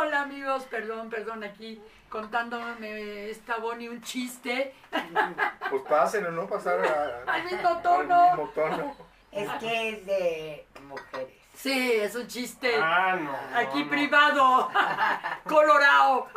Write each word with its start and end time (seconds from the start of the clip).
Hola 0.00 0.22
amigos, 0.22 0.62
perdón, 0.70 1.10
perdón, 1.10 1.42
aquí 1.42 1.80
contándome 2.08 3.30
esta 3.30 3.56
Bonnie 3.56 3.88
un 3.88 4.00
chiste 4.00 4.72
Pues 5.70 5.82
pásenlo, 5.88 6.30
¿no? 6.30 6.46
Pasar 6.46 6.78
a- 6.86 7.24
al 7.32 7.44
mismo 7.44 7.68
al 7.68 7.82
tono. 7.82 8.30
mismo 8.30 8.48
tono. 8.54 8.94
Es 9.32 9.50
que 9.54 9.88
es 9.90 10.06
de 10.06 10.66
mujeres. 10.86 11.34
Sí, 11.54 11.92
es 11.94 12.14
un 12.14 12.28
chiste 12.28 12.76
Ah, 12.80 13.16
no. 13.20 13.32
aquí 13.58 13.82
no. 13.82 13.90
privado, 13.90 14.70
colorado. 15.48 16.28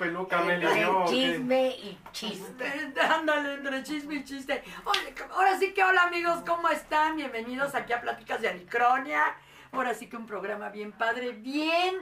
Peluca, 0.00 0.40
Meli, 0.40 0.66
entre 0.66 1.04
chisme 1.10 1.68
y 1.68 1.98
chisme. 2.10 2.94
Ándale, 3.02 3.52
entre 3.52 3.82
chisme 3.82 4.14
y 4.14 4.24
chiste. 4.24 4.64
Oye, 4.86 5.14
ahora 5.30 5.58
sí 5.58 5.74
que 5.74 5.84
hola 5.84 6.04
amigos, 6.04 6.38
¿cómo 6.46 6.70
están? 6.70 7.16
Bienvenidos 7.16 7.74
aquí 7.74 7.92
a 7.92 8.00
Pláticas 8.00 8.40
de 8.40 8.48
Alicronia. 8.48 9.36
Ahora 9.72 9.92
sí 9.92 10.08
que 10.08 10.16
un 10.16 10.26
programa 10.26 10.70
bien 10.70 10.92
padre, 10.92 11.32
bien, 11.32 11.96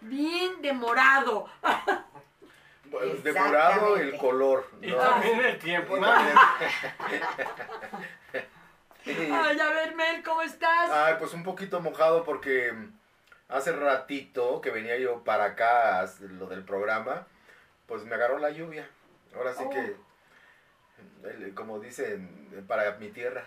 bien 0.00 0.62
demorado. 0.62 1.46
Pues, 2.90 3.22
Depurado 3.24 3.96
el 3.96 4.18
color. 4.18 4.68
Y 4.82 4.92
también 4.92 5.40
el 5.40 5.58
tiempo. 5.58 5.96
¿no? 5.96 6.06
Ay, 9.06 9.60
a 9.60 9.70
ver, 9.70 9.94
Mel, 9.94 10.22
¿cómo 10.22 10.42
estás? 10.42 10.90
Ay, 10.90 11.14
pues 11.18 11.32
un 11.32 11.42
poquito 11.42 11.80
mojado 11.80 12.22
porque 12.22 12.70
hace 13.48 13.72
ratito 13.72 14.60
que 14.60 14.70
venía 14.70 14.98
yo 14.98 15.24
para 15.24 15.44
acá, 15.44 16.06
lo 16.20 16.48
del 16.48 16.64
programa, 16.64 17.26
pues 17.92 18.06
me 18.06 18.14
agarró 18.14 18.38
la 18.38 18.48
lluvia. 18.48 18.88
Ahora 19.36 19.52
sí 19.52 19.64
Oh. 19.66 19.68
que, 19.70 19.96
el- 21.28 21.52
como 21.52 21.78
dicen, 21.78 22.64
para 22.66 22.92
mi 22.92 23.10
tierra, 23.10 23.44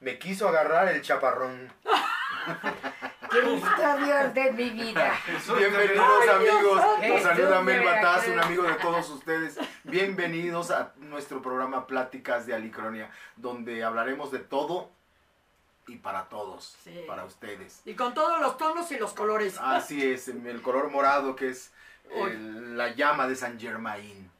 me 0.00 0.18
quiso 0.18 0.46
agarrar 0.46 0.88
el 0.88 1.00
chaparrón. 1.00 1.72
Cristo 3.30 3.96
Dios 4.04 4.34
de 4.34 4.52
mi 4.52 4.68
vida. 4.68 5.14
Bienvenidos 5.56 6.28
amigos, 6.28 6.84
los 7.08 7.22
saluda 7.22 7.62
Mel 7.62 7.82
Bataz, 7.82 8.28
un 8.28 8.40
amigo 8.40 8.64
de 8.64 8.74
todos 8.74 9.08
ustedes. 9.08 9.58
Bienvenidos 9.84 10.70
a 10.70 10.92
nuestro 10.98 11.40
programa 11.40 11.86
Pláticas 11.86 12.44
de 12.44 12.52
Alicronia, 12.54 13.10
donde 13.36 13.84
hablaremos 13.84 14.30
de 14.32 14.40
todo 14.40 14.90
y 15.86 15.96
para 15.96 16.24
todos, 16.28 16.76
Sí. 16.84 17.04
para 17.06 17.24
ustedes. 17.24 17.82
Y 17.84 17.94
con 17.94 18.14
todos 18.14 18.40
los 18.40 18.56
tonos 18.56 18.90
y 18.92 18.98
los 18.98 19.12
colores. 19.14 19.58
Así 19.60 20.02
es, 20.04 20.28
el 20.28 20.62
color 20.62 20.90
morado 20.90 21.34
que 21.36 21.48
es 21.50 21.72
el- 22.14 22.76
la 22.76 22.94
llama 22.94 23.26
de 23.26 23.36
San 23.36 23.58
Germain. 23.58 24.30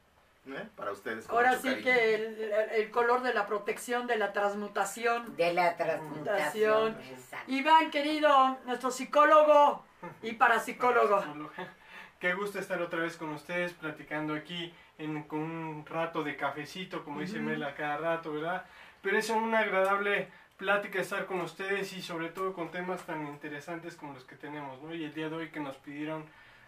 ¿eh? 0.45 0.67
Para 0.75 0.91
ustedes. 0.91 1.29
Ahora 1.29 1.55
sí 1.57 1.69
cariño. 1.69 1.83
que 1.83 2.15
el, 2.15 2.51
el 2.75 2.91
color 2.91 3.21
de 3.23 3.33
la 3.33 3.45
protección, 3.47 4.07
de 4.07 4.17
la 4.17 4.33
transmutación. 4.33 5.35
De 5.37 5.53
la 5.53 5.77
transmutación. 5.77 6.97
Exacto. 7.09 7.51
Iván, 7.51 7.89
querido, 7.91 8.57
nuestro 8.65 8.91
psicólogo 8.91 9.83
y 10.21 10.33
parapsicólogo. 10.33 11.23
Qué 12.19 12.33
gusto 12.33 12.59
estar 12.59 12.81
otra 12.81 12.99
vez 12.99 13.17
con 13.17 13.29
ustedes 13.33 13.73
platicando 13.73 14.33
aquí 14.33 14.73
en, 14.97 15.23
con 15.23 15.39
un 15.39 15.85
rato 15.85 16.23
de 16.23 16.35
cafecito, 16.37 17.03
como 17.03 17.19
dice 17.21 17.37
Ujú. 17.37 17.45
Mel 17.49 17.63
a 17.63 17.73
cada 17.75 17.97
rato, 17.97 18.31
¿verdad? 18.33 18.65
Pero 19.01 19.17
es 19.17 19.29
una 19.29 19.59
agradable 19.59 20.29
plática 20.57 20.99
estar 21.01 21.25
con 21.25 21.41
ustedes 21.41 21.93
y 21.93 22.01
sobre 22.01 22.29
todo 22.29 22.53
con 22.53 22.71
temas 22.71 23.03
tan 23.05 23.27
interesantes 23.27 23.95
como 23.95 24.13
los 24.13 24.23
que 24.23 24.35
tenemos, 24.35 24.81
¿no? 24.81 24.93
Y 24.93 25.03
el 25.05 25.13
día 25.13 25.29
de 25.29 25.35
hoy 25.35 25.49
que 25.51 25.59
nos 25.59 25.75
pidieron 25.77 26.25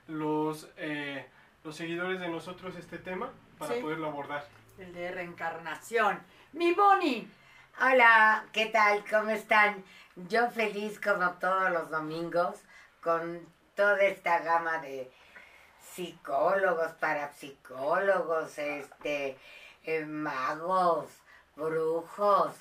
los, 0.07 0.69
eh, 0.77 1.27
los 1.63 1.75
seguidores 1.75 2.19
de 2.19 2.27
nosotros 2.27 2.75
este 2.75 2.97
tema 2.97 3.31
para 3.57 3.75
Sí. 3.75 3.81
poderlo 3.81 4.07
abordar. 4.07 4.45
El 4.77 4.93
de 4.93 5.11
reencarnación. 5.11 6.19
Mi 6.53 6.73
Bonnie. 6.73 7.27
Hola, 7.81 8.45
¿qué 8.51 8.67
tal? 8.67 9.03
¿Cómo 9.09 9.29
están? 9.31 9.83
Yo 10.15 10.49
feliz 10.49 10.99
como 10.99 11.31
todos 11.33 11.71
los 11.71 11.89
domingos 11.89 12.55
con 13.01 13.45
toda 13.75 14.01
esta 14.01 14.39
gama 14.39 14.79
de 14.79 15.11
psicólogos, 15.81 16.91
parapsicólogos, 16.93 18.57
este, 18.57 19.37
eh, 19.83 20.05
magos, 20.05 21.07
brujos 21.55 22.53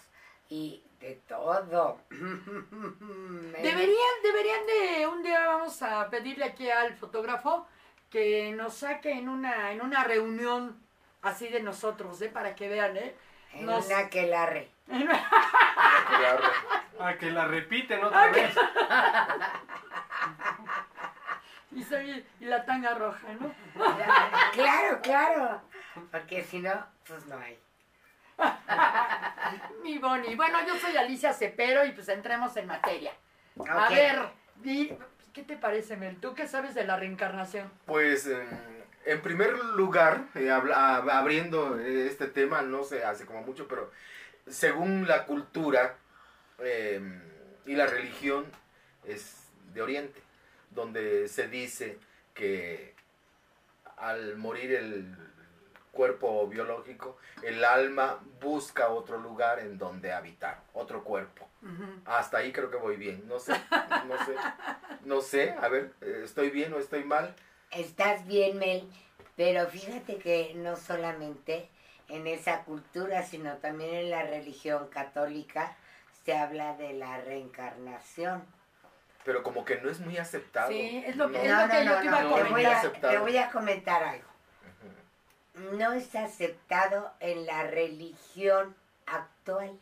y 0.49 0.84
de 1.05 1.15
todo. 1.29 1.99
Deberían, 2.11 3.97
deberían 4.23 4.67
de, 4.67 5.07
un 5.07 5.23
día 5.23 5.47
vamos 5.47 5.81
a 5.83 6.09
pedirle 6.11 6.45
aquí 6.45 6.71
al 6.71 6.95
fotógrafo 6.97 7.67
que 8.11 8.53
nos 8.53 8.75
saque 8.75 9.13
en 9.13 9.29
una, 9.29 9.73
en 9.73 9.81
una 9.83 10.05
reunión 10.05 10.79
así 11.23 11.49
de 11.49 11.61
nosotros, 11.61 12.21
¿eh? 12.23 12.29
Para 12.29 12.55
que 12.55 12.69
vean, 12.69 12.97
¿eh? 12.97 13.15
en 13.53 13.67
nos- 13.67 13.87
una 13.87 14.09
que 14.09 14.27
la 14.27 14.47
re. 14.47 14.71
Claro. 14.87 16.45
Ah, 17.01 17.15
que 17.19 17.29
la 17.29 17.45
repiten 17.47 18.05
otra 18.05 18.29
vez. 18.31 18.55
Y, 21.73 21.83
soy, 21.83 22.25
y 22.39 22.45
la 22.45 22.65
tanga 22.65 22.95
roja, 22.95 23.27
¿no? 23.41 23.53
Claro, 24.53 25.01
claro. 25.03 25.61
Porque 26.13 26.45
si 26.45 26.61
no, 26.61 26.87
pues 27.05 27.27
no 27.27 27.37
hay. 27.37 27.59
Mi 29.83 29.99
Bonnie. 29.99 30.37
Bueno, 30.37 30.59
yo 30.67 30.77
soy 30.79 30.97
Alicia 30.97 31.33
Cepero 31.33 31.85
y 31.85 31.93
pues 31.93 32.09
entremos 32.09 32.57
en 32.57 32.67
materia. 32.67 33.13
A 33.69 33.85
Ok. 33.85 33.91
ver, 33.91 34.19
di- 34.57 34.93
¿qué 35.33 35.43
te 35.43 35.57
parece, 35.57 35.97
Mel? 35.97 36.17
¿Tú 36.21 36.35
qué 36.35 36.47
sabes 36.49 36.75
de 36.75 36.85
la 36.85 36.97
reencarnación? 36.97 37.71
Pues 37.87 38.27
eh, 38.27 38.47
en 39.05 39.21
primer 39.23 39.53
lugar, 39.57 40.25
eh, 40.35 40.51
habla- 40.51 40.97
abriendo 40.97 41.79
eh, 41.79 42.07
este 42.07 42.27
tema, 42.27 42.63
no 42.63 42.85
sé, 42.85 43.05
hace 43.05 43.27
como 43.27 43.43
mucho, 43.43 43.69
pero 43.69 43.91
según 44.47 45.07
la 45.07 45.25
cultura 45.27 45.97
eh, 46.59 47.01
y 47.67 47.75
la 47.75 47.87
religión 47.87 48.47
es 49.05 49.49
de 49.73 49.83
Oriente, 49.83 50.21
donde 50.71 51.29
se 51.29 51.49
dice 51.49 51.99
que 52.35 52.95
al 53.97 54.37
morir 54.37 54.73
el 54.75 55.17
cuerpo 55.95 56.47
biológico, 56.49 57.17
el 57.43 57.65
alma 57.65 58.21
busca 58.41 58.89
otro 58.89 59.17
lugar 59.19 59.61
en 59.61 59.79
donde 59.79 60.13
habitar, 60.13 60.61
otro 60.75 61.03
cuerpo. 61.05 61.49
Hasta 62.05 62.39
ahí 62.39 62.53
creo 62.53 62.71
que 62.71 62.77
voy 62.77 62.97
bien, 62.97 63.27
no 63.27 63.39
sé, 63.39 63.53
no 64.07 64.25
sé, 64.27 64.35
no 65.05 65.21
sé, 65.23 65.53
a 65.59 65.69
ver, 65.69 65.93
eh, 66.03 66.21
¿estoy 66.25 66.51
bien 66.51 66.75
o 66.75 66.79
estoy 66.79 67.05
mal? 67.05 67.35
Estás 67.71 68.27
bien, 68.27 68.59
Mel, 68.59 68.87
pero 69.37 69.67
fíjate 69.67 70.19
que 70.19 70.53
no 70.57 70.77
solamente 70.77 71.71
en 72.09 72.27
esa 72.27 72.65
cultura, 72.65 73.23
sino 73.23 73.57
también 73.57 73.95
en 73.95 74.11
la 74.11 74.25
religión 74.25 74.89
católica 74.89 75.75
se 76.25 76.37
habla 76.37 76.77
de 76.77 76.93
la 76.93 77.19
reencarnación. 77.23 78.45
Pero 79.25 79.43
como 79.43 79.65
que 79.65 79.81
no 79.81 79.89
es 79.89 80.01
muy 80.01 80.19
aceptado. 80.19 80.69
Sí, 80.69 81.03
es 81.07 81.17
lo 81.17 81.31
que- 81.33 81.49
No. 81.49 81.61
es 81.63 81.67
lo 81.67 81.69
que 81.71 81.85
yo 81.87 81.99
te 81.99 82.05
iba 82.05 82.19
a 82.19 82.23
te 82.23 82.29
comentar. 82.29 82.51
voy 82.53 82.65
a, 82.67 82.79
Aceptado. 82.79 83.13
te 83.15 83.19
voy 83.21 83.37
a 83.39 83.51
comentar 83.51 84.03
algo. 84.03 84.29
No 85.55 85.93
es 85.93 86.15
aceptado 86.15 87.13
en 87.21 87.47
la 87.47 87.65
religión 87.65 88.75
actual, 89.07 89.79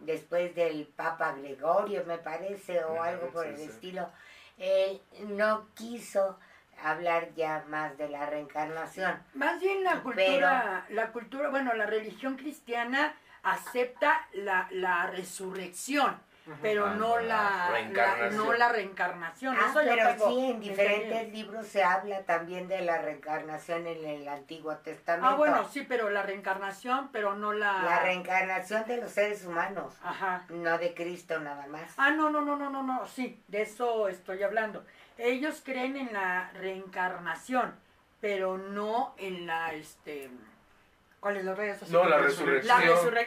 después 0.00 0.54
del 0.54 0.86
Papa 0.86 1.32
Gregorio, 1.32 2.04
me 2.06 2.18
parece, 2.18 2.84
o 2.84 3.02
algo 3.02 3.28
por 3.30 3.44
sí, 3.44 3.50
el 3.50 3.56
sí. 3.56 3.64
estilo. 3.64 4.08
Él 4.58 5.00
no 5.20 5.66
quiso 5.74 6.38
hablar 6.82 7.34
ya 7.34 7.64
más 7.68 7.96
de 7.98 8.08
la 8.08 8.26
reencarnación. 8.26 9.22
Más 9.34 9.60
bien 9.60 9.82
la 9.82 10.02
cultura, 10.02 10.86
la 10.90 11.12
cultura, 11.12 11.48
bueno, 11.48 11.74
la 11.74 11.86
religión 11.86 12.36
cristiana 12.36 13.14
acepta 13.42 14.28
la, 14.32 14.68
la 14.70 15.06
resurrección, 15.06 16.20
pero 16.60 16.86
Ah, 16.86 16.94
no 16.94 17.18
la 17.18 17.70
la, 17.92 18.30
no 18.30 18.52
la 18.52 18.68
reencarnación. 18.68 19.56
Ah, 19.58 19.66
Eso 19.70 19.80
pero 19.82 20.08
tengo 20.08 20.28
sí, 20.28 20.50
en 20.50 20.60
diferentes 20.60 21.32
libros 21.32 21.66
se 21.66 21.82
habla 21.82 22.22
también 22.24 22.68
de 22.68 22.82
la 22.82 22.98
reencarnación 22.98 23.86
en 23.86 24.04
el 24.04 24.28
Antiguo 24.28 24.76
Testamento. 24.78 25.28
Ah, 25.28 25.34
bueno, 25.36 25.66
sí, 25.68 25.84
pero 25.88 26.10
la 26.10 26.22
reencarnación, 26.22 27.08
pero 27.12 27.34
no 27.34 27.52
la... 27.52 27.82
La 27.82 28.00
reencarnación 28.00 28.84
de 28.86 28.98
los 28.98 29.10
seres 29.10 29.44
humanos, 29.46 29.94
Ajá. 30.02 30.44
no 30.50 30.76
de 30.78 30.92
Cristo 30.94 31.38
nada 31.40 31.66
más. 31.66 31.94
Ah, 31.96 32.10
no, 32.10 32.28
no, 32.30 32.42
no, 32.42 32.56
no, 32.56 32.68
no, 32.70 32.82
no, 32.82 33.06
sí, 33.06 33.42
de 33.48 33.62
eso 33.62 34.08
estoy 34.08 34.42
hablando. 34.42 34.84
Ellos 35.16 35.62
creen 35.64 35.96
en 35.96 36.12
la 36.12 36.50
reencarnación, 36.54 37.74
pero 38.20 38.58
no 38.58 39.14
en 39.16 39.46
la, 39.46 39.72
este... 39.72 40.30
¿Cuál 41.24 41.38
es 41.38 41.44
la 41.46 41.54
redes 41.54 41.88
No, 41.88 42.04
la 42.04 42.18
La 42.18 42.22
resurrección. 42.22 42.76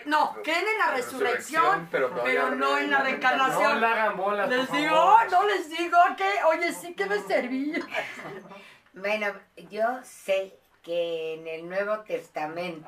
No, 0.05 0.35
creen 0.43 0.65
en 0.67 0.77
la 0.77 0.91
resurrección, 0.91 1.87
pero 1.89 2.09
no, 2.09 2.21
pero 2.23 2.51
no 2.53 2.77
en 2.77 2.91
la 2.91 2.99
No 2.99 3.03
reencarnación. 3.05 3.81
la 3.81 3.91
hagan 3.91 4.17
bolas, 4.17 4.47
Les 4.49 4.67
por 4.67 4.77
digo, 4.77 4.95
favor. 4.95 5.31
no 5.31 5.47
les 5.47 5.67
digo 5.67 5.97
que, 6.15 6.43
oye, 6.43 6.73
sí 6.73 6.93
que 6.93 7.07
me 7.07 7.19
serví. 7.21 7.73
Bueno, 8.93 9.33
yo 9.71 9.83
sé 10.03 10.53
que 10.83 11.33
en 11.35 11.47
el 11.47 11.67
Nuevo 11.67 12.01
Testamento 12.01 12.87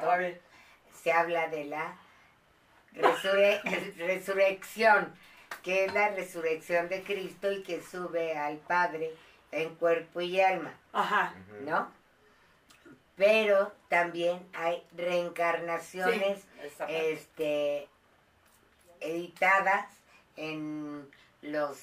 se 0.94 1.12
habla 1.12 1.48
de 1.48 1.66
la 1.66 1.98
resurrección, 3.98 5.12
que 5.64 5.86
es 5.86 5.94
la 5.96 6.10
resurrección 6.10 6.88
de 6.88 7.02
Cristo 7.02 7.52
y 7.52 7.64
que 7.64 7.82
sube 7.82 8.38
al 8.38 8.58
Padre 8.58 9.16
en 9.52 9.74
cuerpo 9.76 10.22
y 10.22 10.40
alma, 10.40 10.72
ajá. 10.94 11.34
¿no? 11.62 11.92
Pero 13.20 13.72
también 13.90 14.48
hay 14.54 14.82
reencarnaciones 14.96 16.40
Sí, 16.40 16.84
este, 16.88 17.88
editadas 19.02 19.88
en 20.38 21.06
los 21.42 21.78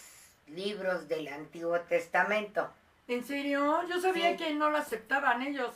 libros 0.47 1.09
del 1.09 1.29
Antiguo 1.29 1.79
Testamento. 1.83 2.71
¿En 3.07 3.23
serio? 3.25 3.83
Yo 3.87 4.01
sabía 4.01 4.31
Sí. 4.31 4.37
que 4.39 4.55
no 4.55 4.71
lo 4.71 4.79
aceptaban 4.79 5.43
ellos. 5.43 5.75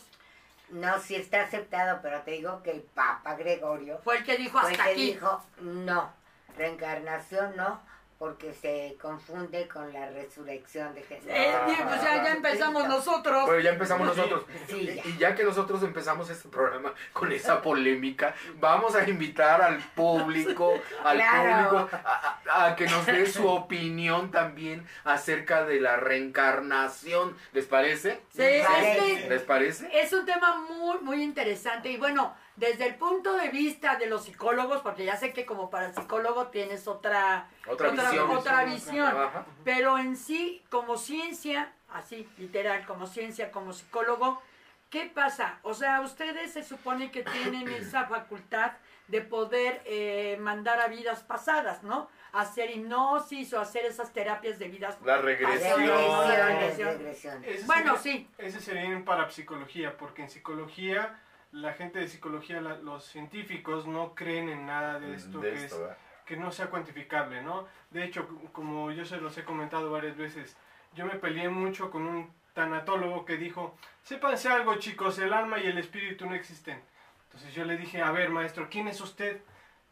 No, 0.70 0.98
sí 0.98 1.14
está 1.14 1.42
aceptado, 1.42 1.98
pero 2.00 2.22
te 2.22 2.30
digo 2.32 2.62
que 2.62 2.70
el 2.70 2.80
Papa 2.80 3.34
Gregorio 3.34 3.98
Fue 3.98 4.16
el 4.18 4.24
que 4.24 4.36
dijo 4.38 4.58
fue 4.60 4.70
el 4.70 4.74
hasta 4.80 4.84
que 4.86 4.90
aquí. 4.92 5.12
dijo 5.12 5.44
no, 5.60 6.10
reencarnación 6.56 7.54
no, 7.56 7.82
porque 8.20 8.52
se 8.52 8.98
confunde 9.00 9.66
con 9.66 9.90
la 9.94 10.10
resurrección 10.10 10.94
de 10.94 11.00
Jesús. 11.04 11.26
Eh, 11.26 11.54
bien, 11.64 11.78
pues 11.88 12.02
ya, 12.02 12.22
ya 12.22 12.32
empezamos 12.32 12.86
nosotros. 12.86 13.46
Bueno, 13.46 13.60
ya 13.62 13.70
empezamos 13.70 14.08
nosotros. 14.08 14.44
Sí, 14.68 14.92
ya. 14.94 15.02
Y 15.08 15.16
ya 15.16 15.34
que 15.34 15.42
nosotros 15.42 15.82
empezamos 15.82 16.28
este 16.28 16.50
programa 16.50 16.92
con 17.14 17.32
esa 17.32 17.62
polémica, 17.62 18.34
vamos 18.56 18.94
a 18.94 19.08
invitar 19.08 19.62
al 19.62 19.78
público, 19.78 20.74
al 21.02 21.16
Claro. 21.16 21.70
público, 21.70 21.96
a, 22.04 22.38
a- 22.46 22.66
a 22.66 22.76
que 22.76 22.84
nos 22.88 23.06
dé 23.06 23.24
su 23.24 23.48
opinión 23.48 24.30
también 24.30 24.86
acerca 25.04 25.64
de 25.64 25.80
la 25.80 25.96
reencarnación. 25.96 27.34
¿Les 27.54 27.64
parece? 27.64 28.20
Sí, 28.36 28.42
es 28.42 28.66
Parece. 28.66 29.22
que 29.22 29.28
¿Les 29.30 29.42
parece? 29.42 29.88
es 29.98 30.12
un 30.12 30.26
tema 30.26 30.58
muy, 30.68 30.98
muy 31.00 31.22
interesante. 31.22 31.90
Y 31.90 31.96
bueno, 31.96 32.36
desde 32.60 32.86
el 32.86 32.94
punto 32.96 33.32
de 33.36 33.48
vista 33.48 33.96
de 33.96 34.04
los 34.06 34.24
psicólogos, 34.26 34.82
porque 34.82 35.04
ya 35.06 35.16
sé 35.16 35.32
que 35.32 35.46
como 35.46 35.70
para 35.70 35.92
psicólogo 35.94 36.48
tienes 36.48 36.86
otra, 36.86 37.48
Otra 37.66 37.90
visión. 37.90 38.30
otra 38.30 38.64
visión. 38.64 39.08
Ajá. 39.16 39.46
Pero 39.64 39.96
en 39.98 40.14
sí, 40.14 40.62
como 40.68 40.98
ciencia, 40.98 41.72
así, 41.88 42.28
literal, 42.36 42.84
como 42.86 43.06
ciencia, 43.06 43.50
como 43.50 43.72
psicólogo, 43.72 44.42
¿qué 44.90 45.06
pasa? 45.12 45.58
O 45.62 45.72
sea, 45.72 46.02
ustedes 46.02 46.52
se 46.52 46.62
supone 46.62 47.10
que 47.10 47.22
tienen 47.22 47.66
esa 47.80 48.04
facultad 48.04 48.72
de 49.08 49.22
poder 49.22 49.82
eh, 49.86 50.36
mandar 50.40 50.80
a 50.80 50.86
vidas 50.88 51.22
pasadas, 51.22 51.82
¿no? 51.82 52.08
Hacer 52.32 52.70
hipnosis 52.70 53.52
o 53.54 53.60
hacer 53.60 53.86
esas 53.86 54.12
terapias 54.12 54.58
de 54.58 54.68
vidas. 54.68 54.98
La 55.04 55.16
regresión. 55.16 55.80
regresión. 55.80 56.98
regresiones. 56.98 57.48
Ese 57.56 57.66
Bueno, 57.66 57.96
sería- 57.96 58.18
sí. 58.18 58.28
Ese 58.38 58.60
sería 58.60 58.82
en 58.84 59.04
parapsicología, 59.04 59.96
porque 59.96 60.22
en 60.22 60.28
psicología, 60.30 61.18
la 61.52 61.72
gente 61.72 61.98
de 61.98 62.08
psicología, 62.08 62.60
la- 62.60 62.78
los 62.78 63.04
científicos 63.04 63.86
no 63.86 64.14
creen 64.14 64.48
en 64.48 64.66
nada 64.66 65.00
de 65.00 65.14
esto, 65.14 65.40
De 65.40 65.52
que, 65.52 65.64
esto, 65.64 65.90
es, 65.90 65.96
que 66.24 66.36
no 66.36 66.52
sea 66.52 66.66
cuantificable, 66.70 67.42
¿no? 67.42 67.66
De 67.90 68.04
hecho, 68.04 68.28
como 68.52 68.90
yo 68.92 69.04
se 69.04 69.16
los 69.20 69.36
he 69.36 69.44
comentado 69.44 69.90
varias 69.90 70.16
veces, 70.16 70.56
yo 70.94 71.06
me 71.06 71.16
peleé 71.16 71.48
mucho 71.48 71.90
con 71.90 72.02
un 72.06 72.32
tanatólogo 72.54 73.24
que 73.24 73.36
dijo, 73.36 73.76
sépanse 74.02 74.48
algo 74.48 74.76
chicos, 74.76 75.18
el 75.18 75.32
alma 75.32 75.58
y 75.58 75.66
el 75.66 75.78
espíritu 75.78 76.26
no 76.26 76.34
existen. 76.34 76.80
Entonces 77.24 77.54
yo 77.54 77.64
le 77.64 77.76
dije, 77.76 78.02
a 78.02 78.10
ver 78.12 78.30
maestro, 78.30 78.68
¿quién 78.70 78.88
es 78.88 79.00
usted? 79.00 79.40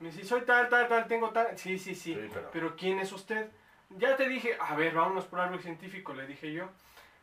Me 0.00 0.10
dice, 0.10 0.24
soy 0.24 0.42
tal, 0.42 0.68
tal, 0.68 0.86
tal, 0.88 1.06
tengo 1.08 1.30
tal. 1.30 1.56
Sí, 1.58 1.78
sí, 1.78 1.94
sí. 1.94 2.14
Sí, 2.14 2.28
pero- 2.32 2.50
Pero 2.52 2.76
¿quién 2.76 2.98
es 3.00 3.12
usted? 3.12 3.48
Ya 3.90 4.16
te 4.16 4.28
dije, 4.28 4.56
a 4.60 4.74
ver, 4.76 4.94
vámonos 4.94 5.24
por 5.24 5.40
algo 5.40 5.58
científico, 5.58 6.14
le 6.14 6.26
dije 6.26 6.52
yo. 6.52 6.68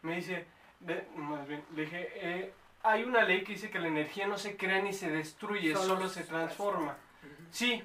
Me 0.02 0.16
dice, 0.16 0.46
de- 0.82 1.06
más 1.16 1.48
bien, 1.48 1.64
le 1.76 1.82
dije, 1.84 2.10
eh, 2.16 2.54
hay 2.86 3.04
una 3.04 3.24
ley 3.24 3.44
que 3.44 3.54
dice 3.54 3.70
que 3.70 3.80
la 3.80 3.88
energía 3.88 4.28
no 4.28 4.38
se 4.38 4.56
crea 4.56 4.82
ni 4.82 4.94
se 4.94 5.10
destruye, 5.10 5.74
Solo 5.74 5.96
solo, 5.96 6.10
se 6.10 6.24
transforma. 6.24 6.98
Sí, 7.50 7.84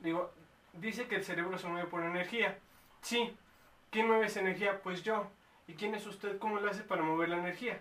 digo, 0.00 0.32
dice 0.72 1.06
que 1.06 1.16
el 1.16 1.24
cerebro 1.24 1.56
se 1.58 1.68
mueve 1.68 1.88
por 1.88 2.02
energía. 2.02 2.58
Sí, 3.00 3.36
¿quién 3.90 4.08
mueve 4.08 4.26
esa 4.26 4.40
energía? 4.40 4.80
Pues 4.82 5.02
yo. 5.02 5.30
¿Y 5.68 5.74
quién 5.74 5.94
es 5.94 6.06
usted? 6.06 6.38
¿Cómo 6.38 6.58
le 6.58 6.68
hace 6.68 6.82
para 6.82 7.02
mover 7.02 7.28
la 7.28 7.38
energía? 7.38 7.80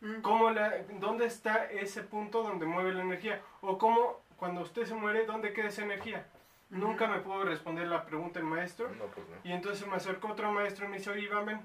Mm. 0.00 0.20
¿Cómo 0.20 0.50
la, 0.50 0.72
¿Dónde 1.00 1.26
está 1.26 1.64
ese 1.64 2.02
punto 2.02 2.42
donde 2.44 2.66
mueve 2.66 2.92
la 2.92 3.02
energía? 3.02 3.42
¿O 3.60 3.76
cómo, 3.76 4.20
cuando 4.36 4.60
usted 4.60 4.86
se 4.86 4.94
muere, 4.94 5.26
dónde 5.26 5.52
queda 5.52 5.68
esa 5.68 5.82
energía? 5.82 6.26
Nunca 6.70 7.08
me 7.08 7.18
pudo 7.20 7.44
responder 7.44 7.88
la 7.88 8.04
pregunta 8.04 8.38
el 8.38 8.44
maestro. 8.44 8.88
No, 8.90 9.06
pues 9.06 9.28
no. 9.28 9.36
Y 9.42 9.52
entonces 9.52 9.86
me 9.86 9.96
acercó 9.96 10.28
otro 10.28 10.52
maestro 10.52 10.86
y 10.86 10.88
me 10.88 10.98
dice, 10.98 11.10
oye, 11.10 11.22
Iván, 11.22 11.46
ven, 11.46 11.60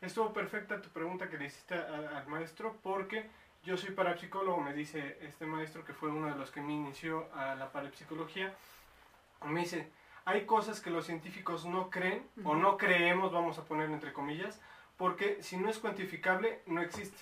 estuvo 0.00 0.32
perfecta 0.32 0.80
tu 0.80 0.88
pregunta 0.90 1.28
que 1.28 1.38
le 1.38 1.46
hiciste 1.46 1.74
a- 1.74 2.18
al 2.18 2.26
maestro 2.28 2.76
porque 2.82 3.28
yo 3.64 3.76
soy 3.76 3.90
parapsicólogo, 3.90 4.60
me 4.60 4.72
dice 4.72 5.18
este 5.22 5.44
maestro 5.46 5.84
que 5.84 5.92
fue 5.92 6.08
uno 6.10 6.28
de 6.28 6.36
los 6.36 6.50
que 6.50 6.60
me 6.60 6.72
inició 6.72 7.28
a 7.34 7.54
la 7.54 7.70
parapsicología. 7.72 8.54
Me 9.44 9.60
dice, 9.60 9.90
hay 10.24 10.46
cosas 10.46 10.80
que 10.80 10.90
los 10.90 11.06
científicos 11.06 11.64
no 11.66 11.90
creen 11.90 12.26
o 12.44 12.54
no 12.54 12.76
creemos, 12.78 13.32
vamos 13.32 13.58
a 13.58 13.64
ponerlo 13.64 13.94
entre 13.94 14.12
comillas, 14.12 14.60
porque 14.96 15.42
si 15.42 15.56
no 15.56 15.68
es 15.68 15.78
cuantificable, 15.78 16.60
no 16.66 16.80
existe. 16.80 17.18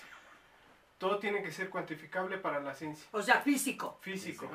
Todo 0.97 1.19
tiene 1.19 1.41
que 1.41 1.51
ser 1.51 1.69
cuantificable 1.69 2.37
para 2.37 2.59
la 2.59 2.73
ciencia. 2.73 3.07
O 3.13 3.21
sea, 3.21 3.39
físico. 3.41 3.97
Físico, 4.01 4.49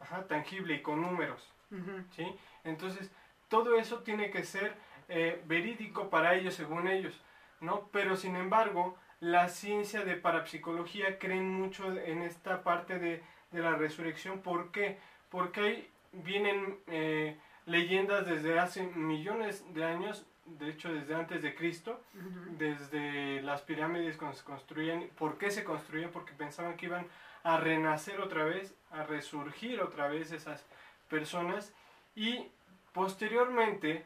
ajá, 0.00 0.26
tangible 0.26 0.74
y 0.74 0.82
con 0.82 1.00
números. 1.00 1.50
¿sí? 2.14 2.26
Entonces, 2.64 3.10
todo 3.48 3.76
eso 3.76 4.00
tiene 4.00 4.30
que 4.30 4.44
ser 4.44 4.74
eh, 5.08 5.42
verídico 5.46 6.10
para 6.10 6.34
ellos, 6.34 6.54
según 6.54 6.88
ellos, 6.88 7.18
¿no? 7.62 7.88
Pero, 7.92 8.16
sin 8.16 8.36
embargo, 8.36 8.96
la 9.20 9.48
ciencia 9.48 10.04
de 10.04 10.16
parapsicología 10.16 11.18
creen 11.18 11.48
mucho 11.48 11.96
en 11.96 12.22
esta 12.22 12.62
parte 12.62 12.98
de, 12.98 13.22
de 13.52 13.60
la 13.60 13.76
resurrección. 13.76 14.40
¿Por 14.40 14.70
qué? 14.72 14.98
Porque 15.30 15.60
ahí 15.60 15.88
vienen 16.12 16.78
eh, 16.88 17.38
leyendas 17.66 18.26
desde 18.26 18.58
hace 18.58 18.82
millones 18.82 19.64
de 19.74 19.84
años, 19.84 20.26
de 20.44 20.70
hecho, 20.70 20.92
desde 20.92 21.14
antes 21.14 21.40
de 21.40 21.54
Cristo, 21.54 22.00
desde 22.58 23.40
las 23.42 23.62
pirámides 23.62 24.16
cuando 24.16 24.36
se 24.36 24.44
construían. 24.44 25.08
¿Por 25.16 25.38
qué 25.38 25.50
se 25.50 25.64
construían? 25.64 26.10
Porque 26.10 26.32
pensaban 26.32 26.76
que 26.76 26.86
iban 26.86 27.06
a 27.44 27.56
renacer 27.58 28.20
otra 28.20 28.44
vez, 28.44 28.74
a 28.90 29.04
resurgir 29.04 29.80
otra 29.80 30.08
vez 30.08 30.32
esas 30.32 30.66
personas 31.08 31.72
y 32.14 32.48
posteriormente 32.92 34.04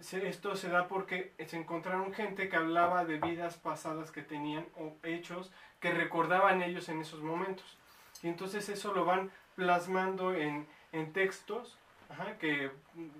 esto 0.00 0.54
se 0.56 0.68
da 0.68 0.86
porque 0.88 1.32
se 1.46 1.56
encontraron 1.56 2.12
gente 2.12 2.48
que 2.48 2.56
hablaba 2.56 3.04
de 3.04 3.18
vidas 3.18 3.56
pasadas 3.56 4.10
que 4.10 4.22
tenían 4.22 4.66
o 4.76 4.96
hechos 5.02 5.50
que 5.80 5.90
recordaban 5.92 6.62
ellos 6.62 6.88
en 6.88 7.00
esos 7.00 7.20
momentos. 7.22 7.78
Y 8.22 8.28
entonces 8.28 8.68
eso 8.68 8.92
lo 8.94 9.04
van 9.04 9.30
plasmando 9.54 10.34
en, 10.34 10.66
en 10.92 11.12
textos 11.12 11.78
ajá, 12.10 12.36
que 12.38 12.70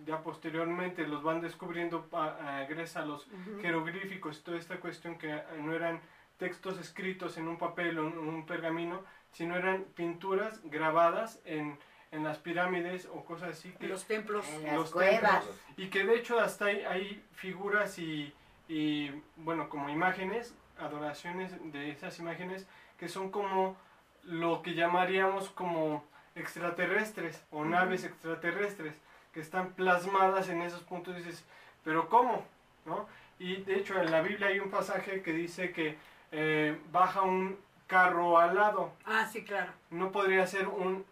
ya 0.07 0.23
posteriormente 0.23 1.07
los 1.07 1.23
van 1.23 1.41
descubriendo 1.41 2.07
a- 2.13 2.59
a- 2.61 2.65
gracias 2.67 2.97
a 2.97 3.05
los 3.07 3.27
jeroglíficos 3.63 4.39
y 4.39 4.43
toda 4.43 4.59
esta 4.59 4.79
cuestión 4.79 5.17
que 5.19 5.33
eh, 5.35 5.43
no 5.61 5.73
eran 5.75 6.01
textos 6.39 6.79
escritos 6.79 7.39
en 7.39 7.49
un 7.49 7.57
papel 7.59 7.99
o 7.99 8.07
en 8.09 8.19
un 8.19 8.45
pergamino, 8.47 9.03
sino 9.33 9.57
eran 9.57 9.85
pinturas 9.95 10.61
grabadas 10.65 11.41
en, 11.45 11.79
en 12.11 12.23
las 12.25 12.39
pirámides 12.39 13.07
o 13.13 13.25
cosas 13.25 13.51
así 13.51 13.73
que 13.73 13.87
Los 13.89 14.05
templos. 14.07 14.49
En 14.49 14.65
las 14.67 14.75
los 14.77 14.91
cuevas. 14.91 15.41
templos. 15.45 15.61
y 15.77 15.89
que 15.89 16.05
de 16.05 16.15
hecho 16.17 16.39
hasta 16.41 16.67
hay, 16.67 16.83
hay 16.85 17.25
figuras 17.33 17.99
y, 17.99 18.33
y, 18.69 19.11
bueno 19.37 19.69
como 19.69 19.89
imágenes 19.89 20.55
adoraciones 20.79 21.53
de 21.73 21.91
esas 21.91 22.19
imágenes 22.19 22.67
que 22.99 23.09
son 23.09 23.31
como 23.31 23.77
lo 24.25 24.63
que 24.63 24.75
llamaríamos 24.75 25.51
como 25.51 26.05
extraterrestres 26.35 27.43
o 27.51 27.65
naves 27.65 28.05
extraterrestres 28.05 28.97
que 29.33 29.41
están 29.41 29.73
plasmadas 29.73 30.49
en 30.49 30.63
esos 30.63 30.81
puntos 30.83 31.15
y 31.15 31.19
dices 31.19 31.45
pero 31.85 32.09
cómo 32.09 32.45
¿no? 32.87 33.07
y 33.39 33.57
de 33.63 33.77
hecho 33.77 34.01
en 34.01 34.11
la 34.11 34.23
Biblia 34.23 34.49
hay 34.49 34.61
un 34.61 34.71
pasaje 34.71 35.23
que 35.23 35.33
dice 35.33 35.73
que 35.73 35.97
eh, 36.33 36.79
baja 36.93 37.23
un 37.23 37.59
carro 37.87 38.39
alado 38.39 38.93
Ah, 39.05 39.29
sí, 39.31 39.45
claro. 39.45 39.73
no 39.91 40.11
podría 40.13 40.47
ser 40.47 40.69
un 40.69 41.05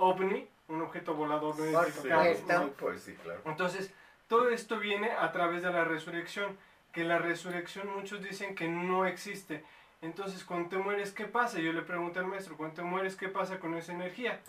ovni 0.00 0.48
un 0.68 0.82
objeto 0.82 1.14
volador 1.14 1.58
no 1.58 1.66
identificado, 1.66 2.70
pues 2.78 3.02
sí, 3.02 3.14
claro. 3.14 3.40
entonces, 3.44 3.92
todo 4.28 4.50
esto 4.50 4.78
viene 4.78 5.10
a 5.10 5.32
través 5.32 5.62
de 5.62 5.72
la 5.72 5.84
resurrección, 5.84 6.56
que 6.92 7.02
la 7.04 7.18
resurrección 7.18 7.92
muchos 7.96 8.22
dicen 8.22 8.54
que 8.54 8.68
no 8.68 9.04
existe. 9.04 9.64
Entonces, 10.00 10.44
cuando 10.44 10.68
te 10.70 10.78
mueres, 10.78 11.12
¿qué 11.12 11.24
pasa? 11.24 11.58
Yo 11.58 11.72
le 11.72 11.82
pregunté 11.82 12.20
al 12.20 12.26
maestro, 12.26 12.56
cuando 12.56 12.76
te 12.76 12.82
mueres, 12.82 13.16
¿qué 13.16 13.28
pasa 13.28 13.58
con 13.58 13.74
esa 13.74 13.92
energía? 13.92 14.40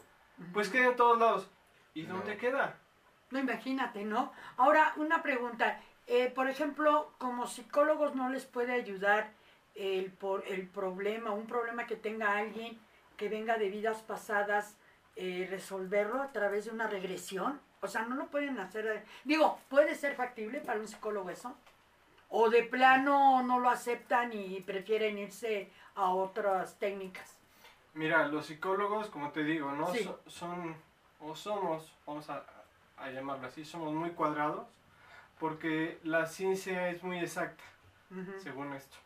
Pues 0.53 0.69
queda 0.69 0.87
en 0.87 0.95
todos 0.95 1.19
lados. 1.19 1.49
¿Y 1.93 2.03
dónde 2.03 2.35
No. 2.35 2.39
queda? 2.39 2.77
No, 3.31 3.39
imagínate, 3.39 4.05
¿no? 4.05 4.31
Ahora, 4.57 4.93
una 4.97 5.21
pregunta. 5.23 5.81
Eh, 6.07 6.31
por 6.33 6.49
ejemplo, 6.49 7.11
como 7.17 7.47
psicólogos 7.47 8.15
no 8.15 8.29
les 8.29 8.45
puede 8.45 8.73
ayudar 8.73 9.31
el, 9.75 10.11
por, 10.11 10.43
el 10.47 10.67
problema, 10.67 11.31
un 11.31 11.47
problema 11.47 11.87
que 11.87 11.95
tenga 11.95 12.37
alguien 12.37 12.79
que 13.17 13.29
venga 13.29 13.57
de 13.57 13.69
vidas 13.69 14.01
pasadas, 14.01 14.77
eh, 15.23 15.47
resolverlo 15.49 16.19
a 16.19 16.31
través 16.31 16.65
de 16.65 16.71
una 16.71 16.87
regresión. 16.87 17.59
O 17.81 17.87
sea, 17.87 18.05
no 18.05 18.15
lo 18.15 18.25
pueden 18.27 18.57
hacer. 18.59 18.87
eh, 18.87 19.03
Digo, 19.23 19.59
¿puede 19.69 19.93
ser 19.93 20.15
factible 20.15 20.61
para 20.61 20.79
un 20.79 20.87
psicólogo 20.87 21.29
eso? 21.29 21.55
¿O 22.29 22.49
de 22.49 22.63
plano 22.63 23.43
no 23.43 23.59
lo 23.59 23.69
aceptan 23.69 24.33
y 24.33 24.61
prefieren 24.61 25.19
irse 25.19 25.69
a 25.95 26.09
otras 26.09 26.79
técnicas? 26.79 27.37
Mira, 27.93 28.27
los 28.27 28.47
psicólogos, 28.47 29.09
como 29.09 29.29
te 29.31 29.43
digo, 29.43 29.71
¿no? 29.73 29.91
Sí. 29.93 30.03
So- 30.03 30.21
son, 30.25 30.75
o 31.19 31.35
somos, 31.35 31.93
vamos 32.07 32.27
a, 32.31 32.43
a 32.97 33.09
llamarlo 33.11 33.45
así, 33.47 33.63
somos 33.63 33.93
muy 33.93 34.11
cuadrados, 34.11 34.65
porque 35.39 35.99
la 36.03 36.25
ciencia 36.25 36.89
es 36.89 37.03
muy 37.03 37.19
exacta. 37.19 37.63
Según 38.41 38.73
esto. 38.73 38.97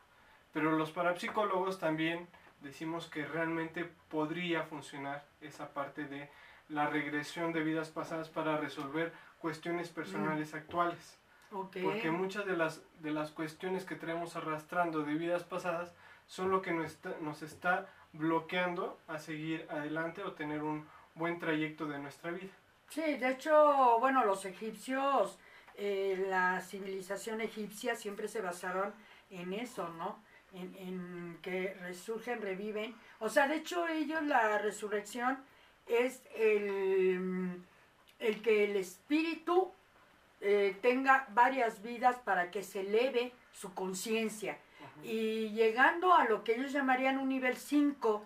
Pero 0.53 0.71
los 0.71 0.91
parapsicólogos 0.91 1.77
también 1.79 2.27
decimos 2.61 3.07
que 3.07 3.25
realmente 3.25 3.89
podría 4.09 4.63
funcionar 4.63 5.25
esa 5.41 5.73
parte 5.73 6.05
de 6.05 6.29
la 6.69 6.87
regresión 6.87 7.53
de 7.53 7.63
vidas 7.63 7.89
pasadas 7.89 8.29
para 8.29 8.57
resolver 8.57 9.13
cuestiones 9.39 9.89
personales 9.89 10.53
actuales. 10.53 11.19
Porque 11.49 12.11
muchas 12.11 12.45
de 12.45 12.57
las, 12.57 12.81
de 13.01 13.11
las 13.11 13.31
cuestiones 13.31 13.85
que 13.85 13.95
traemos 13.95 14.35
arrastrando 14.35 15.03
de 15.03 15.13
vidas 15.13 15.43
pasadas 15.43 15.93
son 16.27 16.49
lo 16.51 16.61
que 16.61 16.71
nos 16.71 16.87
está, 16.87 17.15
nos 17.21 17.43
está 17.43 17.87
bloqueando 18.13 18.99
a 19.07 19.19
seguir 19.19 19.67
adelante 19.69 20.23
o 20.23 20.33
tener 20.33 20.63
un 20.63 20.85
buen 21.13 21.39
trayecto 21.39 21.85
de 21.85 21.99
nuestra 21.99 22.31
vida. 22.31 22.51
Sí, 22.89 23.01
de 23.01 23.31
hecho, 23.31 23.99
bueno, 23.99 24.25
los 24.25 24.45
egipcios, 24.45 25.37
eh, 25.75 26.25
la 26.29 26.61
civilización 26.61 27.41
egipcia 27.41 27.95
siempre 27.95 28.27
se 28.27 28.41
basaron 28.41 28.93
en 29.29 29.53
eso, 29.53 29.89
¿no? 29.89 30.19
En, 30.55 30.75
en 30.77 31.37
que 31.41 31.73
resurgen, 31.81 32.41
reviven. 32.41 32.95
O 33.19 33.29
sea, 33.29 33.47
de 33.47 33.57
hecho, 33.57 33.87
ellos 33.87 34.23
la 34.23 34.57
resurrección 34.57 35.37
es 35.85 36.21
el, 36.35 37.61
el 38.19 38.41
que 38.41 38.63
el 38.63 38.75
espíritu 38.77 39.71
eh, 40.41 40.75
tenga 40.81 41.27
varias 41.31 41.81
vidas 41.81 42.17
para 42.17 42.51
que 42.51 42.63
se 42.63 42.81
eleve 42.81 43.33
su 43.51 43.73
conciencia. 43.73 44.57
Y 45.03 45.49
llegando 45.49 46.13
a 46.13 46.25
lo 46.25 46.43
que 46.43 46.55
ellos 46.55 46.71
llamarían 46.71 47.17
un 47.19 47.29
nivel 47.29 47.57
5, 47.57 48.23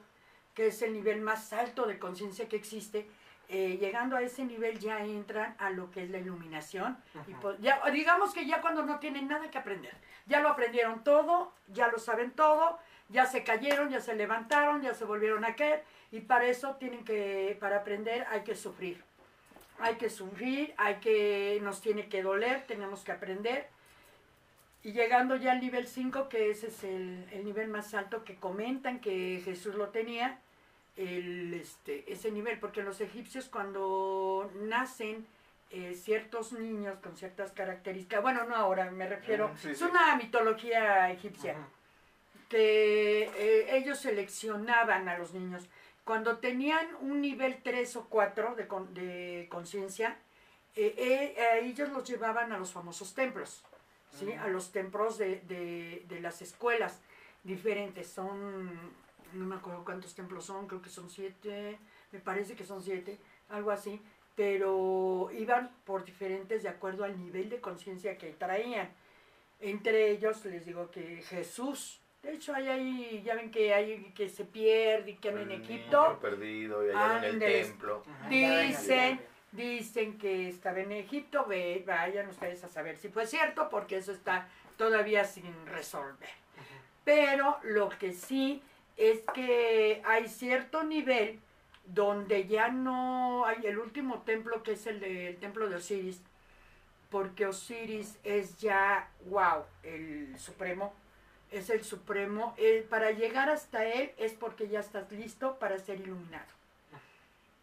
que 0.53 0.67
es 0.67 0.81
el 0.81 0.93
nivel 0.93 1.21
más 1.21 1.51
alto 1.53 1.87
de 1.87 1.97
conciencia 1.97 2.47
que 2.47 2.55
existe, 2.55 3.07
eh, 3.49 3.77
llegando 3.79 4.15
a 4.15 4.21
ese 4.21 4.45
nivel 4.45 4.79
ya 4.79 5.03
entran 5.03 5.55
a 5.57 5.71
lo 5.71 5.89
que 5.91 6.03
es 6.03 6.09
la 6.09 6.19
iluminación. 6.19 6.97
Y 7.27 7.33
po- 7.33 7.57
ya, 7.57 7.81
digamos 7.91 8.33
que 8.33 8.45
ya 8.45 8.61
cuando 8.61 8.83
no 8.83 8.99
tienen 8.99 9.27
nada 9.27 9.49
que 9.49 9.57
aprender, 9.57 9.93
ya 10.27 10.39
lo 10.39 10.49
aprendieron 10.49 11.03
todo, 11.03 11.51
ya 11.67 11.87
lo 11.87 11.97
saben 11.97 12.31
todo, 12.31 12.77
ya 13.09 13.25
se 13.25 13.43
cayeron, 13.43 13.89
ya 13.89 14.01
se 14.01 14.15
levantaron, 14.15 14.81
ya 14.83 14.93
se 14.93 15.03
volvieron 15.05 15.43
a 15.45 15.55
caer, 15.55 15.83
y 16.11 16.21
para 16.21 16.45
eso 16.45 16.75
tienen 16.75 17.03
que, 17.03 17.57
para 17.59 17.77
aprender 17.77 18.25
hay 18.29 18.41
que 18.43 18.55
sufrir. 18.55 19.03
Hay 19.79 19.95
que 19.95 20.09
sufrir, 20.09 20.73
hay 20.77 20.95
que, 20.95 21.59
nos 21.63 21.81
tiene 21.81 22.07
que 22.07 22.21
doler, 22.21 22.67
tenemos 22.67 23.03
que 23.03 23.13
aprender. 23.13 23.67
Y 24.83 24.91
llegando 24.91 25.35
ya 25.35 25.53
al 25.53 25.59
nivel 25.59 25.87
5, 25.87 26.29
que 26.29 26.51
ese 26.51 26.67
es 26.67 26.83
el, 26.83 27.27
el 27.31 27.43
nivel 27.43 27.67
más 27.69 27.93
alto 27.93 28.23
que 28.23 28.35
comentan 28.35 28.99
que 28.99 29.41
Jesús 29.43 29.75
lo 29.75 29.89
tenía, 29.89 30.39
el, 30.99 31.53
este, 31.53 32.11
ese 32.11 32.29
nivel, 32.31 32.59
porque 32.59 32.83
los 32.83 32.99
egipcios 33.01 33.47
cuando 33.47 34.51
nacen 34.55 35.25
eh, 35.71 35.93
ciertos 35.95 36.51
niños 36.53 36.97
con 36.99 37.15
ciertas 37.15 37.51
características, 37.51 38.21
bueno, 38.21 38.43
no 38.45 38.55
ahora, 38.55 38.91
me 38.91 39.07
refiero, 39.07 39.47
sí, 39.61 39.69
es 39.69 39.81
una 39.81 40.15
mitología 40.17 41.09
egipcia, 41.11 41.53
que 42.49 43.23
eh, 43.37 43.77
ellos 43.77 43.99
seleccionaban 43.99 45.07
a 45.07 45.17
los 45.17 45.33
niños. 45.33 45.67
Cuando 46.03 46.37
tenían 46.39 46.87
un 47.01 47.21
nivel 47.21 47.61
3 47.63 47.95
o 47.97 48.05
4 48.09 48.55
de, 48.55 48.67
con- 48.67 48.93
de 48.93 49.47
conciencia, 49.49 50.17
eh, 50.75 51.61
ellos 51.63 51.89
los 51.89 52.03
llevaban 52.09 52.51
a 52.51 52.57
los 52.57 52.71
famosos 52.71 53.13
templos, 53.13 53.63
¿sí? 54.17 54.31
a 54.33 54.47
los 54.47 54.71
templos 54.71 55.17
de, 55.17 55.41
de- 55.41 56.03
de 56.07 56.19
las 56.19 56.41
escuelas 56.41 56.99
diferentes. 57.43 58.07
Son, 58.07 58.71
no 59.33 59.45
me 59.45 59.55
acuerdo 59.55 59.83
cuántos 59.83 60.15
templos 60.15 60.45
son, 60.45 60.67
creo 60.67 60.81
que 60.81 60.89
son 60.89 61.09
siete, 61.09 61.77
me 62.11 62.19
parece 62.19 62.55
que 62.55 62.65
son 62.65 62.81
siete, 62.81 63.17
algo 63.49 63.71
así, 63.71 64.01
pero 64.35 65.29
iban 65.33 65.69
por 65.83 66.05
diferentes 66.05 66.63
de 66.63 66.69
acuerdo 66.69 67.03
al 67.03 67.19
nivel 67.19 67.49
de 67.49 67.59
conciencia 67.59 68.17
que 68.17 68.31
traían. 68.31 68.89
Entre 69.59 70.11
ellos 70.11 70.45
les 70.45 70.65
digo 70.65 70.89
que 70.89 71.21
Jesús, 71.23 71.99
de 72.23 72.33
hecho 72.33 72.53
hay 72.53 72.67
ahí, 72.69 73.21
ya 73.25 73.35
ven 73.35 73.51
que 73.51 73.73
hay 73.73 74.13
que 74.15 74.29
se 74.29 74.45
pierde 74.45 75.11
y 75.11 75.15
que 75.15 75.29
anda 75.29 75.41
en 75.41 75.51
El 75.51 75.61
Egipto. 75.61 76.19
perdido 76.21 76.85
y 76.85 76.89
allá 76.91 77.17
en 77.17 77.23
el 77.25 77.39
templo. 77.39 78.03
Dicen, 78.29 79.19
dicen 79.51 80.17
que 80.17 80.47
estaba 80.47 80.79
en 80.79 80.93
Egipto, 80.93 81.45
ve, 81.45 81.83
vayan 81.85 82.29
ustedes 82.29 82.63
a 82.63 82.69
saber 82.69 82.97
si 82.97 83.09
fue 83.09 83.27
cierto, 83.27 83.67
porque 83.69 83.97
eso 83.97 84.13
está 84.13 84.47
todavía 84.77 85.25
sin 85.25 85.53
resolver. 85.65 86.29
Pero 87.03 87.57
lo 87.63 87.89
que 87.89 88.13
sí 88.13 88.61
es 88.99 89.21
que 89.33 90.01
hay 90.05 90.27
cierto 90.27 90.83
nivel 90.83 91.39
donde 91.85 92.47
ya 92.47 92.67
no 92.67 93.45
hay 93.45 93.65
el 93.65 93.79
último 93.79 94.21
templo 94.23 94.61
que 94.61 94.73
es 94.73 94.85
el 94.87 94.99
del 94.99 95.37
templo 95.37 95.69
de 95.69 95.77
Osiris, 95.77 96.21
porque 97.09 97.47
Osiris 97.47 98.19
es 98.23 98.59
ya, 98.59 99.09
wow, 99.25 99.63
el 99.83 100.37
supremo, 100.37 100.93
es 101.49 101.69
el 101.69 101.83
supremo. 101.83 102.53
Eh, 102.57 102.85
para 102.87 103.11
llegar 103.11 103.49
hasta 103.49 103.85
él 103.85 104.11
es 104.17 104.33
porque 104.33 104.67
ya 104.67 104.81
estás 104.81 105.09
listo 105.11 105.57
para 105.57 105.79
ser 105.79 106.01
iluminado. 106.01 106.59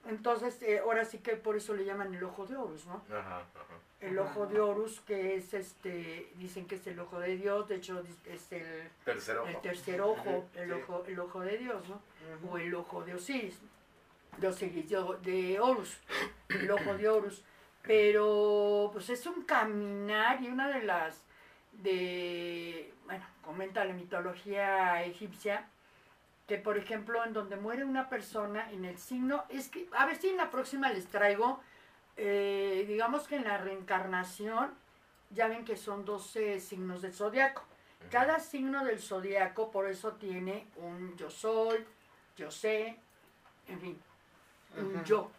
Entonces, 0.09 0.63
eh, 0.63 0.79
ahora 0.81 1.05
sí 1.05 1.19
que 1.19 1.37
por 1.37 1.57
eso 1.57 1.75
le 1.75 1.85
llaman 1.85 2.15
el 2.15 2.23
ojo 2.25 2.47
de 2.47 2.57
Horus, 2.57 2.87
¿no? 2.87 3.03
Ajá, 3.11 3.39
ajá. 3.39 3.75
El 4.01 4.19
ojo 4.19 4.47
de 4.47 4.61
Horus, 4.61 5.01
que 5.01 5.37
es 5.37 5.55
este, 5.55 6.31
dicen 6.37 6.67
que 6.67 6.75
es 6.77 6.87
el 6.87 6.99
ojo 7.01 7.19
de 7.19 7.37
Dios, 7.37 7.67
de 7.69 7.77
hecho 7.77 8.03
es 8.27 8.53
el, 8.53 8.91
Tercer 9.05 9.39
ojo. 9.39 9.49
el 9.49 9.61
tercer 9.63 10.01
ojo, 10.03 10.45
el 10.55 10.69
Sí. 10.69 10.81
ojo, 10.83 11.05
el 11.07 11.19
ojo 11.21 11.41
de 11.41 11.59
Dios, 11.59 11.89
¿no? 11.89 12.01
O 12.51 12.59
el 12.59 12.75
ojo 12.75 13.03
de 13.05 13.15
Osiris, 13.15 13.59
de 14.37 14.49
Osiris, 14.49 14.89
de, 14.91 14.99
de 15.23 15.61
Horus, 15.61 15.99
el 16.51 16.71
ojo 16.71 16.95
de 16.95 17.09
Horus. 17.09 17.43
Pero 17.83 18.91
pues 18.93 19.09
es 19.11 19.25
un 19.27 19.43
caminar 19.45 20.43
y 20.43 20.49
una 20.49 20.69
de 20.69 20.83
las 20.83 21.23
de, 21.73 22.93
bueno, 23.07 23.25
comenta 23.43 23.85
la 23.85 23.95
mitología 23.95 25.03
egipcia, 25.05 25.69
que 26.47 26.59
por 26.59 26.79
ejemplo 26.79 27.25
en 27.25 27.33
donde 27.33 27.57
muere 27.57 27.85
una 27.85 28.09
persona 28.09 28.71
en 28.71 28.85
el 28.85 28.99
signo, 28.99 29.45
es 29.49 29.69
que, 29.69 29.89
a 29.93 30.07
ver 30.07 30.17
si 30.17 30.29
en 30.29 30.37
la 30.37 30.51
próxima 30.51 30.93
les 30.93 31.07
traigo, 31.09 31.61
eh, 32.17 32.85
digamos 32.87 33.27
que 33.27 33.37
en 33.37 33.45
la 33.45 33.59
reencarnación, 33.59 34.73
ya 35.31 35.49
ven 35.49 35.65
que 35.65 35.77
son 35.77 36.05
12 36.05 36.61
signos 36.61 37.03
del 37.03 37.13
zodiaco. 37.13 37.65
Cada 38.11 38.39
signo 38.39 38.85
del 38.85 39.01
zodiaco 39.01 39.73
por 39.73 39.89
eso 39.89 40.13
tiene 40.13 40.69
un 40.77 41.17
yo 41.17 41.31
soy, 41.31 41.85
yo 42.37 42.51
sé, 42.53 42.97
en 43.67 43.81
fin, 43.81 44.01
un 44.77 45.03
yo. 45.05 45.31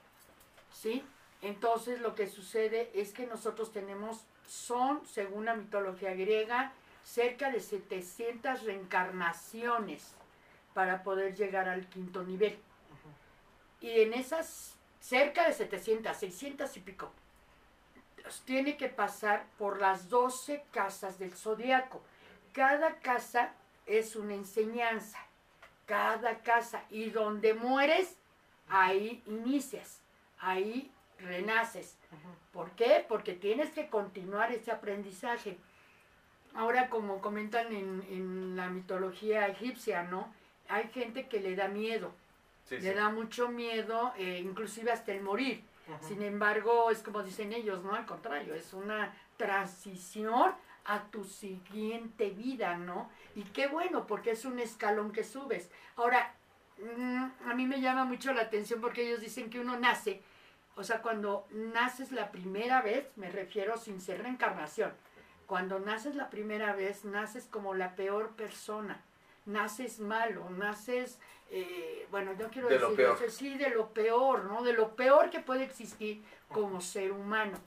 ¿Sí? 0.73 1.03
Entonces 1.41 2.01
lo 2.01 2.15
que 2.15 2.27
sucede 2.27 2.91
es 2.93 3.13
que 3.13 3.25
nosotros 3.27 3.71
tenemos, 3.71 4.25
son, 4.45 5.05
según 5.05 5.45
la 5.45 5.55
mitología 5.55 6.13
griega, 6.13 6.73
cerca 7.03 7.49
de 7.49 7.61
700 7.61 8.63
reencarnaciones 8.63 10.16
para 10.77 11.01
poder 11.01 11.36
llegar 11.36 11.67
al 11.67 11.88
quinto 11.88 12.22
nivel. 12.22 12.55
Y 13.81 14.01
en 14.01 14.13
esas, 14.13 14.75
cerca 15.00 15.48
de 15.48 15.53
700, 15.53 16.15
600 16.15 16.77
y 16.77 16.79
pico, 16.81 17.12
pues, 18.22 18.41
tiene 18.41 18.77
que 18.77 18.88
pasar 18.88 19.48
por 19.57 19.81
las 19.81 20.07
12 20.07 20.65
casas 20.72 21.17
del 21.17 21.34
zodiaco. 21.34 22.03
Cada 22.53 23.00
casa 23.00 23.53
es 23.88 24.15
una 24.15 24.36
enseñanza. 24.36 25.17
Cada 25.88 26.43
casa. 26.43 26.84
Y 26.91 27.10
donde 27.10 27.55
mueres, 27.55 28.15
ahí 28.69 29.24
inicias. 29.25 30.01
Ahí 30.38 30.91
renaces. 31.17 31.98
¿Por 32.53 32.69
qué? 32.74 33.03
Porque 33.10 33.34
tienes 33.34 33.72
que 33.72 33.89
continuar 33.89 34.51
ese 34.51 34.72
aprendizaje. 34.72 35.57
Ahora, 36.53 36.88
como 36.91 37.19
comentan 37.19 37.74
en, 37.74 38.05
en 38.12 38.55
la 38.55 38.69
mitología 38.69 39.48
egipcia, 39.48 40.03
¿no? 40.03 40.37
Hay 40.69 40.89
gente 40.89 41.27
que 41.27 41.39
le 41.39 41.55
da 41.55 41.67
miedo. 41.67 42.13
Sí, 42.65 42.75
le 42.79 42.91
sí. 42.91 42.95
da 42.95 43.09
mucho 43.09 43.50
miedo, 43.50 44.13
eh, 44.17 44.41
inclusive 44.43 44.91
hasta 44.91 45.13
el 45.13 45.21
morir. 45.21 45.63
Sin 46.01 46.21
embargo, 46.21 46.91
es 46.91 47.01
como 47.01 47.24
dicen 47.24 47.53
ellos, 47.53 47.81
¿no? 47.81 47.95
Al 47.95 48.05
contrario, 48.05 48.53
es 48.53 48.74
una 48.74 49.13
transición 49.38 50.53
a 50.83 51.03
tu 51.05 51.24
siguiente 51.24 52.29
vida, 52.31 52.77
¿no? 52.77 53.09
Y 53.36 53.43
qué 53.43 53.67
bueno, 53.67 54.05
porque 54.07 54.31
es 54.31 54.45
un 54.45 54.59
escalón 54.59 55.12
que 55.12 55.24
subes. 55.24 55.69
Ahora, 55.95 56.33
mm, 56.77 57.50
a 57.50 57.53
mí 57.53 57.65
me 57.65 57.81
llama 57.81 58.03
mucho 58.03 58.33
la 58.33 58.43
atención 58.43 58.81
porque 58.81 59.07
ellos 59.07 59.21
dicen 59.21 59.50
que 59.50 59.59
uno 59.59 59.79
nace, 59.79 60.21
o 60.75 60.83
sea, 60.83 61.01
cuando 61.01 61.47
naces 61.51 62.12
la 62.12 62.31
primera 62.31 62.81
vez, 62.81 63.12
me 63.15 63.29
refiero 63.29 63.77
sin 63.77 64.00
ser 64.00 64.21
reencarnación, 64.21 64.93
cuando 65.45 65.79
naces 65.79 66.15
la 66.15 66.29
primera 66.29 66.74
vez, 66.74 67.03
naces 67.05 67.45
como 67.45 67.74
la 67.74 67.95
peor 67.95 68.31
persona, 68.31 69.01
naces 69.48 70.00
malo, 70.00 70.50
naces, 70.51 71.18
eh, 71.50 72.08
bueno, 72.12 72.34
yo 72.34 72.50
quiero 72.50 72.68
De 72.68 72.77
lo 72.77 72.89
decir, 72.92 73.06
peor. 73.06 73.18
eso, 73.24 73.36
sí, 73.36 73.58
de 73.58 73.70
lo 73.70 73.88
peor, 73.89 74.46
¿no? 74.46 74.62
De 74.62 74.74
lo 74.74 74.96
peor 74.96 75.30
que 75.30 75.39
puede 75.39 75.63
existir 75.63 76.22
como 76.50 76.82
ser 76.82 77.12
humano. 77.12 77.58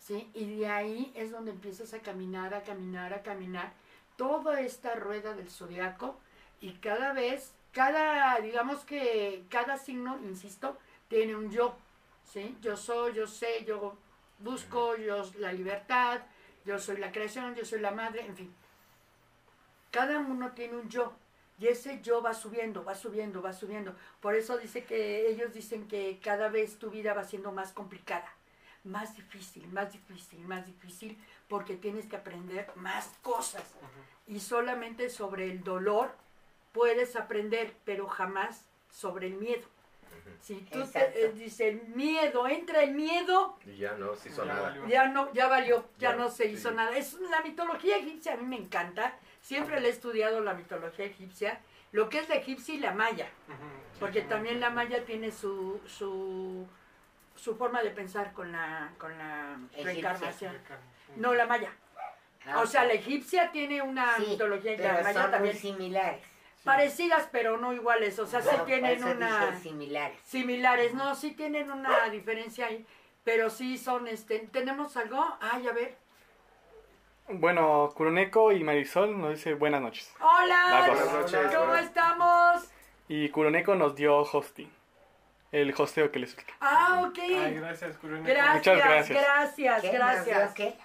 ¿Sí? 0.00 0.30
Y 0.34 0.56
de 0.56 0.68
ahí 0.68 1.12
es 1.14 1.30
donde 1.30 1.50
empiezas 1.50 1.92
a 1.92 1.98
caminar, 2.00 2.54
a 2.54 2.62
caminar, 2.62 3.12
a 3.12 3.22
caminar, 3.22 3.72
toda 4.16 4.60
esta 4.60 4.94
rueda 4.94 5.34
del 5.34 5.50
zodiaco 5.50 6.16
y 6.60 6.72
cada 6.74 7.12
vez, 7.12 7.52
cada, 7.72 8.40
digamos 8.40 8.84
que 8.84 9.44
cada 9.50 9.76
signo, 9.76 10.18
insisto, 10.24 10.78
tiene 11.08 11.36
un 11.36 11.50
yo, 11.50 11.76
¿sí? 12.24 12.56
Yo 12.62 12.76
soy, 12.76 13.12
yo 13.12 13.26
sé, 13.26 13.64
yo 13.66 13.96
busco, 14.38 14.96
yo 14.96 15.22
la 15.38 15.52
libertad, 15.52 16.22
yo 16.64 16.78
soy 16.78 16.96
la 16.96 17.12
creación, 17.12 17.54
yo 17.54 17.64
soy 17.64 17.80
la 17.80 17.90
madre, 17.90 18.24
en 18.24 18.34
fin. 18.34 18.54
Cada 19.90 20.18
uno 20.18 20.52
tiene 20.52 20.76
un 20.76 20.88
yo. 20.88 21.12
Y 21.58 21.66
ese 21.66 22.00
yo 22.02 22.22
va 22.22 22.34
subiendo, 22.34 22.84
va 22.84 22.94
subiendo, 22.94 23.42
va 23.42 23.52
subiendo. 23.52 23.94
Por 24.20 24.36
eso 24.36 24.56
dice 24.58 24.84
que 24.84 25.28
ellos 25.28 25.52
dicen 25.52 25.88
que 25.88 26.20
cada 26.22 26.48
vez 26.48 26.78
tu 26.78 26.90
vida 26.90 27.14
va 27.14 27.24
siendo 27.24 27.50
más 27.50 27.72
complicada, 27.72 28.32
más 28.84 29.16
difícil, 29.16 29.66
más 29.72 29.92
difícil, 29.92 30.38
más 30.46 30.64
difícil, 30.66 31.18
porque 31.48 31.74
tienes 31.76 32.06
que 32.06 32.14
aprender 32.16 32.70
más 32.76 33.10
cosas. 33.22 33.64
Y 34.28 34.38
solamente 34.38 35.10
sobre 35.10 35.50
el 35.50 35.64
dolor 35.64 36.14
puedes 36.72 37.16
aprender, 37.16 37.74
pero 37.84 38.06
jamás 38.06 38.64
sobre 38.90 39.26
el 39.26 39.34
miedo. 39.34 39.66
Si 40.40 40.60
tú 40.60 40.84
te, 40.86 41.24
eh, 41.24 41.32
dice 41.32 41.68
el 41.70 41.82
miedo, 41.88 42.46
entra 42.46 42.82
el 42.84 42.92
miedo, 42.94 43.58
Y 43.66 43.78
ya 43.78 43.94
no 43.94 44.14
se 44.14 44.28
hizo 44.28 44.44
Ya 44.44 44.52
nada. 44.54 44.68
valió. 44.68 44.86
ya 44.86 45.08
no, 45.08 45.32
ya 45.32 45.48
valió, 45.48 45.88
ya 45.98 46.10
Ya, 46.12 46.16
no 46.16 46.30
se 46.30 46.46
hizo 46.46 46.68
sí. 46.68 46.74
nada. 46.76 46.96
Es 46.96 47.14
la 47.14 47.42
mitología 47.42 47.96
egipcia, 47.96 48.34
a 48.34 48.36
mí 48.36 48.44
me 48.46 48.56
encanta. 48.56 49.18
Siempre 49.48 49.80
le 49.80 49.88
he 49.88 49.90
estudiado 49.90 50.42
la 50.42 50.52
mitología 50.52 51.06
egipcia, 51.06 51.58
lo 51.92 52.10
que 52.10 52.18
es 52.18 52.28
la 52.28 52.34
egipcia 52.34 52.74
y 52.74 52.80
la 52.80 52.92
maya, 52.92 53.30
porque 53.98 54.20
también 54.20 54.60
la 54.60 54.68
maya 54.68 55.06
tiene 55.06 55.32
su, 55.32 55.80
su, 55.86 56.66
su 57.34 57.56
forma 57.56 57.82
de 57.82 57.88
pensar 57.88 58.34
con 58.34 58.52
la, 58.52 58.92
con 58.98 59.16
la 59.16 59.56
reencarnación. 59.82 60.54
No, 61.16 61.32
la 61.32 61.46
maya. 61.46 61.72
Ah, 62.44 62.60
O 62.60 62.66
sea, 62.66 62.84
la 62.84 62.92
egipcia 62.92 63.50
tiene 63.50 63.80
una 63.80 64.16
Sí, 64.18 64.26
mitología 64.28 64.74
y 64.74 64.76
la 64.76 65.00
maya 65.02 65.22
son 65.22 65.30
también. 65.30 65.54
muy 65.54 65.62
similares. 65.62 66.22
Parecidas, 66.62 67.26
pero 67.32 67.56
no 67.56 67.72
iguales. 67.72 68.18
O 68.18 68.26
sea, 68.26 68.42
sí 68.42 68.50
No, 68.54 68.64
tienen 68.64 69.02
una... 69.02 69.58
similares. 69.60 70.20
Similares, 70.24 70.92
no, 70.92 71.14
sí 71.14 71.30
tienen 71.30 71.70
una 71.70 72.10
diferencia 72.10 72.66
ahí, 72.66 72.84
pero 73.24 73.48
sí 73.48 73.78
son, 73.78 74.08
este, 74.08 74.40
¿tenemos 74.52 74.94
algo? 74.98 75.38
Ay, 75.40 75.66
a 75.68 75.72
ver. 75.72 75.96
Bueno, 77.30 77.90
Kuroneko 77.94 78.52
y 78.52 78.64
Marisol 78.64 79.18
nos 79.20 79.30
dice 79.30 79.54
buenas 79.54 79.82
noches. 79.82 80.12
Hola, 80.20 80.84
Buenas 80.88 81.12
noches. 81.12 81.52
¿cómo 81.54 81.66
Buenas. 81.66 81.84
estamos? 81.86 82.70
Y 83.08 83.28
Kuroneko 83.28 83.74
nos 83.74 83.94
dio 83.94 84.16
hosting. 84.18 84.70
El 85.52 85.74
hosteo 85.76 86.10
que 86.10 86.18
les 86.18 86.32
expliqué. 86.34 86.54
Ah, 86.60 87.04
ok. 87.06 87.18
Ay, 87.18 87.54
gracias, 87.54 87.96
Kuroneko. 87.98 88.26
Gracias, 88.28 88.54
Muchas 88.54 88.76
gracias. 88.78 89.18
gracias, 89.22 89.82
¿Qué? 89.82 89.90
gracias. 89.90 90.38
¿Nos 90.44 90.54
dio 90.54 90.66
qué? 90.72 90.78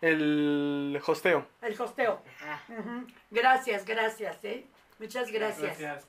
El 0.00 1.00
hosteo. 1.04 1.46
El 1.62 1.80
hosteo. 1.80 2.22
Ah. 2.44 2.60
Gracias, 3.30 3.84
gracias, 3.84 4.44
¿eh? 4.44 4.66
Muchas 5.00 5.30
gracias. 5.32 5.78
Gracias. 5.78 6.08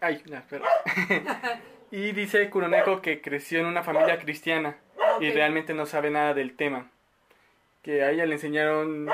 Ay, 0.00 0.22
no, 0.28 0.36
espera. 0.36 0.64
y 1.90 2.12
dice 2.12 2.48
Kuroneko 2.50 3.00
que 3.02 3.20
creció 3.20 3.60
en 3.60 3.66
una 3.66 3.82
familia 3.84 4.18
cristiana 4.18 4.76
y 5.20 5.28
Ok. 5.28 5.34
realmente 5.34 5.74
no 5.74 5.86
sabe 5.86 6.10
nada 6.10 6.34
del 6.34 6.56
tema. 6.56 6.90
Que 7.86 8.02
a 8.02 8.10
ella 8.10 8.26
le 8.26 8.34
enseñaron, 8.34 9.06
le 9.06 9.12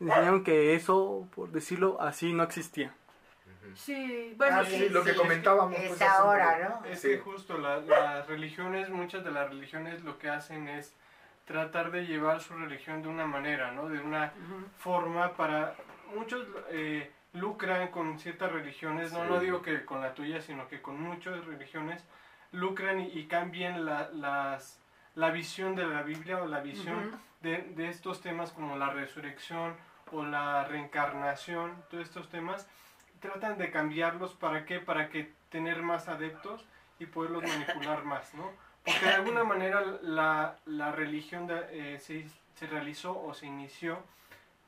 enseñaron 0.00 0.42
que 0.42 0.74
eso, 0.74 1.28
por 1.36 1.50
decirlo 1.52 2.00
así, 2.00 2.32
no 2.32 2.42
existía. 2.42 2.92
Sí, 3.74 4.32
bueno, 4.36 4.60
Ah, 4.60 4.64
sí. 4.64 4.78
Sí, 4.78 4.88
lo 4.88 5.04
que 5.04 5.14
comentábamos. 5.14 5.78
es 5.78 5.88
pues, 5.88 6.00
un 6.00 6.06
ahora. 6.06 6.80
¿no? 6.82 6.86
Es 6.86 7.00
Sí. 7.02 7.08
que 7.10 7.18
justo 7.18 7.58
la- 7.58 7.80
las 7.80 8.26
religiones, 8.26 8.88
muchas 8.88 9.22
de 9.24 9.30
las 9.30 9.50
religiones 9.50 10.02
lo 10.04 10.18
que 10.18 10.30
hacen 10.30 10.68
es 10.68 10.94
tratar 11.44 11.90
de 11.90 12.06
llevar 12.06 12.40
su 12.40 12.54
religión 12.54 13.02
de 13.02 13.08
una 13.08 13.26
manera, 13.26 13.72
¿no? 13.72 13.88
De 13.88 14.00
una 14.00 14.32
forma 14.78 15.32
para... 15.34 15.74
Muchos 16.14 16.46
eh, 16.70 17.10
lucran 17.34 17.88
con 17.88 18.18
ciertas 18.18 18.50
religiones, 18.50 19.12
no, 19.12 19.22
Sí. 19.24 19.28
no 19.28 19.38
digo 19.40 19.60
que 19.62 19.84
con 19.84 20.00
la 20.00 20.14
tuya, 20.14 20.40
sino 20.40 20.66
que 20.68 20.80
con 20.80 20.98
muchas 21.00 21.44
religiones 21.44 22.02
lucran 22.52 23.00
y, 23.00 23.08
y 23.08 23.26
cambian 23.26 23.84
la, 23.84 24.08
las, 24.12 24.80
la 25.18 25.30
visión 25.30 25.74
de 25.74 25.84
la 25.84 26.02
Biblia 26.02 26.40
o 26.40 26.46
la 26.46 26.60
visión 26.60 27.10
de, 27.42 27.58
de 27.74 27.88
estos 27.88 28.20
temas 28.20 28.52
como 28.52 28.76
la 28.76 28.90
resurrección 28.90 29.74
o 30.12 30.22
la 30.24 30.64
reencarnación, 30.64 31.74
todos 31.90 32.04
estos 32.04 32.28
temas, 32.28 32.68
tratan 33.20 33.58
de 33.58 33.72
cambiarlos 33.72 34.34
para 34.34 34.64
qué, 34.64 34.78
para 34.78 35.08
que 35.08 35.32
tener 35.50 35.82
más 35.82 36.06
adeptos 36.08 36.64
y 37.00 37.06
poderlos 37.06 37.42
manipular 37.42 38.04
más, 38.12 38.32
¿no? 38.34 38.48
Porque 38.84 39.06
de 39.06 39.12
alguna 39.14 39.42
manera 39.42 39.82
la, 40.02 40.56
la 40.66 40.92
religión 40.92 41.48
de- 41.48 41.66
eh, 41.94 41.98
se, 41.98 42.24
se 42.54 42.66
realizó 42.68 43.20
o 43.20 43.34
se 43.34 43.46
inició 43.46 43.98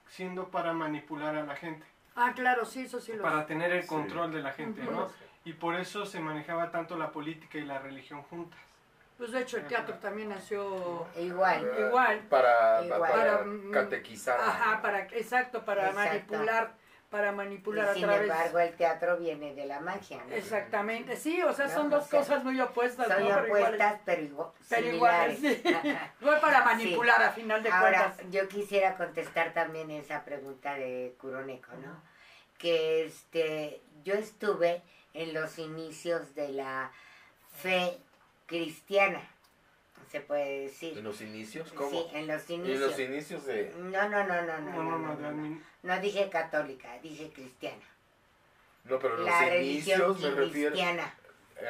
siendo 0.08 0.48
para 0.48 0.72
manipular 0.72 1.36
a 1.36 1.44
la 1.44 1.54
gente, 1.54 1.86
Ah, 2.16 2.32
claro, 2.34 2.64
sí, 2.64 2.80
eso 2.82 3.00
sí 3.00 3.12
lo 3.12 3.22
para 3.22 3.42
sé. 3.42 3.46
tener 3.46 3.70
el 3.70 3.82
Sí. 3.82 3.88
control 3.88 4.32
de 4.32 4.42
la 4.42 4.50
gente. 4.52 4.82
¿no? 4.82 5.08
Y 5.44 5.52
por 5.52 5.76
eso 5.76 6.04
se 6.04 6.18
manejaba 6.18 6.72
tanto 6.72 6.98
la 6.98 7.12
política 7.12 7.56
y 7.58 7.64
la 7.64 7.78
religión 7.78 8.22
juntas. 8.24 8.58
Pues 9.20 9.32
de 9.32 9.40
hecho 9.42 9.58
el 9.58 9.66
teatro 9.66 9.94
también 9.96 10.30
nació 10.30 11.06
Igual. 11.14 11.70
igual. 11.78 12.20
Para, 12.30 12.82
Igual. 12.82 13.00
para, 13.00 13.12
Para, 13.12 13.44
mm, 13.44 13.70
catequizar. 13.70 14.40
Ajá, 14.40 14.80
para, 14.80 15.00
exacto, 15.08 15.62
para 15.62 15.90
Exacto. 15.90 16.08
manipular, 16.32 16.72
para 17.10 17.30
manipular 17.32 17.84
Y 17.84 17.88
a 17.90 17.92
sin 17.92 18.02
través. 18.04 18.22
embargo, 18.22 18.58
el 18.60 18.72
teatro 18.76 19.18
viene 19.18 19.54
de 19.54 19.66
la 19.66 19.78
magia, 19.80 20.24
¿no? 20.26 20.34
Exactamente, 20.34 21.16
sí, 21.16 21.42
o 21.42 21.52
sea, 21.52 21.66
No, 21.66 21.74
son 21.74 21.90
dos 21.90 22.06
sea, 22.06 22.20
cosas 22.20 22.44
muy 22.44 22.58
opuestas, 22.62 23.08
Son 23.08 23.18
¿no? 23.22 23.28
Pero 23.28 23.44
iguales. 23.46 23.66
opuestas, 23.68 24.00
pero 24.06 24.22
igual, 24.22 24.48
Pero 24.70 24.86
iguales, 24.88 25.38
similares. 25.38 25.62
sí. 25.84 25.98
Fue 26.24 26.40
para 26.40 26.64
manipular 26.64 27.22
a 27.22 27.30
final 27.32 27.62
de 27.62 27.70
Ahora, 27.70 28.14
cuentas. 28.14 28.30
yo 28.32 28.48
quisiera 28.48 28.96
contestar 28.96 29.52
también 29.52 29.90
esa 29.90 30.24
pregunta 30.24 30.74
de 30.76 31.14
Kuroneko, 31.20 31.72
¿no? 31.74 32.02
Que 32.56 33.04
este, 33.04 33.82
yo 34.02 34.14
estuve 34.14 34.80
en 35.12 35.34
los 35.34 35.58
inicios 35.58 36.34
de 36.34 36.48
la 36.50 36.90
fe 37.60 37.98
cristiana, 38.50 39.22
se 40.10 40.20
puede 40.20 40.62
decir. 40.62 40.98
En 40.98 41.04
los 41.04 41.20
inicios, 41.20 41.70
¿cómo? 41.72 41.88
Sí, 41.90 42.06
en 42.12 42.26
los 42.26 42.50
En 42.50 42.56
inicios. 42.66 42.80
los 42.90 42.98
inicios 42.98 43.46
de... 43.46 43.72
No, 43.78 44.08
no, 44.08 44.24
no, 44.26 44.42
no, 44.42 44.58
no, 44.58 44.72
No, 44.82 44.98
no, 44.98 45.30
no, 45.32 45.60
No 45.84 46.00
dije 46.00 46.28
católica, 46.28 46.98
dije 47.00 47.30
cristiana. 47.32 47.82
No, 48.84 48.98
pero 48.98 49.18
en 49.18 49.24
La 49.24 49.40
los 49.42 49.50
religión 49.50 50.00
inicios 50.00 50.20
me 50.34 50.40
refiero... 50.40 50.70
cristiana. 50.72 51.14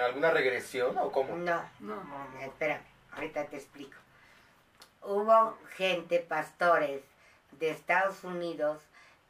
¿Alguna 0.07 0.31
regresión 0.31 0.97
o 0.97 1.13
cómo? 1.13 1.37
No, 1.37 1.63
No. 1.81 1.97
no, 2.03 2.25
no. 2.33 2.41
Espérame, 2.41 2.81
ahorita 3.13 3.45
te 3.47 3.57
explico. 3.57 3.97
Hubo 5.03 5.59
gente, 5.77 6.21
pastores 6.21 7.03
de 7.59 7.71
Estados 7.71 8.25
Unidos 8.25 8.81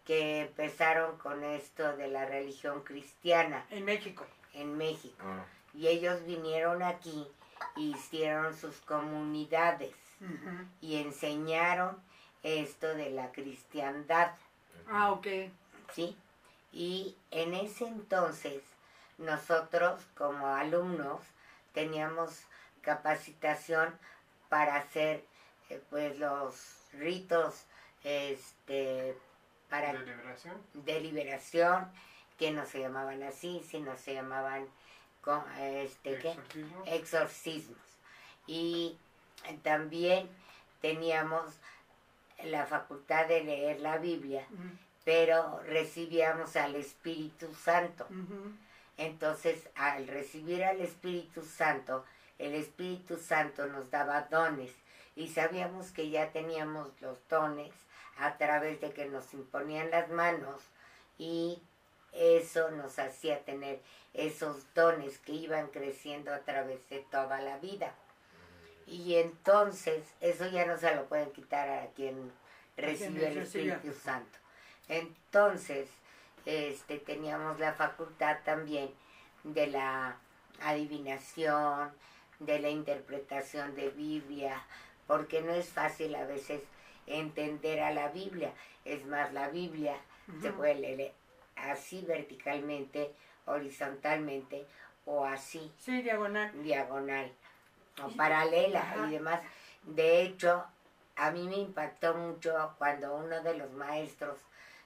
que 0.04 0.42
empezaron 0.42 1.16
con 1.18 1.42
esto 1.42 1.96
de 1.96 2.08
la 2.08 2.26
religión 2.26 2.82
cristiana 2.84 3.66
En 3.70 3.84
México. 3.84 4.24
en 4.54 4.76
México. 4.76 5.16
Ah, 5.20 5.44
Y 5.74 5.88
ellos 5.88 6.24
vinieron 6.26 6.82
aquí, 6.82 7.26
hicieron 7.76 8.56
sus 8.56 8.76
comunidades 8.78 9.94
y 10.80 10.96
enseñaron 11.00 11.96
esto 12.42 12.86
de 12.94 13.10
la 13.10 13.32
cristiandad, 13.32 14.32
Ah, 14.90 15.12
ok. 15.12 15.26
¿sí? 15.94 16.16
Y 16.72 17.16
en 17.30 17.54
ese 17.54 17.86
entonces 17.86 18.62
nosotros 19.18 20.00
como 20.16 20.46
alumnos 20.54 21.20
teníamos 21.74 22.42
capacitación 22.80 23.94
para 24.48 24.76
hacer 24.76 25.24
eh, 25.68 25.80
pues 25.90 26.18
los 26.18 26.54
ritos 26.92 27.64
este 28.04 29.16
para 29.68 29.92
de 29.92 29.98
liberación. 30.00 30.56
de 30.72 31.00
liberación 31.00 31.92
que 32.38 32.50
no 32.50 32.64
se 32.66 32.80
llamaban 32.80 33.22
así 33.22 33.62
sino 33.70 33.96
se 33.96 34.14
llamaban 34.14 34.66
co- 35.20 35.44
este 35.59 36.18
¿qué? 36.18 36.30
exorcismo. 36.30 36.83
exorcismos. 36.87 37.78
Y 38.46 38.96
también 39.62 40.28
teníamos 40.80 41.44
la 42.44 42.66
facultad 42.66 43.26
de 43.26 43.44
leer 43.44 43.80
la 43.80 43.98
Biblia 43.98 44.46
pero 45.02 45.61
recibíamos 45.66 46.54
al 46.56 46.74
Espíritu 46.76 47.52
Santo. 47.54 48.06
Entonces, 48.98 49.68
al 49.74 50.06
recibir 50.06 50.62
al 50.62 50.80
Espíritu 50.80 51.42
Santo, 51.42 52.04
el 52.38 52.54
Espíritu 52.54 53.16
Santo 53.16 53.66
nos 53.66 53.90
daba 53.90 54.22
dones. 54.30 54.70
Y 55.16 55.28
sabíamos 55.28 55.90
que 55.90 56.11
ya 56.11 56.30
teníamos 56.33 56.88
los 57.00 57.18
dones 57.28 57.72
a 58.18 58.37
través 58.37 58.80
de 58.83 58.92
que 58.92 59.06
nos 59.06 59.33
imponían 59.33 59.90
las 59.90 60.11
manos 60.11 60.61
y 61.18 61.61
eso 62.12 62.70
nos 62.70 62.98
hacía 62.98 63.44
tener 63.44 63.80
esos 64.14 64.72
dones 64.74 65.18
que 65.18 65.32
iban 65.32 65.68
creciendo 65.68 66.32
a 66.32 66.40
través 66.40 66.88
de 66.88 67.00
toda 67.10 67.40
la 67.40 67.58
vida. 67.58 67.94
Y 68.86 69.14
entonces, 69.16 70.02
eso 70.20 70.48
ya 70.48 70.66
no 70.66 70.76
se 70.76 70.94
lo 70.94 71.06
pueden 71.06 71.30
quitar 71.30 71.68
a 71.68 71.86
quien 71.88 72.32
recibió 72.76 73.26
el. 73.28 73.38
Espíritu 73.38 73.92
Santo. 73.92 74.38
Entonces, 74.88 75.88
este, 76.44 76.98
teníamos 76.98 77.60
la 77.60 77.72
facultad 77.72 78.38
también 78.44 78.90
de 79.44 79.68
la 79.68 80.16
adivinación, 80.60 81.92
de 82.40 82.58
la 82.58 82.70
interpretación 82.70 83.76
de 83.76 83.90
Biblia, 83.90 84.64
porque 85.06 85.42
no 85.42 85.52
es 85.52 85.68
fácil 85.68 86.14
a 86.16 86.24
veces 86.24 86.62
entender 87.06 87.80
a 87.80 87.92
la 87.92 88.08
Biblia. 88.08 88.52
Es 88.84 89.04
más, 89.06 89.32
la 89.32 89.48
Biblia 89.48 89.96
se 90.40 90.48
Ujú. 90.48 90.58
puede 90.58 90.74
leer 90.74 91.12
así 91.64 92.02
verticalmente, 92.06 93.12
horizontalmente 93.46 94.66
o 95.06 95.24
así 95.24 95.72
Sí, 95.78 96.02
diagonal. 96.02 96.62
diagonal 96.62 97.32
o 98.02 98.08
paralela 98.10 98.80
Ajá. 98.80 99.06
y 99.06 99.10
demás. 99.12 99.40
De 99.82 100.22
hecho, 100.22 100.64
a 101.16 101.30
mí 101.30 101.46
me 101.48 101.56
impactó 101.56 102.14
mucho 102.14 102.74
cuando 102.78 103.16
uno 103.16 103.42
de 103.42 103.56
los 103.56 103.70
maestros 103.72 104.38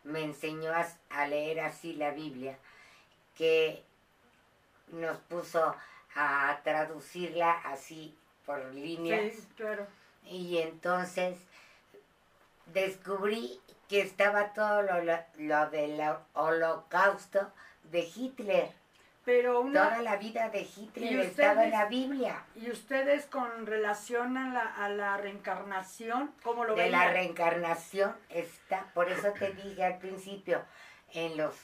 me 0.05 0.23
enseñó 0.23 0.73
a, 0.73 0.87
a 1.11 1.27
leer 1.27 1.61
así 1.61 1.95
la 1.95 2.11
Biblia 2.11 2.59
que 3.37 3.83
nos 4.89 5.17
puso 5.19 5.75
a 6.15 6.61
traducirla 6.63 7.53
así 7.65 8.17
por 8.47 8.65
líneas. 8.75 9.35
Sí, 9.35 9.49
claro. 9.57 9.87
Y 10.27 10.59
entonces 10.59 11.39
descubrí 12.67 13.61
que 13.89 14.01
estaba 14.01 14.53
todo 14.53 14.83
lo, 14.83 15.03
lo- 15.03 15.19
lo 15.39 15.71
del 15.71 16.01
holocausto 16.35 17.51
de 17.85 18.01
Hitler. 18.01 18.71
Pero 19.25 19.61
una... 19.63 19.85
Toda 19.89 20.03
la 20.03 20.17
vida 20.17 20.51
de 20.51 20.61
Hitler 20.63 21.13
¿Y 21.13 21.21
estaba 21.21 21.65
en 21.65 21.71
la 21.71 21.87
Biblia. 21.87 22.43
¿Y 22.57 22.71
ustedes 22.71 23.25
con 23.27 23.65
relación 23.67 24.37
a 24.37 24.53
la, 24.53 24.85
a 24.85 24.89
la 24.91 25.17
reencarnación, 25.17 26.31
cómo 26.43 26.65
lo 26.65 26.75
De 26.75 26.83
ven? 26.83 26.93
la 26.93 27.09
reencarnación 27.11 28.15
está, 28.29 28.85
por 28.93 29.09
eso 29.11 29.33
te 29.33 29.53
dije 29.65 29.83
al 29.85 29.97
principio, 29.99 30.61
en 31.13 31.39
los 31.39 31.55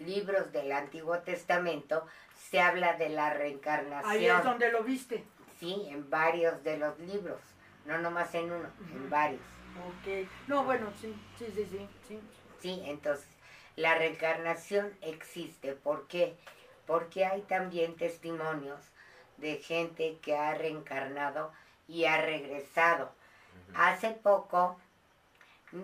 libros 0.00 0.52
del 0.52 0.70
Antiguo 0.72 1.18
Testamento 1.20 2.06
se 2.50 2.60
habla 2.60 2.92
de 2.94 3.08
la 3.08 3.30
reencarnación. 3.32 4.10
Ahí 4.12 4.26
es 4.26 4.44
donde 4.44 4.70
lo 4.70 4.82
viste. 4.84 5.24
Sí, 5.58 5.86
en 5.90 6.08
varios 6.10 6.62
de 6.62 6.76
los 6.76 6.98
libros, 7.00 7.40
no 7.86 7.98
nomás 7.98 8.34
en 8.34 8.52
uno, 8.52 8.68
en 8.92 9.08
varios. 9.10 9.40
Ok. 9.86 10.28
No, 10.46 10.64
bueno, 10.64 10.90
sí, 11.00 11.14
sí, 11.38 11.46
sí, 11.54 11.66
sí. 11.70 11.88
sí. 12.08 12.20
Sí, 12.60 12.82
entonces 12.86 13.28
la 13.76 13.94
reencarnación 13.94 14.96
existe. 15.02 15.72
¿Por 15.74 16.08
qué? 16.08 16.36
Porque 16.86 17.24
hay 17.24 17.42
también 17.42 17.96
testimonios 17.96 18.80
de 19.36 19.56
gente 19.58 20.18
que 20.22 20.36
ha 20.36 20.54
reencarnado 20.54 21.52
y 21.86 22.04
ha 22.06 22.20
regresado. 22.20 23.12
Hace 23.74 24.10
poco 24.10 24.78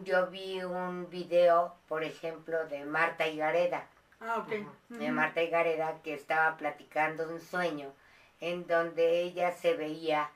yo 0.02 0.26
vi 0.28 0.62
un 0.64 1.08
video, 1.10 1.74
por 1.88 2.02
ejemplo, 2.02 2.66
de 2.66 2.84
Marta 2.84 3.28
Higareda, 3.28 3.86
Ah, 4.20 4.38
ok. 4.38 4.48
de 4.88 5.04
Ujú. 5.06 5.12
Marta 5.14 5.42
Higareda 5.42 6.00
que 6.02 6.14
estaba 6.14 6.56
platicando 6.56 7.28
un 7.28 7.40
sueño 7.40 7.92
en 8.40 8.66
donde 8.66 9.20
ella 9.20 9.52
se 9.52 9.74
veía 9.74 10.30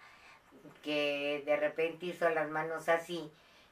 que 0.82 1.42
de 1.46 1.56
repente 1.56 2.06
hizo 2.06 2.28
las 2.28 2.48
manos 2.50 2.88
así 2.88 3.30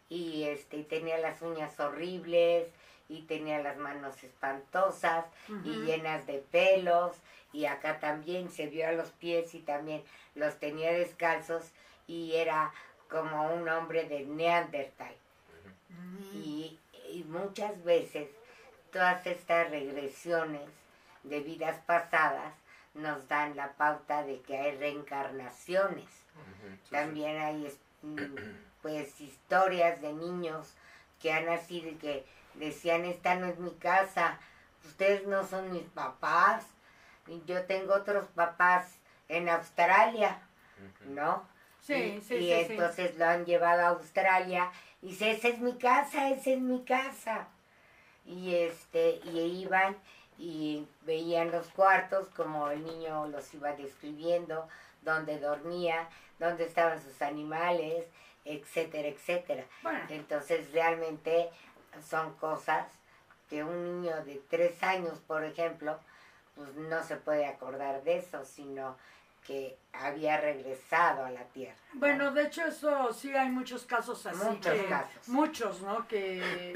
y 0.08 0.44
este 0.44 0.78
y 0.78 0.82
tenía 0.84 1.18
las 1.18 1.42
uñas 1.42 1.78
horribles 1.80 2.68
y 3.08 3.22
tenía 3.22 3.60
las 3.60 3.76
manos 3.76 4.22
espantosas 4.24 5.26
y 5.64 5.70
llenas 5.84 6.26
de 6.26 6.38
pelos 6.50 7.16
y 7.52 7.66
acá 7.66 8.00
también 8.00 8.50
se 8.50 8.66
vio 8.66 8.88
a 8.88 8.92
los 8.92 9.10
pies 9.10 9.54
y 9.54 9.60
también 9.60 10.02
los 10.34 10.58
tenía 10.58 10.92
descalzos 10.92 11.70
y 12.06 12.34
era 12.34 12.72
como 13.08 13.54
un 13.54 13.68
hombre 13.68 14.08
de 14.08 14.24
Neandertal. 14.24 15.14
Y, 16.34 16.78
y 17.10 17.24
muchas 17.24 17.82
veces 17.84 18.28
todas 18.92 19.26
estas 19.26 19.70
regresiones 19.70 20.68
de 21.22 21.40
vidas 21.40 21.78
pasadas 21.86 22.54
nos 22.94 23.28
dan 23.28 23.56
la 23.56 23.72
pauta 23.72 24.24
de 24.24 24.40
que 24.40 24.56
hay 24.56 24.76
reencarnaciones. 24.76 26.08
También 26.90 27.38
hay 27.38 27.78
mm, 28.02 28.36
pues 28.86 29.20
historias 29.20 30.00
de 30.00 30.12
niños 30.12 30.72
que 31.20 31.32
han 31.32 31.46
nacido 31.46 31.88
y 31.88 31.96
que 31.96 32.24
decían 32.54 33.04
esta 33.04 33.34
no 33.34 33.46
es 33.46 33.58
mi 33.58 33.72
casa, 33.72 34.38
ustedes 34.84 35.26
no 35.26 35.44
son 35.44 35.72
mis 35.72 35.82
papás, 35.82 36.64
yo 37.46 37.64
tengo 37.64 37.94
otros 37.94 38.26
papás 38.36 38.86
en 39.28 39.48
Australia. 39.48 40.38
¿no? 41.06 41.42
Sí, 41.80 41.94
y, 41.94 42.20
sí, 42.20 42.34
y 42.36 42.38
sí, 42.38 42.64
sí. 42.64 42.72
entonces 42.74 43.18
lo 43.18 43.24
han 43.26 43.44
llevado 43.44 43.82
a 43.82 43.88
Australia 43.88 44.70
y 45.02 45.08
dice, 45.08 45.32
esa 45.32 45.48
es 45.48 45.58
mi 45.58 45.76
casa, 45.78 46.30
esa 46.30 46.50
es 46.50 46.60
mi 46.60 46.84
casa. 46.84 47.48
Y 48.24 48.54
este, 48.54 49.20
y 49.24 49.40
iban 49.62 49.96
y 50.38 50.86
veían 51.02 51.50
los 51.50 51.66
cuartos 51.70 52.28
como 52.36 52.70
el 52.70 52.84
niño 52.84 53.26
los 53.26 53.52
iba 53.52 53.72
describiendo, 53.72 54.68
donde 55.02 55.40
dormía, 55.40 56.08
donde 56.38 56.66
estaban 56.66 57.02
sus 57.02 57.20
animales, 57.20 58.06
etcétera, 58.46 59.08
etcétera. 59.08 59.64
Bueno, 59.82 60.00
Entonces 60.08 60.70
realmente 60.72 61.50
son 62.02 62.34
cosas 62.34 62.86
que 63.48 63.62
un 63.62 63.84
niño 64.02 64.24
de 64.24 64.40
tres 64.48 64.82
años, 64.82 65.18
por 65.26 65.44
ejemplo, 65.44 65.98
pues 66.54 66.74
no 66.74 67.02
se 67.02 67.16
puede 67.16 67.46
acordar 67.46 68.02
de 68.02 68.18
eso, 68.18 68.44
sino 68.44 68.96
que 69.46 69.76
había 69.92 70.40
regresado 70.40 71.24
a 71.24 71.30
la 71.30 71.44
tierra. 71.44 71.76
¿no? 71.94 72.00
Bueno, 72.00 72.32
de 72.32 72.44
hecho 72.44 72.64
eso 72.64 73.12
sí 73.12 73.32
hay 73.34 73.48
muchos 73.50 73.84
casos 73.84 74.26
así. 74.26 74.44
Muchos 74.44 74.72
que- 74.74 74.86
casos. 74.86 75.28
Muchos, 75.28 75.82
¿no? 75.82 76.08
Que 76.08 76.72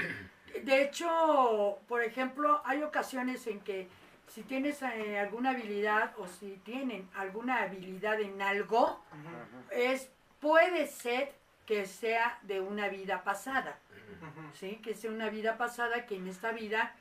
de 0.63 0.83
hecho, 0.83 1.79
por 1.87 2.01
ejemplo, 2.03 2.61
hay 2.63 2.81
ocasiones 2.83 3.45
en 3.47 3.59
que 3.59 3.89
si 4.27 4.43
tienes 4.43 4.81
eh, 4.83 5.19
alguna 5.19 5.49
habilidad 5.49 6.13
o 6.17 6.25
si 6.27 6.51
tienen 6.63 7.09
alguna 7.15 7.63
habilidad 7.63 8.21
en 8.21 8.41
algo, 8.41 9.03
es 9.71 10.09
puede 10.39 10.87
ser 10.87 11.33
que 11.65 11.85
sea 11.85 12.39
de 12.43 12.59
una 12.59 12.89
vida 12.89 13.23
pasada. 13.23 13.77
¿sí? 14.53 14.79
Que 14.83 14.93
sea 14.93 15.11
una 15.11 15.29
vida 15.29 15.57
pasada 15.57 16.05
que 16.05 16.15
en 16.15 16.27
esta 16.27 16.51
vida 16.51 16.95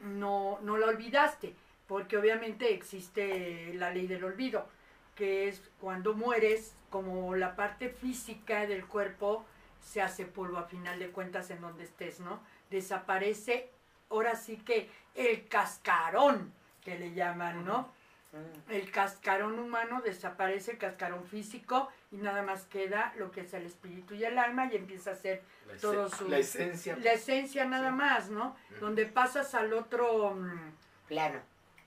no, 0.00 0.58
no 0.62 0.76
la 0.76 0.86
olvidaste, 0.86 1.54
porque 1.86 2.16
obviamente 2.16 2.72
existe 2.74 3.72
la 3.74 3.90
ley 3.90 4.06
del 4.06 4.24
olvido, 4.24 4.66
que 5.14 5.48
es 5.48 5.62
cuando 5.80 6.14
mueres, 6.14 6.74
como 6.90 7.34
la 7.34 7.56
parte 7.56 7.88
física 7.88 8.66
del 8.66 8.86
cuerpo 8.86 9.44
se 9.82 10.02
hace 10.02 10.26
polvo 10.26 10.58
a 10.58 10.64
final 10.64 10.98
de 10.98 11.10
cuentas 11.10 11.50
en 11.50 11.60
donde 11.60 11.84
estés, 11.84 12.20
¿no? 12.20 12.40
Desaparece, 12.70 13.70
ahora 14.10 14.36
sí 14.36 14.56
que 14.58 14.90
el 15.14 15.48
cascarón, 15.48 16.52
que 16.82 16.98
le 16.98 17.14
llaman, 17.14 17.64
¿no? 17.64 17.92
Mm. 18.32 18.70
El 18.72 18.90
cascarón 18.90 19.58
humano 19.58 20.00
desaparece, 20.00 20.72
el 20.72 20.78
cascarón 20.78 21.24
físico, 21.26 21.90
y 22.10 22.16
nada 22.16 22.42
más 22.42 22.64
queda 22.64 23.12
lo 23.16 23.30
que 23.30 23.42
es 23.42 23.52
el 23.54 23.66
espíritu 23.66 24.14
y 24.14 24.24
el 24.24 24.38
alma, 24.38 24.66
y 24.72 24.76
empieza 24.76 25.10
a 25.10 25.16
ser 25.16 25.42
La, 25.66 25.76
todo 25.76 26.08
su- 26.08 26.28
la 26.28 26.38
esencia. 26.38 26.96
la 26.96 27.12
esencia 27.12 27.64
nada 27.66 27.90
Sí. 27.90 27.94
más, 27.94 28.30
¿no? 28.30 28.56
Donde 28.80 29.04
pasas 29.06 29.54
al 29.54 29.72
otro, 29.74 30.30
mm, 30.34 30.72
Plano. 31.08 31.40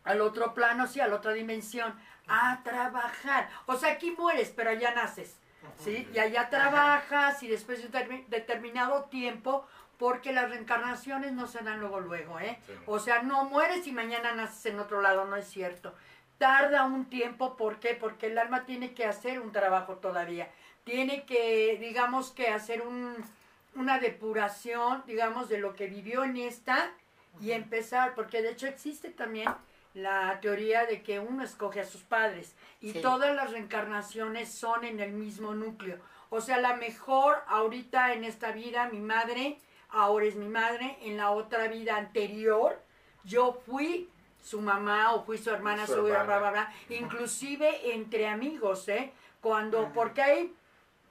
al 0.03 0.21
otro 0.21 0.53
plano, 0.53 0.85
sí, 0.85 0.99
a 0.99 1.07
la 1.07 1.15
otra 1.15 1.33
dimensión, 1.33 1.95
a 2.27 2.61
trabajar. 2.63 3.49
O 3.65 3.75
sea, 3.75 3.93
aquí 3.93 4.11
mueres, 4.11 4.53
pero 4.55 4.69
allá 4.69 4.93
naces, 4.93 5.39
¿sí? 5.79 6.07
Y 6.13 6.19
allá 6.19 6.49
trabajas 6.51 7.41
y 7.41 7.47
después 7.47 7.79
de 7.81 7.87
un 7.87 7.91
termi- 7.91 8.25
determinado 8.27 9.05
tiempo, 9.05 9.65
porque 9.97 10.33
las 10.33 10.49
reencarnaciones 10.49 11.31
no 11.33 11.47
se 11.47 11.59
dan 11.63 11.79
luego, 11.79 12.01
luego, 12.01 12.39
¿eh? 12.39 12.59
Sí. 12.67 12.73
O 12.85 12.99
sea, 12.99 13.23
no 13.23 13.45
mueres 13.45 13.87
y 13.87 13.91
mañana 13.93 14.33
naces 14.33 14.65
en 14.67 14.79
otro 14.79 15.01
lado, 15.01 15.25
no 15.25 15.37
es 15.37 15.47
cierto. 15.47 15.95
Tarda 16.37 16.85
un 16.85 17.05
tiempo, 17.05 17.55
¿por 17.55 17.79
qué? 17.79 17.95
Porque 17.95 18.27
el 18.27 18.37
alma 18.37 18.65
tiene 18.65 18.93
que 18.93 19.05
hacer 19.05 19.39
un 19.39 19.51
trabajo 19.51 19.95
todavía. 19.95 20.49
Tiene 20.83 21.25
que, 21.25 21.77
digamos, 21.79 22.31
que 22.31 22.49
hacer 22.49 22.81
un, 22.81 23.15
una 23.75 23.99
depuración, 23.99 25.03
digamos, 25.07 25.47
de 25.49 25.59
lo 25.59 25.73
que 25.75 25.87
vivió 25.87 26.23
en 26.23 26.37
esta 26.37 26.91
y 27.41 27.51
empezar, 27.51 28.15
porque 28.15 28.41
de 28.41 28.51
hecho 28.51 28.67
existe 28.67 29.09
también 29.09 29.49
la 29.93 30.39
teoría 30.41 30.85
de 30.85 31.01
que 31.01 31.19
uno 31.19 31.43
escoge 31.43 31.79
a 31.79 31.85
sus 31.85 32.01
padres 32.03 32.53
y 32.81 32.91
Sí. 32.91 33.01
todas 33.01 33.33
las 33.33 33.51
reencarnaciones 33.51 34.51
son 34.53 34.83
en 34.83 34.99
el 34.99 35.13
mismo 35.13 35.53
núcleo. 35.53 35.99
O 36.29 36.41
sea, 36.41 36.57
la 36.59 36.75
mejor 36.75 37.41
ahorita 37.47 38.13
en 38.13 38.25
esta 38.25 38.51
vida, 38.51 38.89
mi 38.89 38.99
madre, 38.99 39.57
ahora 39.89 40.25
es 40.25 40.35
mi 40.35 40.49
madre, 40.49 40.97
en 41.01 41.15
la 41.15 41.31
otra 41.31 41.67
vida 41.67 41.95
anterior, 41.95 42.81
yo 43.23 43.53
fui 43.65 44.09
su 44.45 44.61
mamá 44.61 45.13
o 45.13 45.23
fui 45.25 45.39
su 45.39 45.49
hermana, 45.49 45.87
Su 45.87 45.95
su, 45.95 46.03
bla, 46.03 46.21
hermana. 46.21 46.39
bla, 46.39 46.51
bla, 46.51 46.73
inclusive 46.89 47.95
entre 47.95 48.27
amigos, 48.27 48.87
¿eh? 48.89 49.11
Cuando, 49.41 49.91
porque 49.91 50.21
hay, 50.21 50.53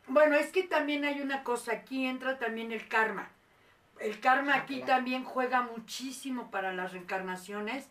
bueno, 0.07 0.37
es 0.37 0.53
que 0.53 0.63
también 0.63 1.05
hay 1.05 1.21
una 1.21 1.43
cosa, 1.43 1.73
aquí 1.73 2.07
entra 2.07 2.39
también 2.39 2.71
el 2.71 2.87
karma. 2.87 3.29
El 3.99 4.21
karma 4.21 4.55
Ah, 4.55 4.59
aquí 4.59 4.83
también 4.83 5.25
juega 5.25 5.63
muchísimo 5.63 6.51
para 6.53 6.73
las 6.73 6.93
reencarnaciones, 6.93 7.89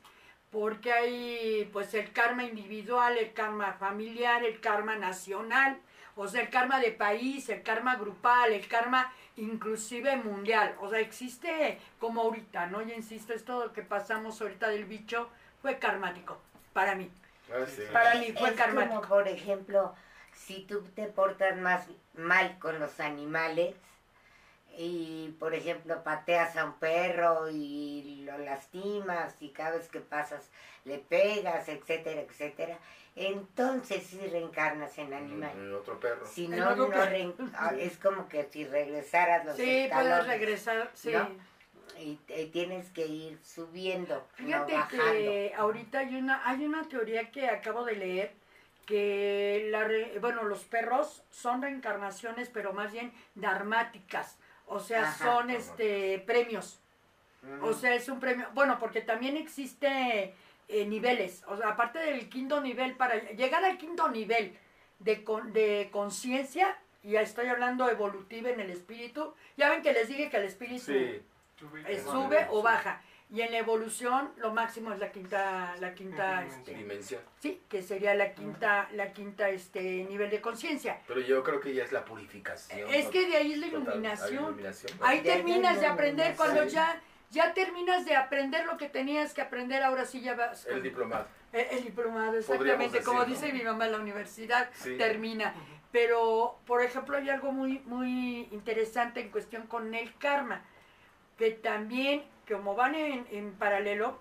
porque 0.49 0.93
hay 0.93 1.69
pues 1.73 1.93
el 1.93 2.13
karma 2.13 2.45
individual, 2.45 3.17
el 3.17 3.33
karma 3.33 3.73
familiar, 3.73 4.45
el 4.45 4.61
karma 4.61 4.95
nacional, 4.95 5.77
o 6.15 6.27
sea, 6.27 6.41
el 6.41 6.49
karma 6.49 6.79
de 6.79 6.91
país, 6.91 7.49
el 7.49 7.63
karma 7.63 7.95
grupal, 7.95 8.53
el 8.53 8.67
karma 8.67 9.11
inclusive 9.37 10.15
mundial. 10.17 10.75
O 10.79 10.89
sea, 10.89 10.99
existe 10.99 11.79
como 11.99 12.21
ahorita, 12.21 12.67
¿no? 12.67 12.81
Yo 12.81 12.93
insisto, 12.93 13.33
esto 13.33 13.73
que 13.73 13.81
pasamos 13.81 14.41
ahorita 14.41 14.69
del 14.69 14.85
bicho 14.85 15.29
fue 15.61 15.79
karmático, 15.79 16.39
para 16.73 16.95
mí. 16.95 17.09
Ah, 17.51 17.65
sí. 17.67 17.83
Para 17.91 18.15
mí 18.15 18.31
fue 18.37 18.49
es 18.49 18.55
karmático. 18.55 18.95
como, 18.95 19.07
por 19.07 19.27
ejemplo, 19.27 19.95
si 20.33 20.65
tú 20.65 20.81
te 20.95 21.07
portas 21.07 21.57
más 21.57 21.87
mal 22.15 22.57
con 22.59 22.79
los 22.79 22.99
animales 22.99 23.75
y, 24.77 25.35
por 25.39 25.53
ejemplo, 25.53 26.03
pateas 26.03 26.57
a 26.57 26.65
un 26.65 26.73
perro 26.73 27.49
y 27.49 28.23
lo 28.25 28.37
lastimas 28.39 29.35
y 29.39 29.49
cada 29.49 29.77
vez 29.77 29.87
que 29.89 29.99
pasas 29.99 30.49
le 30.85 30.97
pegas, 30.97 31.69
etcétera, 31.69 32.21
etcétera, 32.21 32.77
entonces 33.15 34.03
sí 34.07 34.19
reencarnas 34.27 34.97
en 34.97 35.13
animal. 35.13 35.55
Mm, 35.55 35.75
Otro 35.75 35.99
perro. 35.99 36.25
Si 36.25 36.45
En 36.45 36.51
no, 36.57 36.75
no 36.75 36.89
ah, 37.57 37.71
es 37.77 37.97
como 37.97 38.27
que 38.27 38.43
si 38.45 38.65
regresaras 38.65 39.45
los 39.45 39.55
Sí, 39.55 39.87
puedes 39.91 40.27
regresar, 40.27 40.89
sí. 40.93 41.11
¿no? 41.11 41.29
y, 41.99 42.19
y 42.27 42.45
tienes 42.47 42.89
que 42.89 43.05
ir 43.05 43.37
subiendo, 43.43 44.25
Fíjate 44.35 44.71
no 44.73 44.79
bajando. 44.79 45.03
que 45.11 45.53
ahorita 45.55 45.99
hay 45.99 46.15
una, 46.15 46.47
hay 46.49 46.65
una 46.65 46.83
teoría 46.89 47.29
que 47.29 47.47
acabo 47.47 47.83
de 47.85 47.95
leer 47.95 48.33
que 48.87 49.67
la 49.69 49.83
re- 49.83 50.17
bueno, 50.19 50.43
los 50.43 50.63
perros 50.65 51.23
son 51.31 51.61
reencarnaciones, 51.61 52.49
pero 52.49 52.73
más 52.73 52.91
bien 52.91 53.13
dharmáticas. 53.35 54.37
O 54.65 54.79
sea, 54.79 55.03
Ajá. 55.03 55.23
son 55.25 55.49
este 55.51 56.19
premios. 56.25 56.79
O 57.61 57.73
sea, 57.73 57.93
es 57.93 58.07
un 58.09 58.19
premio. 58.21 58.47
Bueno, 58.53 58.79
porque 58.79 59.01
también 59.01 59.35
existe 59.37 60.33
eh, 60.67 60.85
niveles. 60.85 61.43
O 61.47 61.57
sea, 61.57 61.69
aparte 61.69 61.99
del 61.99 62.29
quinto 62.29 62.61
nivel, 62.61 62.95
para 62.95 63.15
llegar 63.31 63.63
al 63.63 63.77
quinto 63.77 64.09
nivel 64.09 64.57
de, 64.99 65.23
con- 65.23 65.51
de 65.53 65.89
conciencia, 65.91 66.77
y 67.03 67.11
ya 67.11 67.21
estoy 67.21 67.47
hablando 67.47 67.89
evolutiva 67.89 68.49
en 68.49 68.59
el 68.59 68.69
espíritu, 68.69 69.33
ya 69.57 69.69
ven 69.69 69.81
que 69.81 69.93
les 69.93 70.07
dije 70.07 70.29
que 70.29 70.37
el 70.37 70.43
espíritu 70.45 70.85
Sí. 70.85 71.21
eh, 71.87 72.01
sube 72.03 72.47
o 72.49 72.61
baja. 72.61 73.01
Y 73.29 73.41
en 73.41 73.51
la 73.51 73.57
evolución 73.57 74.31
lo 74.37 74.53
máximo 74.53 74.93
es 74.93 74.99
la 74.99 75.11
quinta, 75.11 75.75
la 75.79 75.95
quinta, 75.95 76.45
este, 76.45 76.75
Dimensión. 76.75 77.19
sí, 77.39 77.59
que 77.67 77.81
sería 77.81 78.13
la 78.13 78.33
quinta, 78.35 78.87
la 78.93 79.11
quinta 79.11 79.49
este 79.49 79.81
nivel 80.03 80.29
de 80.29 80.39
conciencia. 80.39 80.99
Pero 81.07 81.19
yo 81.19 81.41
creo 81.41 81.59
que 81.59 81.73
ya 81.73 81.83
es 81.83 81.91
la 81.91 82.05
purificación. 82.05 82.93
Es 82.93 83.07
que 83.07 83.27
de 83.27 83.37
ahí 83.37 83.53
es 83.53 83.57
la 83.59 83.67
Total, 83.71 83.81
iluminación. 83.81 84.57
Ahí 85.01 85.21
terminas 85.21 85.79
de 85.79 85.87
aprender 85.87 86.35
cuando 86.35 86.65
ya, 86.65 87.01
ya 87.33 87.53
terminas 87.53 88.05
de 88.05 88.15
aprender 88.15 88.65
lo 88.65 88.77
que 88.77 88.87
tenías 88.87 89.33
que 89.33 89.41
aprender, 89.41 89.81
ahora 89.83 90.05
sí 90.05 90.21
ya 90.21 90.35
vas. 90.35 90.65
El 90.67 90.83
diplomado. 90.83 91.27
Eh, 91.51 91.67
El 91.71 91.83
diplomado, 91.83 92.37
exactamente, 92.37 93.01
como 93.03 93.25
dice 93.25 93.51
mi 93.51 93.61
mamá, 93.63 93.87
la 93.87 93.97
universidad 93.99 94.69
Sí. 94.73 94.97
termina. 94.97 95.53
Pero, 95.91 96.59
por 96.65 96.81
ejemplo, 96.81 97.17
hay 97.17 97.29
algo 97.29 97.51
muy, 97.51 97.79
muy 97.85 98.47
interesante 98.51 99.19
en 99.19 99.29
cuestión 99.29 99.67
con 99.67 99.93
el 99.93 100.15
karma, 100.17 100.63
que 101.37 101.51
también, 101.51 102.23
como 102.47 102.75
van 102.75 102.95
en, 102.95 103.27
en 103.31 103.53
paralelo, 103.53 104.19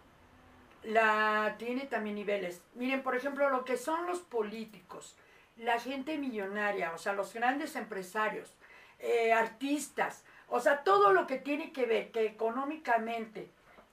la 0.82 1.54
tiene 1.58 1.86
también 1.86 2.16
niveles. 2.16 2.62
Miren, 2.74 3.02
por 3.02 3.14
ejemplo, 3.16 3.48
lo 3.50 3.64
que 3.64 3.76
son 3.76 4.06
los 4.06 4.20
políticos, 4.20 5.16
la 5.56 5.78
gente 5.78 6.18
millonaria, 6.18 6.92
o 6.92 6.98
sea, 6.98 7.12
los 7.12 7.32
grandes 7.32 7.76
empresarios, 7.76 8.54
eh, 8.98 9.32
artistas, 9.32 10.24
o 10.54 10.60
sea, 10.60 10.82
todo 10.84 11.12
lo 11.12 11.26
que 11.26 11.38
tiene 11.38 11.72
que 11.72 11.86
ver 11.86 12.10
que 12.12 12.26
económicamente 12.26 13.48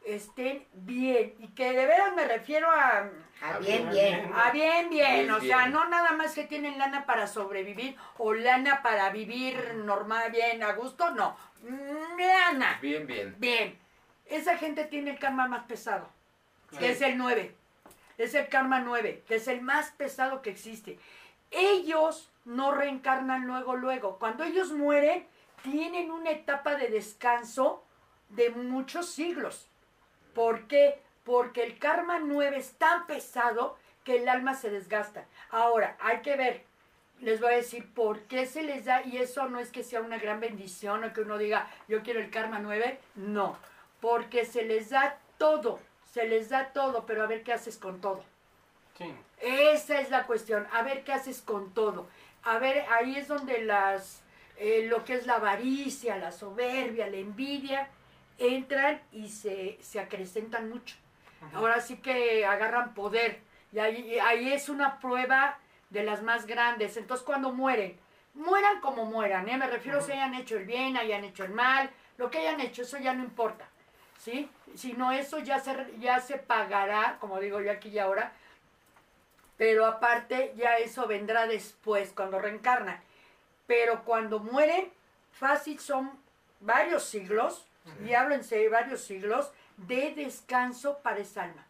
estén 0.06 0.66
bien 0.74 1.34
y 1.40 1.48
que 1.50 1.72
de 1.74 1.86
veras 1.86 2.14
me 2.16 2.26
refiero 2.26 2.70
a 2.70 3.10
Ah, 3.42 3.58
bien, 3.60 3.90
bien. 3.90 3.92
bien. 3.92 4.32
Ah, 4.36 4.52
bien, 4.52 4.90
bien, 4.90 5.14
Bien, 5.20 5.32
o 5.32 5.40
sea, 5.40 5.60
bien. 5.60 5.72
no 5.72 5.88
nada 5.88 6.12
más 6.12 6.34
que 6.34 6.44
tienen 6.44 6.78
lana 6.78 7.06
para 7.06 7.26
sobrevivir 7.26 7.96
o 8.18 8.34
lana 8.34 8.82
para 8.84 9.10
vivir 9.12 9.76
normal, 9.76 10.30
bien, 10.32 10.62
a 10.62 10.74
gusto, 10.74 11.12
no. 11.12 11.38
Lana, 12.18 12.78
Bien, 12.82 13.08
bien. 13.08 13.36
bien. 13.38 13.78
Esa 14.26 14.58
gente 14.58 14.84
tiene 14.86 15.12
el 15.12 15.20
karma 15.20 15.48
más 15.48 15.64
pesado, 15.66 16.10
que 16.78 16.92
es 16.92 17.02
el 17.02 17.18
9. 17.18 17.56
Es 18.18 18.34
el 18.36 18.50
karma 18.50 18.82
9, 18.82 19.24
que 19.28 19.36
es 19.36 19.48
el 19.48 19.62
más 19.62 19.92
pesado 19.92 20.42
que 20.42 20.50
existe. 20.50 21.00
Ellos 21.52 22.30
no 22.44 22.72
reencarnan 22.74 23.48
luego, 23.48 23.76
luego. 23.78 24.20
Cuando 24.20 24.44
ellos 24.44 24.72
mueren, 24.74 25.26
tienen 25.64 26.12
una 26.12 26.32
etapa 26.32 26.76
de 26.76 26.90
descanso 26.90 27.84
de 28.30 28.50
muchos 28.52 29.10
siglos. 29.10 29.68
¿Por 30.34 30.68
qué? 30.68 31.02
Porque 31.24 31.64
el 31.64 31.78
karma 31.80 32.20
9 32.20 32.58
es 32.58 32.74
tan 32.74 33.08
pesado 33.08 33.78
que 34.04 34.18
el 34.18 34.30
alma 34.30 34.54
se 34.54 34.70
desgasta. 34.70 35.26
Ahora, 35.52 35.98
hay 36.00 36.22
que 36.22 36.36
ver, 36.36 36.64
les 37.20 37.42
voy 37.42 37.54
a 37.54 37.58
decir 37.58 37.94
por 37.94 38.22
qué 38.24 38.46
se 38.46 38.64
les 38.64 38.86
da, 38.86 39.04
y 39.04 39.18
eso 39.18 39.48
no 39.50 39.60
es 39.60 39.72
que 39.72 39.84
sea 39.84 40.02
una 40.02 40.18
gran 40.18 40.40
bendición 40.40 41.04
o 41.04 41.14
que 41.14 41.22
uno 41.22 41.38
diga, 41.38 41.70
yo 41.88 42.02
quiero 42.04 42.20
el 42.20 42.32
karma 42.32 42.60
9, 42.60 43.00
no, 43.16 43.58
porque 44.00 44.46
se 44.46 44.64
les 44.64 44.90
da 44.90 45.20
todo, 45.38 45.80
se 46.12 46.28
les 46.28 46.50
da 46.50 46.72
todo, 46.74 47.06
pero 47.06 47.24
a 47.24 47.28
ver 47.28 47.44
qué 47.44 47.54
haces 47.54 47.78
con 47.78 48.02
todo. 48.02 48.24
Sí. 48.98 49.14
Esa 49.40 50.00
es 50.00 50.10
la 50.10 50.26
cuestión, 50.26 50.68
a 50.74 50.84
ver 50.84 51.04
qué 51.04 51.14
haces 51.14 51.42
con 51.42 51.74
todo. 51.74 52.08
A 52.44 52.58
ver, 52.58 52.86
ahí 52.92 53.18
es 53.18 53.28
donde 53.28 53.64
las, 53.64 54.22
eh, 54.60 54.86
lo 54.88 55.04
que 55.06 55.16
es 55.16 55.26
la 55.26 55.36
avaricia, 55.36 56.18
la 56.18 56.32
soberbia, 56.32 57.08
la 57.08 57.18
envidia, 57.18 57.90
entran 58.38 59.02
y 59.12 59.30
se, 59.30 59.78
se 59.82 60.00
acrecentan 60.00 60.70
mucho. 60.70 60.96
Ahora 61.54 61.80
sí 61.80 61.98
que 61.98 62.46
agarran 62.46 62.94
poder. 62.94 63.40
Y 63.72 63.80
ahí, 63.80 64.20
ahí 64.20 64.52
es 64.52 64.68
una 64.68 65.00
prueba 65.00 65.58
de 65.90 66.04
las 66.04 66.22
más 66.22 66.46
grandes. 66.46 66.98
Entonces 66.98 67.26
cuando 67.26 67.52
mueren, 67.52 67.98
mueran 68.34 68.82
como 68.82 69.06
mueran, 69.06 69.48
¿eh? 69.50 69.58
me 69.58 69.68
refiero 69.68 70.02
si 70.02 70.12
hayan 70.12 70.36
hecho 70.36 70.58
el 70.58 70.66
bien, 70.66 70.98
hayan 70.98 71.24
hecho 71.24 71.44
el 71.46 71.52
mal, 71.52 71.90
lo 72.18 72.30
que 72.30 72.40
hayan 72.40 72.60
hecho, 72.60 72.82
eso 72.82 72.98
ya 72.98 73.14
no 73.14 73.24
importa. 73.24 73.68
¿Sí? 74.18 74.50
Si 74.76 74.94
no, 74.94 75.14
eso 75.14 75.40
ya 75.40 75.60
se, 75.60 75.74
ya 76.00 76.20
se 76.20 76.38
pagará, 76.38 77.18
como 77.22 77.40
digo 77.40 77.62
yo 77.62 77.72
aquí 77.72 77.88
y 77.88 78.00
ahora, 78.00 78.34
pero 79.56 79.86
aparte 79.86 80.54
ya 80.58 80.78
eso 80.78 81.08
vendrá 81.08 81.48
después, 81.48 82.12
cuando 82.14 82.40
reencarnan. 82.40 83.02
Pero 83.70 84.04
cuando 84.04 84.40
mueren, 84.40 84.92
fácil 85.32 85.80
son 85.80 86.12
varios 86.60 87.04
siglos, 87.04 87.68
y 88.04 88.16
háblense 88.16 88.68
varios 88.68 89.02
siglos, 89.02 89.52
de 89.78 90.16
descanso 90.16 90.98
para 91.04 91.20
esa 91.20 91.44
alma. 91.44 91.68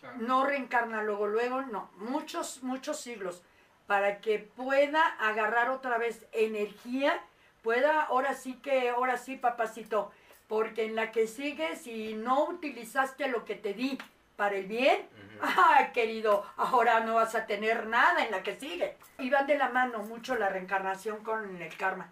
Claro. 0.00 0.18
No 0.18 0.44
reencarna 0.44 1.02
luego, 1.02 1.28
luego, 1.28 1.62
no. 1.62 1.90
Muchos, 1.96 2.62
muchos 2.62 3.00
siglos. 3.00 3.42
Para 3.86 4.20
que 4.20 4.38
pueda 4.38 5.02
agarrar 5.18 5.70
otra 5.70 5.96
vez 5.96 6.26
energía, 6.32 7.18
pueda, 7.62 8.02
ahora 8.02 8.34
sí 8.34 8.56
que, 8.56 8.90
ahora 8.90 9.16
sí, 9.16 9.36
papacito, 9.36 10.12
porque 10.46 10.84
en 10.84 10.94
la 10.94 11.10
que 11.10 11.26
sigue, 11.26 11.74
si 11.76 12.12
no 12.12 12.44
utilizaste 12.50 13.28
lo 13.28 13.46
que 13.46 13.54
te 13.54 13.72
di 13.72 13.96
para 14.40 14.56
el 14.56 14.64
bien, 14.64 15.06
ay, 15.42 15.90
querido, 15.92 16.46
ahora 16.56 17.00
no 17.00 17.16
vas 17.16 17.34
a 17.34 17.44
tener 17.44 17.86
nada 17.88 18.24
en 18.24 18.30
la 18.30 18.42
que 18.42 18.58
sigue. 18.58 18.96
Y 19.18 19.28
van 19.28 19.46
de 19.46 19.58
la 19.58 19.68
mano 19.68 19.98
mucho 19.98 20.34
la 20.34 20.48
reencarnación 20.48 21.22
con 21.22 21.60
el 21.60 21.76
karma. 21.76 22.08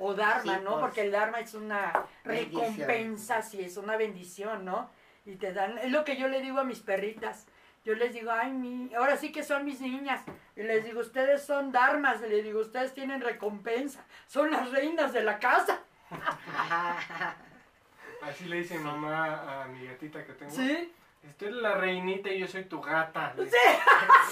O 0.00 0.12
dharma, 0.12 0.56
Sí, 0.56 0.60
¿no? 0.64 0.70
pues. 0.72 0.80
Porque 0.80 1.02
el 1.02 1.12
dharma 1.12 1.38
es 1.38 1.54
una 1.54 1.92
Bendición. 2.24 2.62
recompensa, 2.78 3.42
sí, 3.42 3.62
es 3.62 3.76
una 3.76 3.96
bendición, 3.96 4.64
¿no? 4.64 4.90
Y 5.24 5.36
te 5.36 5.52
dan, 5.52 5.78
es 5.78 5.92
lo 5.92 6.02
que 6.04 6.16
yo 6.16 6.26
le 6.26 6.40
digo 6.40 6.58
a 6.58 6.64
mis 6.64 6.80
perritas. 6.80 7.46
Yo 7.84 7.94
les 7.94 8.12
digo, 8.12 8.32
ay, 8.32 8.50
mi, 8.50 8.92
ahora 8.96 9.16
sí 9.16 9.30
que 9.30 9.44
son 9.44 9.64
mis 9.64 9.80
niñas. 9.80 10.20
Y 10.56 10.64
les 10.64 10.84
digo, 10.84 10.98
ustedes 10.98 11.44
son 11.44 11.70
dharmas. 11.70 12.20
Y 12.26 12.28
les 12.28 12.42
digo, 12.42 12.58
ustedes 12.58 12.92
tienen 12.92 13.20
recompensa. 13.20 14.04
Son 14.26 14.50
las 14.50 14.72
reinas 14.72 15.12
de 15.12 15.22
la 15.22 15.38
casa. 15.38 15.78
Así 18.22 18.46
le 18.46 18.56
dice 18.56 18.76
mamá 18.80 19.62
a 19.62 19.66
mi 19.68 19.86
gatita 19.86 20.24
que 20.24 20.32
tengo. 20.32 20.50
¿Sí? 20.50 20.92
Eres 21.22 21.54
la 21.54 21.74
reinita 21.74 22.30
y 22.30 22.40
yo 22.40 22.48
soy 22.48 22.64
tu 22.64 22.80
gata. 22.80 23.34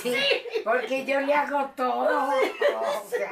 Sí, 0.01 0.17
porque 0.65 1.05
yo 1.05 1.21
le 1.21 1.35
hago 1.35 1.71
todo. 1.77 2.29
O 2.29 3.09
sea, 3.09 3.31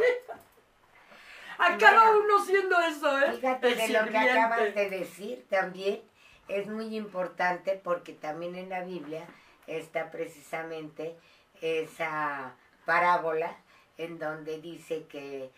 Acaba 1.59 2.13
Mira. 2.13 2.17
uno 2.19 2.45
siendo 2.45 2.81
eso, 2.81 3.19
¿eh? 3.21 3.33
Fíjate 3.33 3.69
El 3.73 3.79
de 3.79 3.89
lo 3.89 4.11
que 4.11 4.19
acabas 4.19 4.75
de 4.75 4.91
decir 4.91 5.47
también 5.49 6.03
es 6.49 6.67
muy 6.67 6.97
importante 6.97 7.81
porque 7.83 8.13
también 8.13 8.57
en 8.57 8.69
la 8.69 8.83
Biblia 8.83 9.25
está 9.67 10.11
precisamente 10.11 11.17
esa 11.61 12.55
parábola 12.85 13.57
en 13.97 14.19
donde 14.19 14.61
dice 14.61 15.07
que 15.07 15.51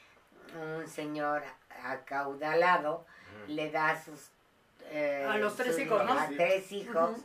un 0.55 0.87
señor 0.87 1.43
acaudalado 1.83 3.07
le 3.49 3.71
da 3.71 3.91
a 3.91 4.03
sus 4.05 4.31
eh, 4.91 5.27
A 5.29 5.39
los 5.39 5.57
tres 5.57 5.79
hijos, 5.79 6.05
¿no? 6.05 6.13
a 6.13 6.29
tres 6.29 6.71
hijos. 6.73 7.17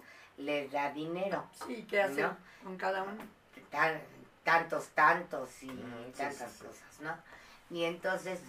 Les 0.42 0.72
da 0.72 0.92
dinero 0.92 1.44
Sí, 1.66 1.86
¿qué 1.90 2.02
hace 2.02 2.22
¿No? 2.22 2.38
con 2.64 2.78
cada 2.78 3.04
uno? 3.04 3.24
tan- 3.70 4.02
tantos 4.44 4.88
tantos 4.90 5.62
y 5.64 5.70
tantas 6.18 6.52
sí, 6.52 6.58
sí. 6.60 6.66
cosas 6.66 7.00
no 7.02 7.16
y 7.70 7.84
entonces 7.86 8.40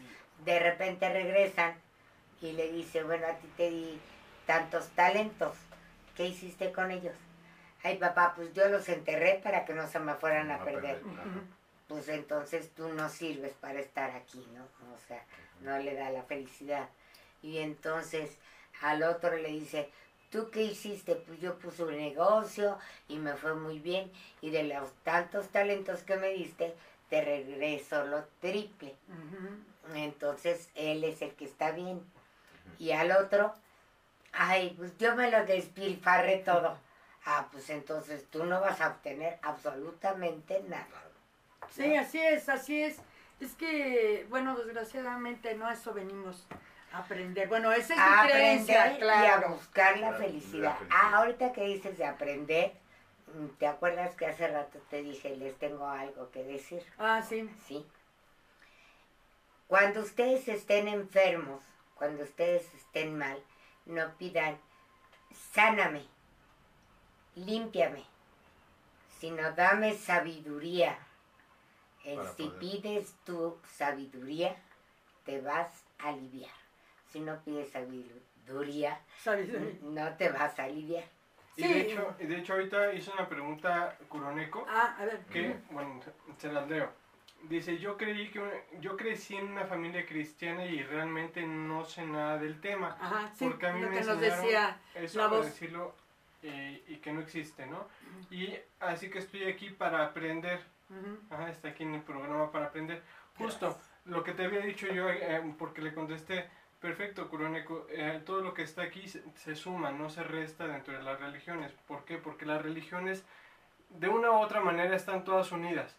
de 0.44 0.58
repente 0.58 1.08
regresan 1.12 1.74
y 2.40 2.52
le 2.52 2.70
dice 2.72 3.02
bueno 3.04 3.26
a 3.26 3.34
ti 3.36 3.46
te 3.56 3.70
di 3.70 4.00
tantos 4.46 4.88
talentos 4.90 5.56
¿qué 6.16 6.26
hiciste 6.26 6.72
con 6.72 6.90
ellos? 6.90 7.14
ay 7.84 7.98
papá 7.98 8.32
pues 8.34 8.52
yo 8.54 8.68
los 8.68 8.88
enterré 8.88 9.40
para 9.42 9.64
que 9.64 9.74
no 9.74 9.86
se 9.88 9.98
me 9.98 10.14
fueran 10.14 10.50
a 10.50 10.56
A 10.56 10.64
perder 10.64 11.02
pues 11.88 12.08
entonces 12.08 12.70
tú 12.74 12.88
no 12.88 13.10
sirves 13.10 13.52
para 13.60 13.78
estar 13.80 14.12
aquí, 14.12 14.46
¿no? 14.54 14.62
O 14.94 14.98
sea, 15.06 15.22
no 15.60 15.76
le 15.78 15.94
da 15.94 16.08
la 16.08 16.22
felicidad. 16.22 16.88
Y 17.42 17.58
entonces 17.58 18.38
al 18.80 19.02
otro 19.02 19.36
le 19.36 19.48
dice, 19.50 19.90
¿tú 20.32 20.50
qué 20.50 20.62
hiciste? 20.62 21.14
Pues 21.14 21.38
yo 21.40 21.58
puse 21.58 21.84
un 21.84 21.96
negocio 21.96 22.78
y 23.06 23.18
me 23.18 23.34
fue 23.34 23.54
muy 23.54 23.78
bien 23.78 24.10
y 24.40 24.50
de 24.50 24.64
los 24.64 24.90
tantos 25.04 25.50
talentos 25.50 26.02
que 26.02 26.16
me 26.16 26.30
diste, 26.30 26.74
te 27.08 27.22
regreso 27.22 28.04
lo 28.06 28.24
triple. 28.40 28.96
Entonces 29.94 30.70
él 30.74 31.04
es 31.04 31.20
el 31.22 31.32
que 31.34 31.44
está 31.44 31.70
bien. 31.70 32.02
Y 32.78 32.92
al 32.92 33.12
otro, 33.12 33.54
ay, 34.32 34.74
pues 34.76 34.96
yo 34.98 35.14
me 35.14 35.30
lo 35.30 35.44
despilfarré 35.44 36.38
todo. 36.38 36.78
Ah, 37.26 37.48
pues 37.52 37.68
entonces 37.70 38.24
tú 38.30 38.44
no 38.44 38.60
vas 38.60 38.80
a 38.80 38.88
obtener 38.88 39.38
absolutamente 39.42 40.64
nada. 40.66 40.88
Sí, 41.70 41.94
así 41.94 42.18
es, 42.18 42.48
así 42.48 42.82
es. 42.82 42.96
Es 43.40 43.54
que, 43.54 44.26
bueno, 44.30 44.56
desgraciadamente 44.56 45.54
no 45.54 45.66
a 45.66 45.74
eso 45.74 45.92
venimos 45.92 46.46
aprender. 46.92 47.48
Bueno, 47.48 47.72
esa 47.72 47.94
es 47.94 47.98
mi 47.98 48.04
aprender 48.04 48.32
creencia, 48.32 48.92
y 48.92 48.94
a 48.94 48.98
claro. 48.98 49.48
buscar 49.50 49.98
la 49.98 50.10
La- 50.12 50.16
felicidad. 50.18 50.62
la 50.70 50.74
felicidad. 50.76 50.96
Ah, 51.02 51.16
ahorita 51.18 51.52
que 51.52 51.64
dices 51.64 51.98
de 51.98 52.04
aprender, 52.04 52.72
¿te 53.58 53.66
acuerdas 53.66 54.14
que 54.16 54.26
hace 54.26 54.48
rato 54.48 54.78
te 54.90 55.02
dije, 55.02 55.36
les 55.36 55.56
tengo 55.58 55.86
algo 55.88 56.30
que 56.30 56.44
decir? 56.44 56.82
Ah, 56.98 57.22
sí. 57.26 57.48
¿Sí? 57.66 57.86
Cuando 59.66 60.00
ustedes 60.00 60.48
estén 60.48 60.86
enfermos, 60.88 61.62
cuando 61.94 62.24
ustedes 62.24 62.72
estén 62.74 63.16
mal, 63.16 63.42
no 63.86 64.14
pidan, 64.18 64.58
sáname, 65.54 66.04
límpiame, 67.36 68.04
sino 69.18 69.52
dame 69.52 69.94
sabiduría. 69.94 70.98
Eh, 72.04 72.18
si 72.36 72.44
poder- 72.48 72.58
pides 72.58 73.14
tu 73.24 73.58
sabiduría, 73.76 74.56
te 75.24 75.40
vas 75.40 75.84
a 76.00 76.08
aliviar. 76.08 76.50
Si 77.12 77.20
no 77.20 77.38
pides 77.44 77.70
sabiduría, 77.70 78.98
Sabiduría. 79.18 79.76
no 79.82 80.16
te 80.16 80.30
vas 80.30 80.58
a 80.58 80.64
aliviar. 80.64 81.04
Y 81.56 81.62
Sí. 81.62 81.68
de 81.72 81.80
hecho, 81.82 82.14
y 82.18 82.24
de 82.26 82.38
hecho 82.38 82.54
ahorita 82.54 82.94
hizo 82.94 83.12
una 83.12 83.28
pregunta 83.28 83.98
Kuroneko 84.08 84.64
Ah, 84.66 84.96
a 84.98 85.04
ver. 85.04 85.18
que, 85.30 85.58
bueno, 85.70 86.00
se 86.38 86.50
las 86.50 86.66
leo. 86.68 86.90
Dice, 87.42 87.76
yo 87.78 87.98
creí 87.98 88.30
que 88.30 88.40
yo 88.80 88.96
crecí 88.96 89.36
en 89.36 89.48
una 89.48 89.66
familia 89.66 90.06
cristiana 90.06 90.64
y 90.64 90.82
realmente 90.82 91.42
no 91.42 91.84
sé 91.84 92.06
nada 92.06 92.38
del 92.38 92.60
tema. 92.60 92.96
Ajá, 92.98 93.30
sí, 93.34 93.44
porque 93.44 93.66
a 93.66 93.72
mí 93.74 93.80
lo 93.82 93.88
me 93.90 93.98
que 93.98 94.04
nos 94.04 94.08
enseñaron 94.14 94.42
decía 94.44 94.80
Eso 94.94 95.18
la 95.18 95.26
voz. 95.26 95.44
decirlo 95.46 95.94
eh, 96.42 96.82
y 96.88 96.96
que 96.96 97.12
no 97.12 97.20
existe, 97.20 97.66
¿no? 97.66 97.86
Y 98.30 98.56
así 98.80 99.10
que 99.10 99.18
estoy 99.18 99.44
aquí 99.44 99.70
para 99.70 100.04
aprender. 100.06 100.60
Ujú. 100.88 101.18
Ajá, 101.30 101.50
está 101.50 101.68
aquí 101.68 101.82
en 101.82 101.94
el 101.94 102.02
programa 102.02 102.50
para 102.50 102.66
aprender. 102.66 103.02
Justo 103.36 103.78
lo 104.06 104.22
que 104.24 104.32
te 104.32 104.44
había 104.44 104.60
dicho 104.60 104.86
yo, 104.88 105.08
eh, 105.10 105.42
porque 105.58 105.82
le 105.82 105.92
contesté, 105.94 106.48
perfecto, 106.82 107.28
Kuroneko, 107.28 107.86
eh, 107.88 108.20
todo 108.26 108.42
lo 108.42 108.52
que 108.52 108.62
está 108.62 108.82
aquí 108.82 109.08
se, 109.08 109.22
se 109.36 109.54
suma, 109.54 109.92
no 109.92 110.10
se 110.10 110.22
resta 110.24 110.66
dentro 110.66 110.92
de 110.92 111.02
las 111.02 111.18
religiones. 111.20 111.72
¿Por 111.86 112.04
qué? 112.04 112.18
Porque 112.18 112.44
las 112.44 112.60
religiones, 112.60 113.24
de 113.88 114.08
una 114.08 114.32
u 114.32 114.40
otra 114.40 114.60
manera, 114.60 114.94
están 114.94 115.24
todas 115.24 115.52
unidas. 115.52 115.96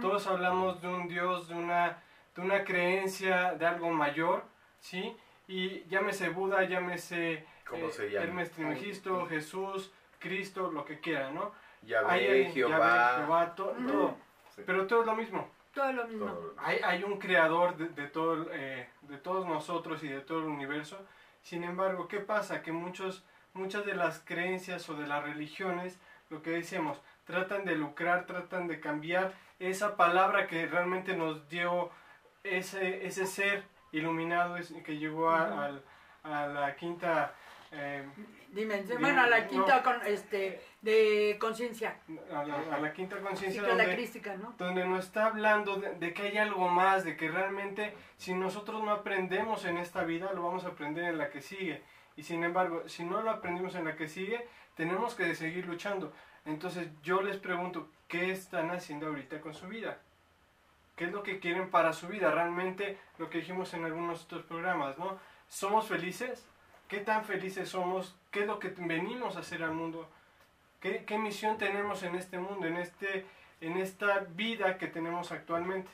Todos 0.00 0.26
hablamos 0.26 0.80
de 0.80 0.88
un 0.88 1.08
Dios, 1.08 1.48
de 1.48 1.54
una, 1.54 2.02
de 2.34 2.40
una 2.40 2.64
creencia, 2.64 3.54
de 3.54 3.66
algo 3.66 3.90
mayor, 3.90 4.44
¿sí? 4.80 5.14
Y 5.46 5.84
llámese 5.88 6.28
Buda, 6.28 6.64
llámese 6.64 7.44
¿Cómo 7.68 7.86
eh, 7.86 7.92
se 7.92 8.10
llama? 8.10 8.24
Hermes 8.24 8.50
Trismegisto, 8.50 9.26
Jesús, 9.26 9.92
Cristo, 10.18 10.70
lo 10.70 10.84
que 10.84 11.00
quiera, 11.00 11.30
¿no? 11.30 11.52
Yahvé, 11.82 12.50
Jehová. 12.52 13.16
Jehová, 13.18 13.54
todo. 13.54 14.16
Sí. 14.54 14.62
Pero 14.64 14.86
todo 14.86 15.00
es 15.00 15.06
lo 15.06 15.16
mismo. 15.16 15.50
Todo 15.78 15.92
lo 15.92 16.04
mismo. 16.06 16.26
Todo. 16.26 16.54
Hay, 16.58 16.78
hay 16.84 17.04
un 17.04 17.18
creador 17.18 17.76
de, 17.76 17.88
de 17.88 18.06
todo, 18.08 18.46
eh, 18.52 18.88
de 19.02 19.16
todos 19.18 19.46
nosotros 19.46 20.02
y 20.02 20.08
de 20.08 20.20
todo 20.20 20.40
el 20.40 20.46
universo. 20.46 20.98
Sin 21.42 21.62
embargo, 21.64 22.08
¿qué 22.08 22.18
pasa? 22.18 22.62
Que 22.62 22.72
muchos, 22.72 23.24
muchas 23.54 23.86
de 23.86 23.94
las 23.94 24.18
creencias 24.20 24.88
o 24.90 24.94
de 24.94 25.06
las 25.06 25.22
religiones, 25.22 25.98
lo 26.30 26.42
que 26.42 26.50
decíamos, 26.50 27.00
tratan 27.24 27.64
de 27.64 27.76
lucrar, 27.76 28.26
tratan 28.26 28.66
de 28.68 28.80
cambiar 28.80 29.32
esa 29.60 29.96
palabra 29.96 30.46
que 30.46 30.66
realmente 30.66 31.16
nos 31.16 31.48
dio 31.48 31.90
ese, 32.44 33.06
ese 33.06 33.26
ser 33.26 33.62
iluminado 33.92 34.56
que 34.84 34.98
llegó 34.98 35.30
a, 35.30 35.64
al- 35.66 35.82
a 36.24 36.46
la 36.48 36.74
quinta... 36.76 37.32
eh, 37.72 38.04
Dimensión. 38.48 38.98
Dim- 38.98 39.00
Bueno, 39.02 39.22
a 39.22 39.26
la 39.28 39.40
no. 39.40 39.48
quinta 39.48 39.82
con, 39.82 40.00
este, 40.06 40.60
de 40.80 41.36
conciencia. 41.40 41.98
a, 42.32 42.44
la, 42.44 42.54
a 42.76 42.78
la 42.80 42.92
quinta 42.92 43.16
Sí, 43.16 43.22
conciencia 43.22 43.62
la 43.62 43.68
donde- 43.68 43.94
crística, 43.94 44.36
¿no? 44.36 44.54
donde 44.58 44.84
nos 44.86 45.04
está 45.04 45.26
hablando 45.26 45.76
de, 45.76 45.94
de 45.96 46.14
que 46.14 46.22
hay 46.22 46.38
algo 46.38 46.68
más, 46.68 47.04
de 47.04 47.16
que 47.16 47.28
realmente 47.30 47.94
si 48.16 48.32
nosotros 48.34 48.82
no 48.82 48.90
aprendemos 48.90 49.64
en 49.66 49.76
esta 49.78 50.04
vida, 50.04 50.32
lo 50.32 50.42
vamos 50.42 50.64
a 50.64 50.68
aprender 50.68 51.04
en 51.04 51.18
la 51.18 51.30
que 51.30 51.40
sigue. 51.42 51.82
Y 52.16 52.22
sin 52.22 52.42
embargo, 52.42 52.88
si 52.88 53.04
no 53.04 53.20
lo 53.22 53.30
aprendimos 53.30 53.74
en 53.74 53.84
la 53.84 53.94
que 53.96 54.08
sigue, 54.08 54.46
tenemos 54.74 55.14
que 55.14 55.34
seguir 55.34 55.66
luchando. 55.66 56.12
Entonces 56.46 56.88
yo 57.02 57.20
les 57.22 57.36
pregunto, 57.36 57.88
¿qué 58.08 58.30
están 58.32 58.70
haciendo 58.70 59.08
ahorita 59.08 59.40
con 59.40 59.52
su 59.54 59.68
vida? 59.68 59.98
¿Qué 60.96 61.04
es 61.04 61.12
lo 61.12 61.22
que 61.22 61.38
quieren 61.38 61.70
para 61.70 61.92
su 61.92 62.08
vida? 62.08 62.30
Realmente 62.32 62.98
lo 63.18 63.28
que 63.30 63.38
dijimos 63.38 63.72
en 63.74 63.84
algunos 63.84 64.24
otros 64.24 64.42
programas, 64.44 64.98
¿no? 64.98 65.18
¿Somos 65.48 65.86
felices? 65.86 66.48
¿Qué 66.88 67.00
tan 67.00 67.24
felices 67.24 67.68
somos? 67.68 68.16
¿Qué 68.30 68.40
es 68.40 68.46
lo 68.46 68.58
que 68.58 68.68
venimos 68.78 69.36
a 69.36 69.40
hacer 69.40 69.62
al 69.62 69.72
mundo? 69.72 70.08
¿Qué, 70.80 71.04
qué 71.04 71.18
misión 71.18 71.58
tenemos 71.58 72.02
en 72.02 72.14
este 72.14 72.38
mundo, 72.38 72.66
en, 72.66 72.78
este, 72.78 73.26
en 73.60 73.76
esta 73.76 74.20
vida 74.20 74.78
que 74.78 74.86
tenemos 74.86 75.30
actualmente? 75.30 75.90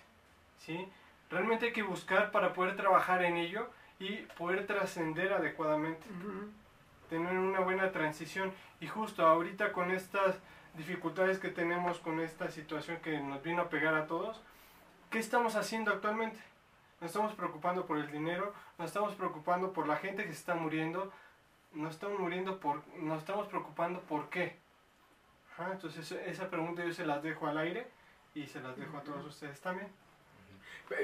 ¿Sí? 0.59 0.87
Realmente 1.31 1.67
hay 1.67 1.73
que 1.73 1.83
buscar 1.83 2.31
para 2.31 2.53
poder 2.53 2.77
trabajar 2.77 3.25
en 3.25 3.37
ello 3.37 3.69
y 3.99 4.17
poder 4.39 4.67
trascender 4.67 5.33
adecuadamente, 5.33 6.07
tener 7.11 7.33
una 7.33 7.61
buena 7.61 7.91
transición. 7.91 8.53
Y 8.81 8.87
justo 8.87 9.27
ahorita 9.27 9.73
con 9.73 9.91
estas 9.91 10.37
dificultades 10.77 11.39
que 11.39 11.49
tenemos, 11.49 11.99
con 11.99 12.21
esta 12.21 12.51
situación 12.51 12.99
que 12.99 13.19
nos 13.19 13.43
vino 13.43 13.63
a 13.63 13.69
pegar 13.69 13.95
a 13.95 14.07
todos, 14.07 14.41
¿qué 15.11 15.19
estamos 15.19 15.57
haciendo 15.57 15.91
actualmente? 15.91 16.39
Nos 17.05 17.11
estamos 17.11 17.35
preocupando 17.35 17.85
por 17.85 17.99
el 17.99 18.11
dinero, 18.11 18.55
nos 18.79 18.87
estamos 18.89 19.15
preocupando 19.15 19.75
por 19.75 19.87
la 19.87 19.97
gente 19.97 20.23
que 20.23 20.31
se 20.33 20.39
está 20.39 20.55
muriendo, 20.55 21.13
nos 21.75 21.93
estamos 21.93 22.19
muriendo 22.19 22.59
por, 22.59 22.81
nos 22.97 23.19
estamos 23.19 23.47
preocupando 23.49 24.01
por 24.01 24.31
qué. 24.31 24.57
Ajá, 25.53 25.73
entonces 25.73 26.11
esa 26.13 26.49
pregunta 26.49 26.83
yo 26.83 26.95
se 26.95 27.05
las 27.05 27.23
dejo 27.23 27.47
al 27.47 27.59
aire 27.59 27.87
y 28.35 28.47
se 28.47 28.59
las 28.63 28.79
dejo 28.79 28.97
a 28.97 29.03
todos 29.03 29.23
ustedes 29.27 29.61
también. 29.61 29.89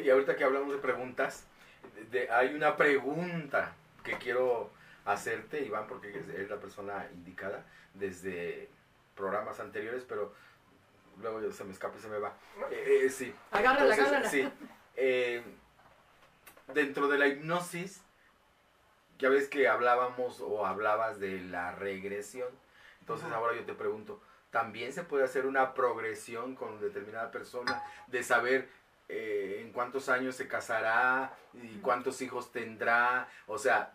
Y 0.02 0.08
ahorita 0.08 0.36
que 0.36 0.44
hablamos 0.44 0.72
de 0.72 0.78
preguntas, 0.78 1.46
de- 1.94 2.04
de- 2.20 2.30
hay 2.30 2.54
una 2.54 2.78
pregunta 2.78 3.74
que 4.02 4.16
quiero 4.16 4.70
hacerte, 5.04 5.62
Iván, 5.66 5.86
porque 5.86 6.18
es, 6.18 6.26
es 6.30 6.48
la 6.48 6.56
persona 6.60 7.08
indicada 7.12 7.62
desde 7.92 8.70
programas 9.14 9.60
anteriores, 9.60 10.04
pero 10.08 10.32
luego 11.20 11.52
se 11.52 11.62
me 11.64 11.72
escapa 11.74 11.98
y 11.98 12.00
se 12.00 12.08
me 12.08 12.18
va. 12.18 12.32
Eh, 12.70 13.02
eh, 13.04 13.10
sí. 13.10 13.34
Agárrala, 13.50 13.94
Entonces, 13.94 14.06
agárrala. 14.06 14.30
Sí. 14.30 14.48
Eh, 14.96 15.44
dentro 16.74 17.08
de 17.08 17.18
la 17.18 17.26
hipnosis, 17.28 18.02
ya 19.18 19.28
ves 19.28 19.48
que 19.48 19.68
hablábamos 19.68 20.40
o 20.40 20.66
hablabas 20.66 21.20
de 21.20 21.40
la 21.42 21.72
regresión. 21.72 22.48
Entonces 23.00 23.30
ahora 23.32 23.54
yo 23.56 23.64
te 23.64 23.74
pregunto, 23.74 24.20
¿también 24.50 24.92
se 24.92 25.02
puede 25.02 25.24
hacer 25.24 25.46
una 25.46 25.74
progresión 25.74 26.54
con 26.54 26.80
determinada 26.80 27.30
persona 27.30 27.82
de 28.06 28.22
saber 28.22 28.68
eh, 29.08 29.58
en 29.62 29.72
cuántos 29.72 30.08
años 30.08 30.36
se 30.36 30.46
casará 30.48 31.34
y 31.54 31.78
cuántos 31.78 32.22
hijos 32.22 32.52
tendrá? 32.52 33.28
O 33.46 33.58
sea, 33.58 33.92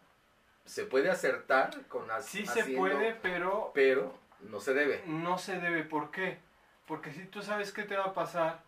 ¿se 0.65 0.85
puede 0.85 1.09
acertar 1.09 1.85
con 1.87 2.09
as- 2.11 2.25
Sí 2.25 2.45
se 2.45 2.63
puede, 2.75 3.15
pero 3.21 3.71
pero 3.73 4.13
no 4.41 4.59
se 4.59 4.73
debe. 4.73 5.03
no 5.07 5.37
se 5.37 5.59
debe. 5.59 5.83
¿Por 5.83 6.11
qué? 6.11 6.39
Porque 6.87 7.11
si 7.11 7.25
tú 7.25 7.41
sabes 7.41 7.71
qué 7.71 7.83
te 7.83 7.95
va 7.97 8.05
a 8.05 8.13
pasar, 8.13 8.61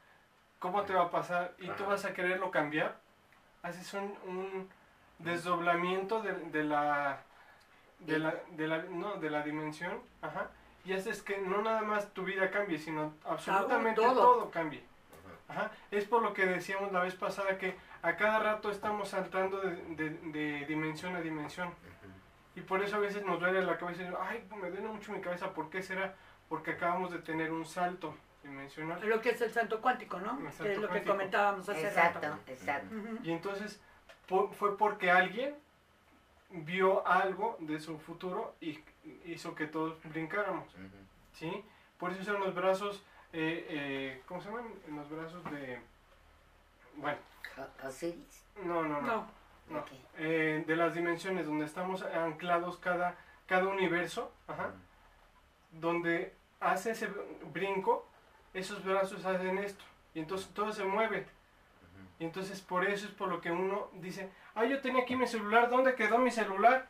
cómo 0.59 0.83
te 0.83 0.93
va 0.93 1.03
a 1.03 1.11
pasar 1.11 1.53
y 1.59 1.69
tú 1.71 1.85
vas 1.85 2.03
a 2.05 2.13
quererlo 2.13 2.49
cambiar, 2.49 2.99
haces 3.67 3.93
un, 3.93 4.13
un 4.27 4.69
desdoblamiento 5.19 6.21
de, 6.21 6.33
de 6.33 6.63
la 6.63 7.19
de 7.99 8.19
la, 8.19 8.35
de 8.51 8.67
la 8.67 8.77
no, 8.83 9.15
de 9.15 9.29
la 9.29 9.41
dimensión, 9.43 9.99
ajá, 10.21 10.49
y 10.85 10.93
haces 10.93 11.23
que 11.23 11.39
no 11.39 11.61
nada 11.63 11.81
más 11.81 12.13
tu 12.13 12.23
vida 12.23 12.51
cambie, 12.51 12.77
sino 12.77 13.13
absolutamente 13.25 13.99
todo. 14.01 14.13
todo. 14.13 14.51
cambie. 14.51 14.83
Ajá. 15.49 15.71
Es 15.91 16.05
por 16.05 16.21
lo 16.21 16.33
que 16.33 16.45
decíamos 16.45 16.91
la 16.91 16.99
vez 17.01 17.15
pasada 17.15 17.57
que 17.57 17.75
a 18.03 18.15
cada 18.15 18.39
rato 18.39 18.69
estamos 18.69 19.09
saltando 19.09 19.59
de, 19.61 19.75
de- 19.95 20.09
de 20.09 20.65
dimensión 20.67 21.15
a 21.15 21.21
dimensión. 21.21 21.69
Y 22.55 22.61
por 22.61 22.83
eso 22.83 22.95
a 22.97 22.99
veces 22.99 23.25
nos 23.25 23.39
duele 23.39 23.61
la 23.63 23.77
cabeza 23.77 24.03
y 24.03 24.13
ay, 24.19 24.47
me 24.59 24.69
duele 24.69 24.87
mucho 24.87 25.11
mi 25.11 25.21
cabeza. 25.21 25.53
¿Por 25.53 25.69
qué 25.69 25.81
será? 25.81 26.15
Porque 26.49 26.71
acabamos 26.71 27.11
de 27.11 27.19
tener 27.19 27.51
un 27.51 27.65
salto 27.65 28.13
dimensional. 28.47 28.99
Lo 29.07 29.21
que 29.21 29.29
es 29.31 29.41
el 29.41 29.51
santo 29.51 29.81
cuántico, 29.81 30.19
¿no? 30.19 30.39
El 30.39 30.45
que 30.53 30.71
es 30.73 30.77
lo 30.77 30.81
que 30.83 30.87
cuántico. 30.87 31.11
comentábamos 31.13 31.67
hace 31.69 31.87
Exacto, 31.87 32.21
rato. 32.27 32.39
exacto. 32.47 32.95
Ujú. 32.95 33.19
Y 33.23 33.31
entonces 33.31 33.79
po- 34.27 34.49
fue 34.51 34.77
porque 34.77 35.11
alguien 35.11 35.55
vio 36.49 37.05
algo 37.07 37.57
de 37.59 37.79
su 37.79 37.99
futuro 37.99 38.55
y 38.61 38.79
hizo 39.25 39.53
que 39.55 39.67
todos 39.67 39.97
brincáramos. 40.03 40.67
¿sí? 41.33 41.63
Por 41.99 42.11
eso 42.11 42.23
son 42.23 42.39
los 42.39 42.55
brazos, 42.55 43.03
eh, 43.33 43.65
eh, 43.69 44.21
¿cómo 44.27 44.41
se 44.41 44.49
llaman? 44.49 44.71
Los 44.95 45.09
brazos 45.09 45.43
de... 45.51 45.79
Bueno, 46.95 47.17
Osiris. 47.85 48.45
no, 48.63 48.83
no, 48.83 49.01
no. 49.01 49.07
No, 49.07 49.27
no. 49.69 49.79
Ok. 49.79 49.87
Eh, 50.17 50.63
de 50.65 50.75
las 50.75 50.93
dimensiones 50.95 51.45
donde 51.45 51.65
estamos 51.65 52.01
anclados 52.03 52.77
cada, 52.77 53.15
cada 53.45 53.67
universo, 53.67 54.31
ajá, 54.47 54.71
donde 55.71 56.33
hace 56.59 56.91
ese 56.91 57.07
brinco, 57.53 58.07
esos 58.59 58.83
brazos 58.83 59.25
hacen 59.25 59.57
esto, 59.59 59.83
y 60.13 60.19
entonces 60.19 60.49
todo 60.53 60.71
se 60.71 60.83
mueve. 60.83 61.25
Y 62.19 62.25
entonces 62.25 62.61
por 62.61 62.83
eso 62.85 63.05
es 63.05 63.11
por 63.13 63.29
lo 63.29 63.41
que 63.41 63.51
uno 63.51 63.89
dice, 63.93 64.29
ah, 64.55 64.65
yo 64.65 64.81
tenía 64.81 65.03
aquí 65.03 65.15
mi 65.15 65.27
celular, 65.27 65.69
¿dónde 65.69 65.93
quedó 65.95 66.17
mi 66.17 66.31
celular? 66.31 66.87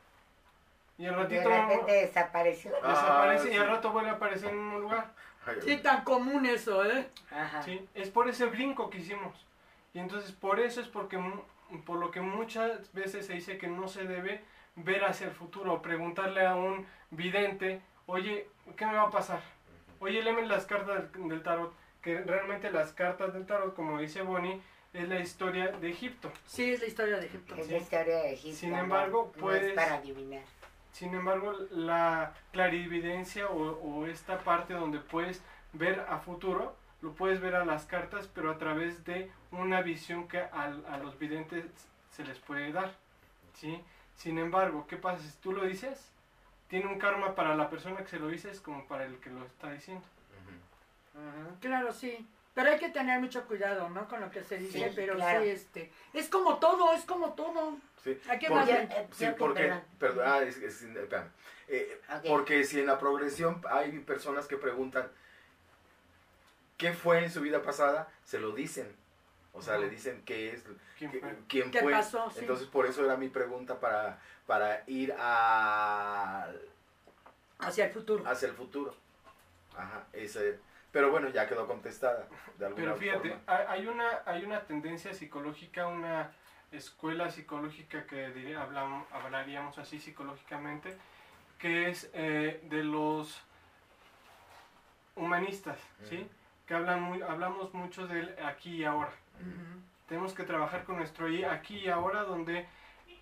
Y 0.97 1.05
al 1.05 1.15
De 1.15 1.21
ratito 1.23 1.49
repente 1.49 1.91
desapareció. 1.91 2.71
Ah, 2.81 2.89
desaparece 2.89 3.47
y 3.49 3.51
sí. 3.51 3.57
al 3.57 3.67
rato 3.67 3.91
vuelve 3.91 4.09
a 4.09 4.13
aparecer 4.13 4.49
en 4.49 4.57
un 4.57 4.81
lugar. 4.81 5.11
Sí, 5.63 5.77
tan 5.77 6.03
común 6.03 6.45
eso, 6.45 6.83
¿eh? 6.85 7.07
Ajá. 7.31 7.61
¿sí? 7.63 7.87
Es 7.93 8.09
por 8.09 8.27
ese 8.27 8.45
brinco 8.47 8.89
que 8.89 8.97
hicimos. 8.99 9.45
Y 9.93 9.99
entonces 9.99 10.31
por 10.31 10.59
eso 10.59 10.81
es 10.81 10.87
porque, 10.87 11.17
mu- 11.17 11.41
por 11.85 11.99
lo 11.99 12.09
que 12.11 12.21
muchas 12.21 12.91
veces 12.93 13.27
se 13.27 13.33
dice 13.33 13.57
que 13.57 13.67
no 13.67 13.87
se 13.87 14.05
debe 14.05 14.43
ver 14.75 15.05
hacia 15.05 15.27
el 15.27 15.33
futuro 15.33 15.81
preguntarle 15.81 16.45
a 16.45 16.55
un 16.55 16.85
vidente, 17.11 17.81
oye, 18.07 18.47
¿qué 18.75 18.85
me 18.85 18.93
va 18.95 19.03
a 19.03 19.11
pasar? 19.11 19.41
Oye, 19.99 20.21
léeme 20.21 20.45
las 20.45 20.65
cartas 20.65 21.11
del, 21.13 21.29
del 21.29 21.43
tarot, 21.43 21.73
que 22.01 22.19
realmente 22.21 22.71
las 22.71 22.93
cartas 22.93 23.33
del 23.33 23.45
tarot, 23.45 23.75
como 23.75 23.99
dice 23.99 24.21
Bonnie, 24.21 24.61
es 24.93 25.07
la 25.09 25.19
historia 25.19 25.67
de 25.69 25.89
Egipto. 25.89 26.31
Sí, 26.45 26.71
es 26.71 26.81
la 26.81 26.87
historia 26.87 27.17
de 27.17 27.25
Egipto. 27.25 27.55
Es 27.55 27.69
la 27.69 27.77
historia 27.77 28.17
de 28.17 28.33
Egipto. 28.33 28.57
Sin 28.57 28.73
embargo, 28.75 29.31
no 29.35 29.41
puedes- 29.41 29.67
es 29.69 29.73
para 29.73 29.95
adivinar. 29.95 30.43
Sin 30.91 31.13
embargo, 31.13 31.53
la 31.71 32.33
clarividencia 32.51 33.47
o, 33.47 33.71
o 33.81 34.05
esta 34.07 34.39
parte 34.39 34.73
donde 34.73 34.99
puedes 34.99 35.41
ver 35.73 35.99
a 36.09 36.17
futuro, 36.19 36.75
lo 37.01 37.13
puedes 37.13 37.39
ver 37.39 37.55
a 37.55 37.65
las 37.65 37.85
cartas, 37.85 38.27
pero 38.33 38.49
a 38.51 38.57
través 38.57 39.03
de 39.05 39.29
una 39.51 39.81
visión 39.81 40.27
que 40.27 40.39
a, 40.39 40.69
los 41.03 41.19
videntes 41.19 41.65
se 42.11 42.23
les 42.23 42.39
puede 42.39 42.71
dar. 42.71 42.95
¿sí? 43.53 43.79
Sin 44.15 44.39
embargo, 44.39 44.85
¿qué 44.87 44.97
pasa 44.97 45.21
si 45.21 45.37
tú 45.37 45.51
lo 45.51 45.65
dices? 45.65 46.11
Tiene 46.67 46.87
un 46.87 46.99
karma 46.99 47.33
para 47.35 47.55
la 47.55 47.69
persona 47.69 47.97
que 47.97 48.07
se 48.07 48.19
lo 48.19 48.27
dices 48.27 48.59
como 48.59 48.85
para 48.87 49.05
el 49.05 49.17
que 49.19 49.29
lo 49.29 49.45
está 49.45 49.71
diciendo. 49.71 50.03
Claro, 51.61 51.91
sí. 51.93 52.27
Pero 52.53 52.71
hay 52.71 52.79
que 52.79 52.89
tener 52.89 53.19
mucho 53.19 53.45
cuidado, 53.45 53.87
¿no? 53.89 54.07
Con 54.07 54.19
lo 54.19 54.31
que 54.31 54.43
se 54.43 54.57
dice, 54.57 54.79
Sí, 54.89 54.93
pero 54.95 55.15
claro. 55.15 55.43
sí, 55.43 55.49
este. 55.49 55.91
Es 56.13 56.27
como 56.27 56.57
todo, 56.57 56.91
es 56.93 57.05
como 57.05 57.33
todo. 57.33 57.77
Sí. 58.03 58.19
Hay 58.29 58.39
que 58.39 58.47
Porque- 58.47 58.71
eh, 58.73 59.07
Sí, 59.11 59.25
perdón. 59.37 59.81
perdón, 59.99 60.23
ah, 60.27 60.39
es- 60.41 60.57
es-. 60.57 60.83
Eh. 61.67 62.01
Porque 62.27 62.63
si 62.63 62.79
en 62.79 62.87
la 62.87 62.97
progresión 62.97 63.61
hay 63.69 63.99
personas 63.99 64.47
que 64.47 64.57
preguntan 64.57 65.07
qué 66.77 66.93
fue 66.93 67.23
en 67.23 67.31
su 67.31 67.41
vida 67.41 67.61
pasada, 67.61 68.07
se 68.23 68.39
lo 68.39 68.51
dicen. 68.51 68.87
O 69.57 69.61
sea, 69.63 69.77
le 69.79 69.89
dicen 69.89 70.21
qué 70.23 70.53
es, 70.53 70.63
¿Quién 70.99 71.11
qué- 71.11 71.19
fue? 71.19 71.35
quién 71.47 71.71
¿Qué 71.71 71.79
fue. 71.79 71.91
pasó? 71.91 72.29
Sí. 72.29 72.39
Entonces, 72.41 72.67
por 72.67 72.85
eso 72.85 73.03
era 73.03 73.17
mi 73.17 73.27
pregunta 73.29 73.79
para, 73.79 74.19
para 74.45 74.83
ir 74.85 75.15
a, 75.17 76.47
Hacia 77.59 77.85
el 77.85 77.91
futuro. 77.91 78.23
hacia 78.27 78.49
el 78.49 78.53
futuro. 78.53 78.93
Ajá, 79.75 80.05
ese. 80.13 80.59
Pero 80.91 81.09
bueno, 81.11 81.29
ya 81.29 81.47
quedó 81.47 81.65
contestada 81.67 82.27
de 82.57 82.65
alguna 82.67 82.83
Pero 82.85 82.97
fíjate, 82.97 83.29
forma. 83.29 83.43
hay 83.47 83.65
hay 83.81 83.87
una, 83.87 84.21
hay 84.25 84.45
una 84.45 84.61
tendencia 84.61 85.13
psicológica, 85.13 85.87
una 85.87 86.31
escuela 86.71 87.29
psicológica 87.31 88.05
que 88.05 88.29
diría- 88.29 88.63
hablam- 88.63 89.05
hablaríamos 89.11 89.77
así 89.79 89.99
psicológicamente, 89.99 90.95
que 91.59 91.89
es 91.89 92.09
eh, 92.13 92.59
de 92.69 92.83
los 92.83 93.41
humanistas, 95.15 95.79
¿sí? 96.03 96.29
Que 96.67 96.73
hablan 96.75 97.01
muy, 97.01 97.21
hablamos 97.21 97.73
mucho 97.73 98.07
del 98.07 98.35
aquí 98.43 98.77
y 98.77 98.83
ahora. 98.85 99.11
Tenemos 100.07 100.33
que 100.33 100.43
trabajar 100.43 100.83
con 100.85 100.97
nuestro 100.97 101.27
aquí 101.51 101.77
y 101.77 101.89
ahora 101.89 102.23
donde 102.23 102.67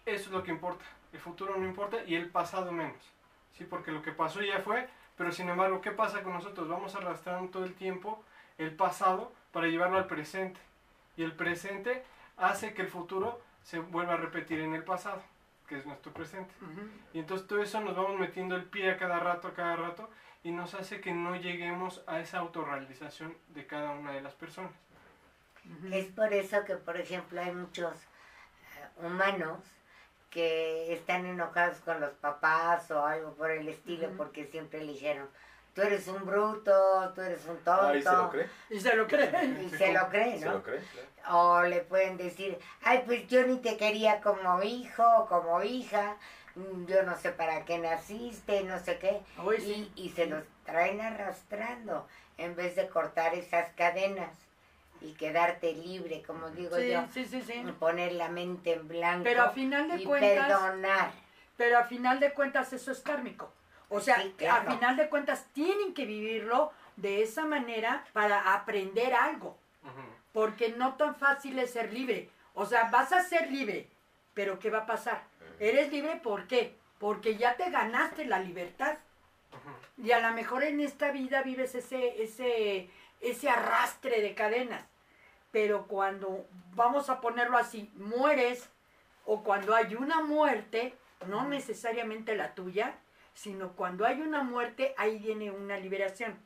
eso 0.05 0.25
es 0.25 0.31
lo 0.31 0.43
que 0.43 0.51
importa. 0.51 0.85
El 1.13 1.19
futuro 1.19 1.57
no 1.57 1.65
importa 1.65 2.03
y 2.05 2.15
el 2.15 2.29
pasado 2.29 2.71
menos. 2.71 3.11
Sí, 3.57 3.63
porque 3.63 3.91
lo 3.91 4.01
que 4.01 4.11
pasó 4.11 4.41
ya 4.41 4.59
fue, 4.59 4.87
pero 5.17 5.31
sin 5.31 5.49
embargo, 5.49 5.81
¿qué 5.81 5.91
pasa 5.91 6.23
con 6.23 6.33
nosotros? 6.33 6.67
Vamos 6.67 6.93
arrastrando 6.95 7.49
todo 7.49 7.63
el 7.63 7.73
tiempo 7.73 8.23
el 8.57 8.75
pasado 8.75 9.31
para 9.51 9.67
llevarlo 9.67 9.97
al 9.97 10.07
presente. 10.07 10.59
Y 11.17 11.23
el 11.23 11.33
presente 11.33 12.03
hace 12.37 12.73
que 12.73 12.81
el 12.81 12.89
futuro 12.89 13.41
se 13.63 13.79
vuelva 13.79 14.13
a 14.13 14.17
repetir 14.17 14.59
en 14.59 14.75
el 14.75 14.83
pasado, 14.83 15.23
que 15.67 15.77
es 15.77 15.85
nuestro 15.85 16.13
presente. 16.13 16.53
Y 17.13 17.19
entonces 17.19 17.47
todo 17.47 17.61
eso 17.61 17.79
nos 17.81 17.95
vamos 17.95 18.19
metiendo 18.19 18.55
el 18.55 18.65
pie 18.65 18.91
a 18.91 18.97
cada 18.97 19.19
rato, 19.19 19.47
a 19.47 19.53
cada 19.53 19.75
rato, 19.75 20.09
y 20.43 20.51
nos 20.51 20.75
hace 20.75 21.01
que 21.01 21.13
no 21.13 21.35
lleguemos 21.35 22.03
a 22.05 22.19
esa 22.19 22.39
autorrealización 22.39 23.35
de 23.47 23.65
cada 23.65 23.91
una 23.91 24.11
de 24.11 24.21
las 24.21 24.33
personas. 24.33 24.71
Es 25.91 26.05
por 26.07 26.33
eso 26.33 26.63
que, 26.65 26.75
por 26.75 26.97
ejemplo, 26.97 27.41
hay 27.41 27.51
muchos 27.51 27.93
eh, 27.95 29.05
humanos 29.05 29.59
que 30.29 30.93
están 30.93 31.25
enojados 31.25 31.77
con 31.79 31.99
los 32.01 32.11
papás 32.13 32.91
o 32.91 33.05
algo 33.05 33.33
por 33.35 33.51
el 33.51 33.67
estilo 33.69 34.09
porque 34.17 34.45
siempre 34.45 34.83
le 34.83 34.93
dijeron, 34.93 35.29
tú 35.73 35.81
eres 35.81 36.07
un 36.07 36.25
bruto, 36.25 37.11
tú 37.13 37.21
eres 37.21 37.45
un 37.45 37.57
tonto. 37.59 37.87
Ahí 37.87 38.01
se 38.01 38.11
lo 38.11 38.29
cree. 38.29 38.49
Y 38.69 38.79
se 38.79 38.95
lo 38.95 39.07
creen. 39.07 39.61
Y 39.65 39.69
se 39.77 39.93
lo 39.93 40.09
cree, 40.09 40.37
Se 40.39 40.45
¿no? 40.45 40.53
lo 40.53 40.63
cree. 40.63 40.81
claro. 40.81 41.37
O 41.37 41.61
le 41.63 41.81
pueden 41.81 42.17
decir, 42.17 42.59
ay, 42.83 43.03
pues 43.05 43.27
yo 43.27 43.45
ni 43.47 43.57
te 43.57 43.77
quería 43.77 44.21
como 44.21 44.61
hijo, 44.61 45.25
como 45.27 45.63
hija, 45.63 46.17
yo 46.87 47.03
no 47.03 47.17
sé 47.17 47.31
para 47.31 47.65
qué 47.65 47.77
naciste, 47.79 48.63
no 48.63 48.79
sé 48.79 48.99
qué. 48.99 49.21
Sí. 49.59 49.91
Y, 49.95 50.03
y 50.05 50.09
se 50.09 50.27
los 50.27 50.43
traen 50.65 51.01
arrastrando 51.01 52.07
en 52.37 52.55
vez 52.55 52.75
de 52.75 52.87
cortar 52.89 53.33
esas 53.35 53.69
cadenas 53.75 54.29
y 55.05 55.13
quedarte 55.13 55.73
libre, 55.73 56.23
como 56.25 56.49
digo 56.49 56.75
Sí, 56.77 56.91
yo, 56.91 57.03
sí, 57.13 57.25
sí, 57.25 57.41
sí. 57.41 57.63
poner 57.79 58.13
la 58.13 58.29
mente 58.29 58.73
en 58.73 58.87
blanco 58.87 59.23
Pero 59.23 59.43
a 59.43 59.49
final 59.51 59.87
de 59.89 60.01
y 60.01 60.05
cuentas, 60.05 60.47
perdonar. 60.47 61.11
pero 61.57 61.77
a 61.79 61.83
final 61.83 62.19
de 62.19 62.33
cuentas 62.33 62.73
eso 62.73 62.91
es 62.91 62.99
kármico. 63.01 63.51
O 63.89 63.99
sea, 63.99 64.21
Sí, 64.21 64.33
claro. 64.37 64.69
a 64.69 64.73
final 64.73 64.97
de 64.97 65.09
cuentas 65.09 65.45
tienen 65.53 65.93
que 65.93 66.05
vivirlo 66.05 66.71
de 66.95 67.21
esa 67.21 67.45
manera 67.45 68.03
para 68.13 68.53
aprender 68.53 69.13
algo. 69.13 69.57
Porque 70.33 70.69
no 70.69 70.95
tan 70.95 71.15
fácil 71.15 71.57
es 71.59 71.71
ser 71.71 71.93
libre. 71.93 72.29
O 72.55 72.65
sea, 72.65 72.89
vas 72.89 73.13
a 73.13 73.21
ser 73.23 73.51
libre, 73.51 73.87
pero 74.33 74.59
¿qué 74.59 74.69
va 74.69 74.79
a 74.79 74.85
pasar? 74.85 75.23
Eres 75.59 75.91
libre 75.91 76.15
¿por 76.17 76.47
qué? 76.47 76.75
Porque 76.99 77.35
ya 77.37 77.55
te 77.55 77.69
ganaste 77.69 78.25
la 78.25 78.39
libertad. 78.39 78.97
Y 80.01 80.11
a 80.11 80.19
lo 80.19 80.33
mejor 80.35 80.63
en 80.63 80.79
esta 80.81 81.11
vida 81.11 81.41
vives 81.43 81.75
ese, 81.75 82.21
ese, 82.21 82.89
ese 83.21 83.49
arrastre 83.49 84.21
de 84.21 84.33
cadenas. 84.33 84.83
Pero 85.55 85.87
cuando, 85.87 86.45
vamos 86.73 87.09
a 87.09 87.21
ponerlo 87.21 87.57
así, 87.57 87.89
mueres 87.95 88.69
o 89.23 89.41
cuando 89.41 89.73
hay 89.73 89.95
una 89.95 90.21
muerte, 90.21 90.93
no 91.27 91.47
necesariamente 91.47 92.35
la 92.35 92.53
tuya, 92.55 92.97
sino 93.33 93.71
cuando 93.71 94.05
hay 94.05 94.19
una 94.19 94.43
muerte, 94.43 94.93
ahí 94.97 95.17
viene 95.17 95.51
una 95.51 95.77
liberación. 95.77 96.37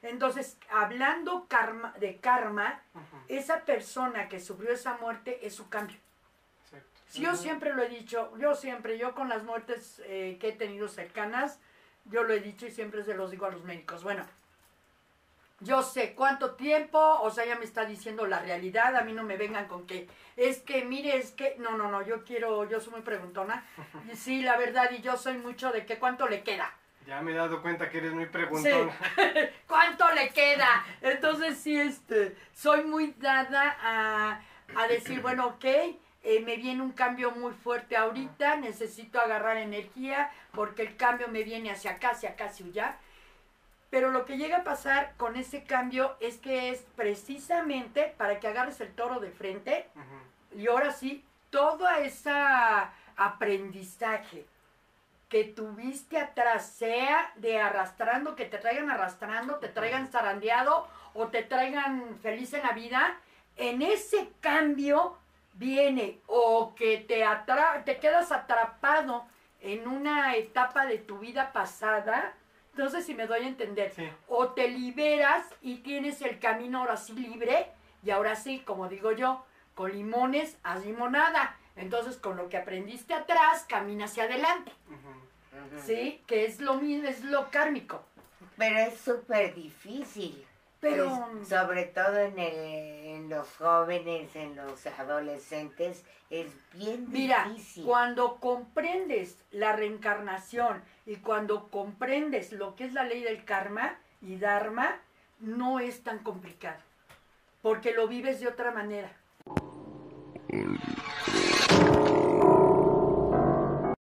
Entonces, 0.00 0.56
hablando 0.70 1.44
karma, 1.48 1.92
de 2.00 2.16
karma, 2.16 2.80
esa 3.28 3.66
persona 3.66 4.30
que 4.30 4.40
sufrió 4.40 4.72
esa 4.72 4.96
muerte 4.96 5.46
es 5.46 5.54
su 5.54 5.68
cambio. 5.68 5.98
Si 7.08 7.20
yo 7.20 7.36
siempre 7.36 7.74
lo 7.74 7.82
he 7.82 7.90
dicho, 7.90 8.34
yo 8.38 8.54
siempre, 8.54 8.96
yo 8.96 9.14
con 9.14 9.28
las 9.28 9.42
muertes 9.42 10.00
eh, 10.06 10.38
que 10.40 10.48
he 10.48 10.52
tenido 10.52 10.88
cercanas, 10.88 11.60
yo 12.06 12.22
lo 12.22 12.32
he 12.32 12.40
dicho 12.40 12.66
y 12.66 12.70
siempre 12.70 13.04
se 13.04 13.12
los 13.12 13.30
digo 13.30 13.44
a 13.44 13.50
los 13.50 13.64
médicos. 13.64 14.02
Bueno, 14.02 14.24
yo 15.60 15.82
sé 15.82 16.14
cuánto 16.14 16.54
tiempo, 16.54 16.98
o 16.98 17.30
sea, 17.30 17.46
ya 17.46 17.56
me 17.56 17.64
está 17.64 17.84
diciendo 17.84 18.26
la 18.26 18.40
realidad, 18.40 18.94
a 18.96 19.02
mí 19.02 19.12
no 19.12 19.22
me 19.22 19.36
vengan 19.36 19.66
con 19.66 19.86
que, 19.86 20.08
es 20.36 20.58
que, 20.58 20.84
mire, 20.84 21.16
es 21.16 21.32
que, 21.32 21.56
no, 21.58 21.76
no, 21.78 21.90
no, 21.90 22.02
yo 22.02 22.24
quiero, 22.24 22.68
yo 22.68 22.80
soy 22.80 22.92
muy 22.92 23.02
preguntona. 23.02 23.64
Y 24.12 24.16
sí, 24.16 24.42
la 24.42 24.56
verdad, 24.56 24.90
y 24.90 25.00
yo 25.00 25.16
soy 25.16 25.38
mucho 25.38 25.72
de 25.72 25.86
que 25.86 25.98
cuánto 25.98 26.28
le 26.28 26.42
queda. 26.42 26.72
Ya 27.06 27.22
me 27.22 27.32
he 27.32 27.34
dado 27.34 27.62
cuenta 27.62 27.88
que 27.88 27.98
eres 27.98 28.12
muy 28.12 28.26
preguntona. 28.26 28.92
¿Cuánto 29.66 30.12
le 30.12 30.28
queda? 30.30 30.84
Entonces 31.00 31.56
sí, 31.56 31.78
este, 31.78 32.36
soy 32.52 32.82
muy 32.82 33.14
dada 33.18 33.76
a, 33.80 34.40
a 34.74 34.88
decir, 34.88 35.22
bueno, 35.22 35.46
ok, 35.46 35.64
eh, 36.28 36.40
me 36.44 36.56
viene 36.56 36.82
un 36.82 36.90
cambio 36.90 37.30
muy 37.30 37.52
fuerte 37.52 37.96
ahorita, 37.96 38.56
necesito 38.56 39.20
agarrar 39.20 39.58
energía 39.58 40.32
porque 40.52 40.82
el 40.82 40.96
cambio 40.96 41.28
me 41.28 41.44
viene 41.44 41.70
hacia 41.70 41.92
acá, 41.92 42.10
hacia 42.10 42.30
acá, 42.30 42.46
hacia 42.46 42.66
allá. 42.66 42.98
Pero 43.90 44.10
lo 44.10 44.24
que 44.24 44.36
llega 44.36 44.58
a 44.58 44.64
pasar 44.64 45.14
con 45.16 45.36
ese 45.36 45.64
cambio 45.64 46.16
es 46.20 46.38
que 46.38 46.70
es 46.70 46.80
precisamente 46.96 48.14
para 48.16 48.40
que 48.40 48.48
agarres 48.48 48.80
el 48.80 48.94
toro 48.94 49.20
de 49.20 49.30
frente 49.30 49.88
y 50.56 50.68
ahora 50.68 50.92
sí, 50.92 51.24
todo 51.50 51.88
ese 51.88 52.30
aprendizaje 53.16 54.46
que 55.28 55.44
tuviste 55.44 56.18
atrás, 56.18 56.66
sea 56.66 57.32
de 57.36 57.60
arrastrando, 57.60 58.36
que 58.36 58.46
te 58.46 58.58
traigan 58.58 58.90
arrastrando, 58.90 59.56
te 59.56 59.68
traigan 59.68 60.08
zarandeado 60.08 60.88
o 61.14 61.28
te 61.28 61.42
traigan 61.42 62.18
feliz 62.22 62.54
en 62.54 62.62
la 62.62 62.72
vida, 62.72 63.18
en 63.56 63.82
ese 63.82 64.30
cambio 64.40 65.18
viene 65.54 66.20
o 66.26 66.74
que 66.74 66.98
te, 66.98 67.24
atra 67.24 67.82
te 67.84 67.98
quedas 67.98 68.30
atrapado 68.30 69.26
en 69.60 69.88
una 69.88 70.36
etapa 70.36 70.86
de 70.86 70.98
tu 70.98 71.18
vida 71.18 71.52
pasada, 71.52 72.34
entonces 72.76 73.06
si 73.06 73.14
me 73.14 73.26
doy 73.26 73.40
a 73.44 73.48
entender, 73.48 73.90
Sí. 73.94 74.06
o 74.28 74.48
te 74.48 74.68
liberas 74.68 75.46
y 75.62 75.78
tienes 75.78 76.20
el 76.20 76.38
camino 76.38 76.80
ahora 76.80 76.98
sí 76.98 77.14
libre 77.14 77.68
y 78.04 78.10
ahora 78.10 78.36
sí, 78.36 78.60
como 78.60 78.88
digo 78.88 79.12
yo, 79.12 79.44
con 79.74 79.92
limones 79.92 80.58
haz 80.62 80.84
limonada. 80.84 81.56
Entonces 81.74 82.16
con 82.18 82.36
lo 82.36 82.48
que 82.50 82.56
aprendiste 82.58 83.14
atrás, 83.14 83.64
camina 83.68 84.04
hacia 84.04 84.24
adelante. 84.24 84.72
¿Sí? 85.84 86.22
Que 86.26 86.44
es 86.44 86.60
lo 86.60 86.74
mismo, 86.74 87.08
es 87.08 87.24
lo 87.24 87.50
kármico. 87.50 88.02
Pero 88.58 88.78
es 88.78 88.98
súper 89.00 89.54
difícil. 89.54 90.44
Pero 90.80 91.28
Es- 91.40 91.48
sobre 91.48 91.84
todo 91.84 92.18
en, 92.18 92.38
el- 92.38 93.06
en 93.06 93.28
los 93.30 93.48
jóvenes, 93.56 94.36
en 94.36 94.54
los 94.56 94.86
adolescentes, 94.86 96.04
es 96.30 96.48
bien 96.74 97.06
mira, 97.10 97.48
difícil. 97.48 97.84
cuando 97.84 98.36
comprendes 98.36 99.38
la 99.50 99.72
reencarnación 99.72 100.82
y 101.06 101.16
cuando 101.16 101.68
comprendes 101.70 102.52
lo 102.52 102.74
que 102.74 102.84
es 102.84 102.92
la 102.92 103.04
ley 103.04 103.22
del 103.22 103.44
karma 103.44 103.96
y 104.20 104.36
dharma, 104.36 105.00
no 105.38 105.78
es 105.78 106.02
tan 106.02 106.18
complicado. 106.18 106.80
Porque 107.62 107.94
lo 107.94 108.08
vives 108.08 108.40
de 108.40 108.48
otra 108.48 108.72
manera. 108.72 109.10